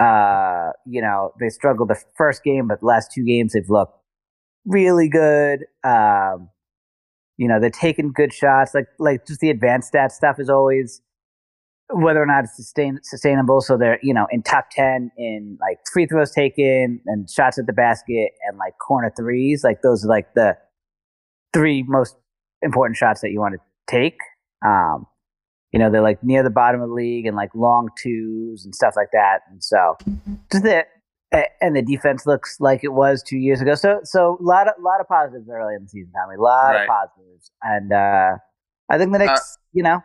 [0.00, 3.94] uh, you know, they struggled the first game, but the last two games they've looked
[4.64, 5.64] really good.
[5.84, 6.48] Um,
[7.36, 8.74] you know, they're taking good shots.
[8.74, 11.00] Like like just the advanced stat stuff is always
[11.90, 13.60] whether or not it's sustain, sustainable.
[13.60, 17.66] So they're you know in top ten in like free throws taken and shots at
[17.66, 19.64] the basket and like corner threes.
[19.64, 20.56] Like those are like the
[21.52, 22.16] three most
[22.62, 23.60] important shots that you want to
[23.92, 24.18] take.
[24.64, 25.06] Um,
[25.72, 28.74] you know, they're like near the bottom of the league and like long twos and
[28.74, 29.40] stuff like that.
[29.50, 29.96] And so
[30.50, 30.88] just that,
[31.60, 33.74] and the defense looks like it was two years ago.
[33.74, 36.36] So, so a lot of, a lot of positives early in the season, Tommy.
[36.36, 36.82] A lot Right.
[36.82, 37.50] of positives.
[37.62, 38.36] And, uh,
[38.90, 40.00] I think the next, you know,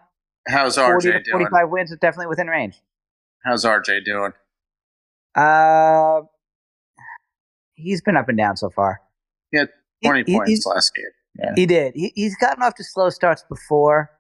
[0.48, 1.48] How's 40 RJ to doing?
[1.50, 2.82] 45 wins is definitely within range.
[3.44, 4.32] How's RJ doing?
[5.36, 6.22] Uh,
[7.74, 9.02] he's been up and down so far.
[9.52, 9.70] He had
[10.04, 11.06] Twenty he- points he's- last game.
[11.40, 11.54] Yeah.
[11.56, 11.94] He did.
[11.96, 14.12] He, he's gotten off to slow starts before.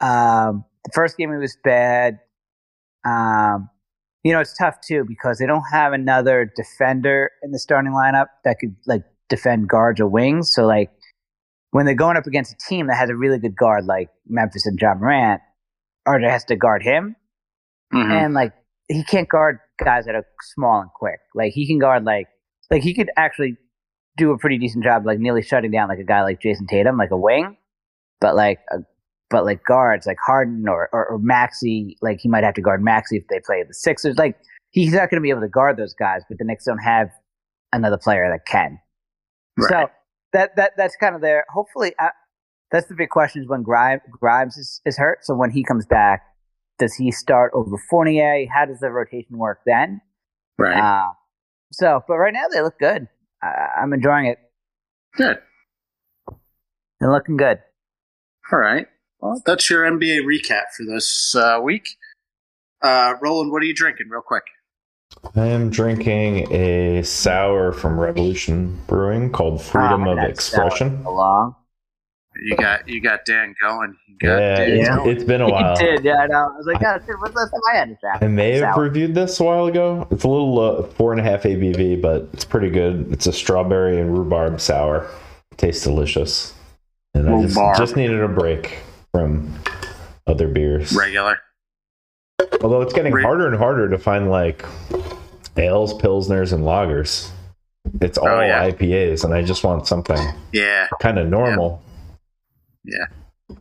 [0.00, 2.18] Um, the first game he was bad.
[3.04, 3.68] Um,
[4.24, 8.26] you know, it's tough too because they don't have another defender in the starting lineup
[8.44, 10.52] that could like defend guards or wings.
[10.54, 10.90] So like
[11.72, 14.64] when they're going up against a team that has a really good guard like Memphis
[14.66, 15.42] and Ja Morant,
[16.06, 17.16] RJ has to guard him,
[17.92, 18.10] Mhm.
[18.10, 18.52] and like
[18.88, 20.24] he can't guard guys that are
[20.54, 21.18] small and quick.
[21.34, 22.28] Like he can guard like
[22.70, 23.56] like he could actually
[24.16, 26.96] do a pretty decent job, like nearly shutting down like a guy like Jayson Tatum,
[26.96, 27.56] like a wing,
[28.20, 28.78] but like a,
[29.28, 32.82] but like guards like Harden or, or or Maxey, like he might have to guard
[32.82, 34.16] Maxey if they play the Sixers.
[34.16, 34.36] Like
[34.70, 37.08] he's not going to be able to guard those guys, but the Knicks don't have
[37.72, 38.78] another player that can.
[39.58, 39.68] Right.
[39.68, 39.90] So
[40.32, 41.44] that that that's kind of there.
[41.52, 42.08] Hopefully, uh,
[42.70, 45.24] that's the big question is when Grimes Grimes is, is hurt.
[45.24, 46.22] So when he comes back,
[46.78, 48.46] does he start over Fournier?
[48.52, 50.00] How does the rotation work then?
[50.58, 50.78] right.
[50.78, 51.12] Uh,
[51.72, 53.08] so, but right now they look good.
[53.42, 54.38] Uh, I'm enjoying it.
[55.16, 55.38] Good.
[57.00, 57.58] They're looking good.
[58.52, 58.86] All right.
[59.20, 61.88] Well, that's your NBA recap for this uh, week.
[62.82, 64.44] Uh, Roland, what are you drinking, real quick?
[65.34, 71.02] I am drinking a sour from Revolution Brewing called Freedom Ah, of Expression.
[71.04, 71.56] Along.
[72.42, 73.96] You got you got Dan going.
[74.20, 75.10] Got Yeah, Dan it's, going.
[75.10, 75.80] it's been a while.
[75.80, 76.50] You did, yeah, I know.
[76.52, 78.22] I was like, oh, shit, what's the last time I had a draft?
[78.24, 78.82] I may have Sour.
[78.84, 80.06] reviewed this a while ago.
[80.10, 83.12] It's a little uh, four and a half ABV, but it's pretty good.
[83.12, 85.08] It's a strawberry and rhubarb sour.
[85.56, 86.52] tastes delicious,
[87.14, 88.78] and I just, just needed a break
[89.12, 89.52] from
[90.26, 90.92] other beers.
[90.94, 91.38] regular.
[92.62, 94.64] Although it's getting Re- harder and harder to find like
[95.56, 97.30] ales, pilsners, and lagers.
[98.00, 98.68] It's all Oh, yeah.
[98.68, 100.18] IPAs, and I just want something
[100.52, 101.80] Yeah, kind of normal.
[102.86, 103.56] Yeah.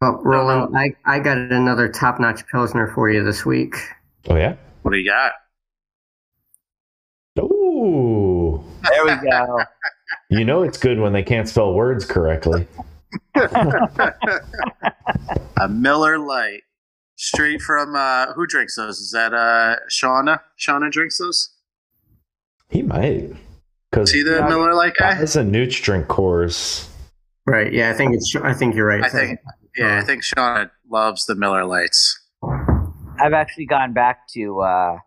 [0.00, 3.74] Well, Roland, I, I got another top notch Pilsner for you this week.
[4.28, 4.56] Oh yeah.
[4.82, 5.32] What do you got?
[7.38, 8.62] Ooh.
[8.90, 9.60] There we go.
[10.30, 12.66] You know it's good when they can't spell words correctly.
[13.36, 16.62] A Miller Lite,
[17.16, 18.98] straight from uh, who drinks those?
[18.98, 20.40] Is that uh, Shauna?
[20.58, 21.50] Shauna drinks those.
[22.70, 23.30] He might.
[23.90, 25.14] Because See the Miller Lite guy?
[25.14, 26.88] That's a Nooch drink course.
[27.46, 27.72] Right.
[27.72, 28.34] Yeah, I think it's.
[28.42, 29.02] I think you're right.
[29.04, 29.38] I think.
[29.76, 32.18] Yeah, I think Shauna loves the Miller Lites.
[33.20, 34.98] I've actually gone back to uh,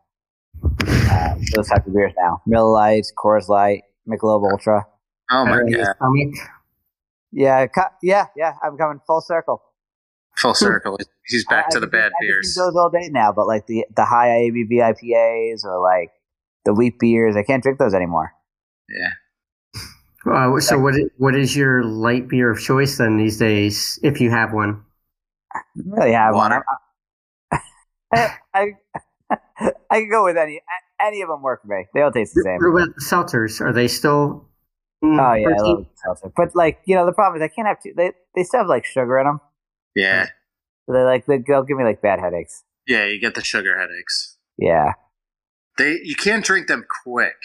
[0.63, 2.41] uh, those type of beers now.
[2.47, 4.85] Miller Lites, Coors Light, Michelob Ultra.
[5.31, 5.95] Oh my god,
[7.31, 8.53] Yeah, cu- yeah, yeah.
[8.63, 9.61] I'm coming full circle.
[10.37, 10.97] full circle.
[11.27, 12.55] He's back I- to the can bad I beers.
[12.55, 16.09] drink those all day now, but like the the high ABV IPAs or like
[16.65, 18.31] the wheat beers, I can't drink those anymore.
[18.89, 19.09] Yeah,
[20.31, 20.95] Uh, so what?
[21.17, 24.83] What is your light beer of choice then these days, if you have one?
[25.53, 26.51] I don't really have one.
[28.13, 28.67] I, I,
[29.89, 30.61] I can go with any
[30.99, 31.85] any of them work for me.
[31.93, 32.59] They all taste the same.
[32.59, 33.61] What about the seltzers?
[33.61, 34.45] Are they still?
[35.03, 36.31] mm, Oh yeah, I love seltzer.
[36.35, 37.93] But like you know, the problem is I can't have two.
[37.95, 39.39] They they still have like sugar in them.
[39.95, 40.27] yeah,
[40.85, 42.63] So they like they, they'll give me like bad headaches.
[42.87, 43.05] yeah.
[43.05, 44.37] You get the sugar headaches.
[44.57, 44.93] Yeah,
[45.77, 47.37] They you can't drink them quick,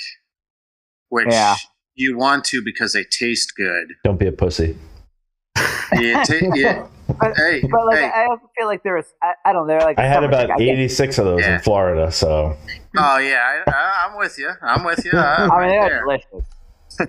[1.08, 1.56] which Yeah.
[1.94, 3.92] You want to because they taste good.
[4.04, 4.76] Don't be a pussy.
[6.00, 6.86] Yeah, ta- yeah.
[7.20, 8.10] but, Hey, but like hey.
[8.14, 9.78] I also feel like there was I, I don't know.
[9.78, 10.60] Like I had about drink.
[10.60, 11.54] I 86 of those Yeah.
[11.56, 12.56] in Florida, so
[12.96, 14.50] Oh yeah, I, I, I'm with you.
[14.62, 15.12] I'm with you.
[15.12, 16.48] I'm I mean, right they're delicious.
[17.00, 17.08] I mean,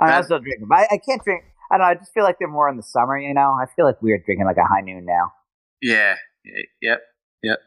[0.00, 0.72] I That- still drink them.
[0.72, 1.44] I, I can't drink.
[1.70, 1.90] I don't know.
[1.90, 3.18] I just feel like they're more in the summer.
[3.18, 5.32] You know, I feel like we're drinking like a high noon now.
[5.82, 6.16] Yeah,
[6.82, 7.00] Yep.
[7.42, 7.58] yep.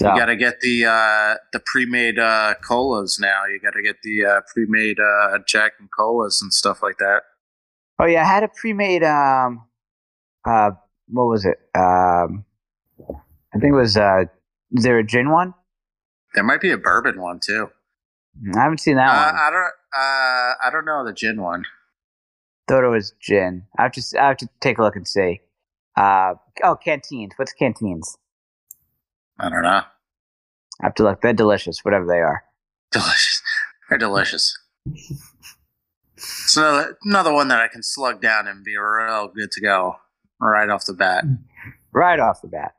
[0.00, 3.44] So You got to get the uh, the pre-made uh, colas now.
[3.44, 7.20] You got to get the uh, pre-made uh, Jack and colas and stuff like that.
[7.98, 9.04] Oh yeah, I had a pre-made.
[9.04, 9.66] Um,
[10.48, 10.70] uh,
[11.08, 11.58] what was it?
[11.78, 12.46] Um,
[13.54, 13.98] I think it was.
[13.98, 14.24] Uh,
[14.72, 15.52] is there a gin one?
[16.34, 17.68] There might be a bourbon one too.
[18.56, 19.34] I haven't seen that Uh, one.
[19.34, 19.72] I don't.
[19.94, 21.64] Uh, I don't know the gin one.
[22.68, 23.66] Thought it was gin.
[23.78, 24.02] I have to.
[24.18, 25.42] I have to take a look and see.
[25.94, 27.32] Uh, oh, canteens.
[27.36, 28.16] What's canteens?
[29.40, 29.82] I don't know.
[30.80, 31.22] I have to look.
[31.22, 32.44] They're delicious, whatever they are.
[32.92, 33.42] Delicious.
[33.88, 34.56] They're delicious.
[36.16, 39.96] It's another another one that I can slug down and be real good to go
[40.40, 41.24] right off the bat.
[41.92, 42.74] Right off the bat.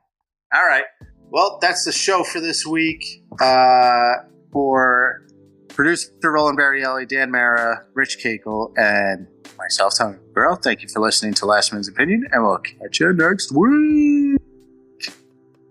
[0.54, 0.84] All right.
[1.30, 3.24] Well, that's the show for this week.
[3.40, 4.14] Uh,
[4.52, 5.26] for
[5.68, 9.26] producer Roland Barrielli, Dan Mara, Rich Cakel, and
[9.56, 13.12] myself, Tommy Burrow, thank you for listening to Last Man's Opinion, and we'll catch you
[13.12, 14.38] next week.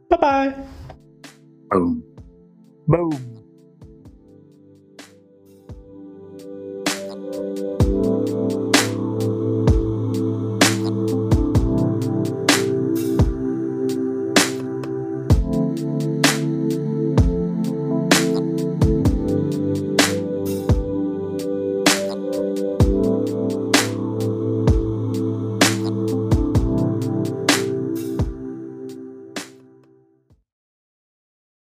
[0.10, 0.56] bye bye.
[1.72, 2.04] Boom.
[2.88, 3.41] Boom.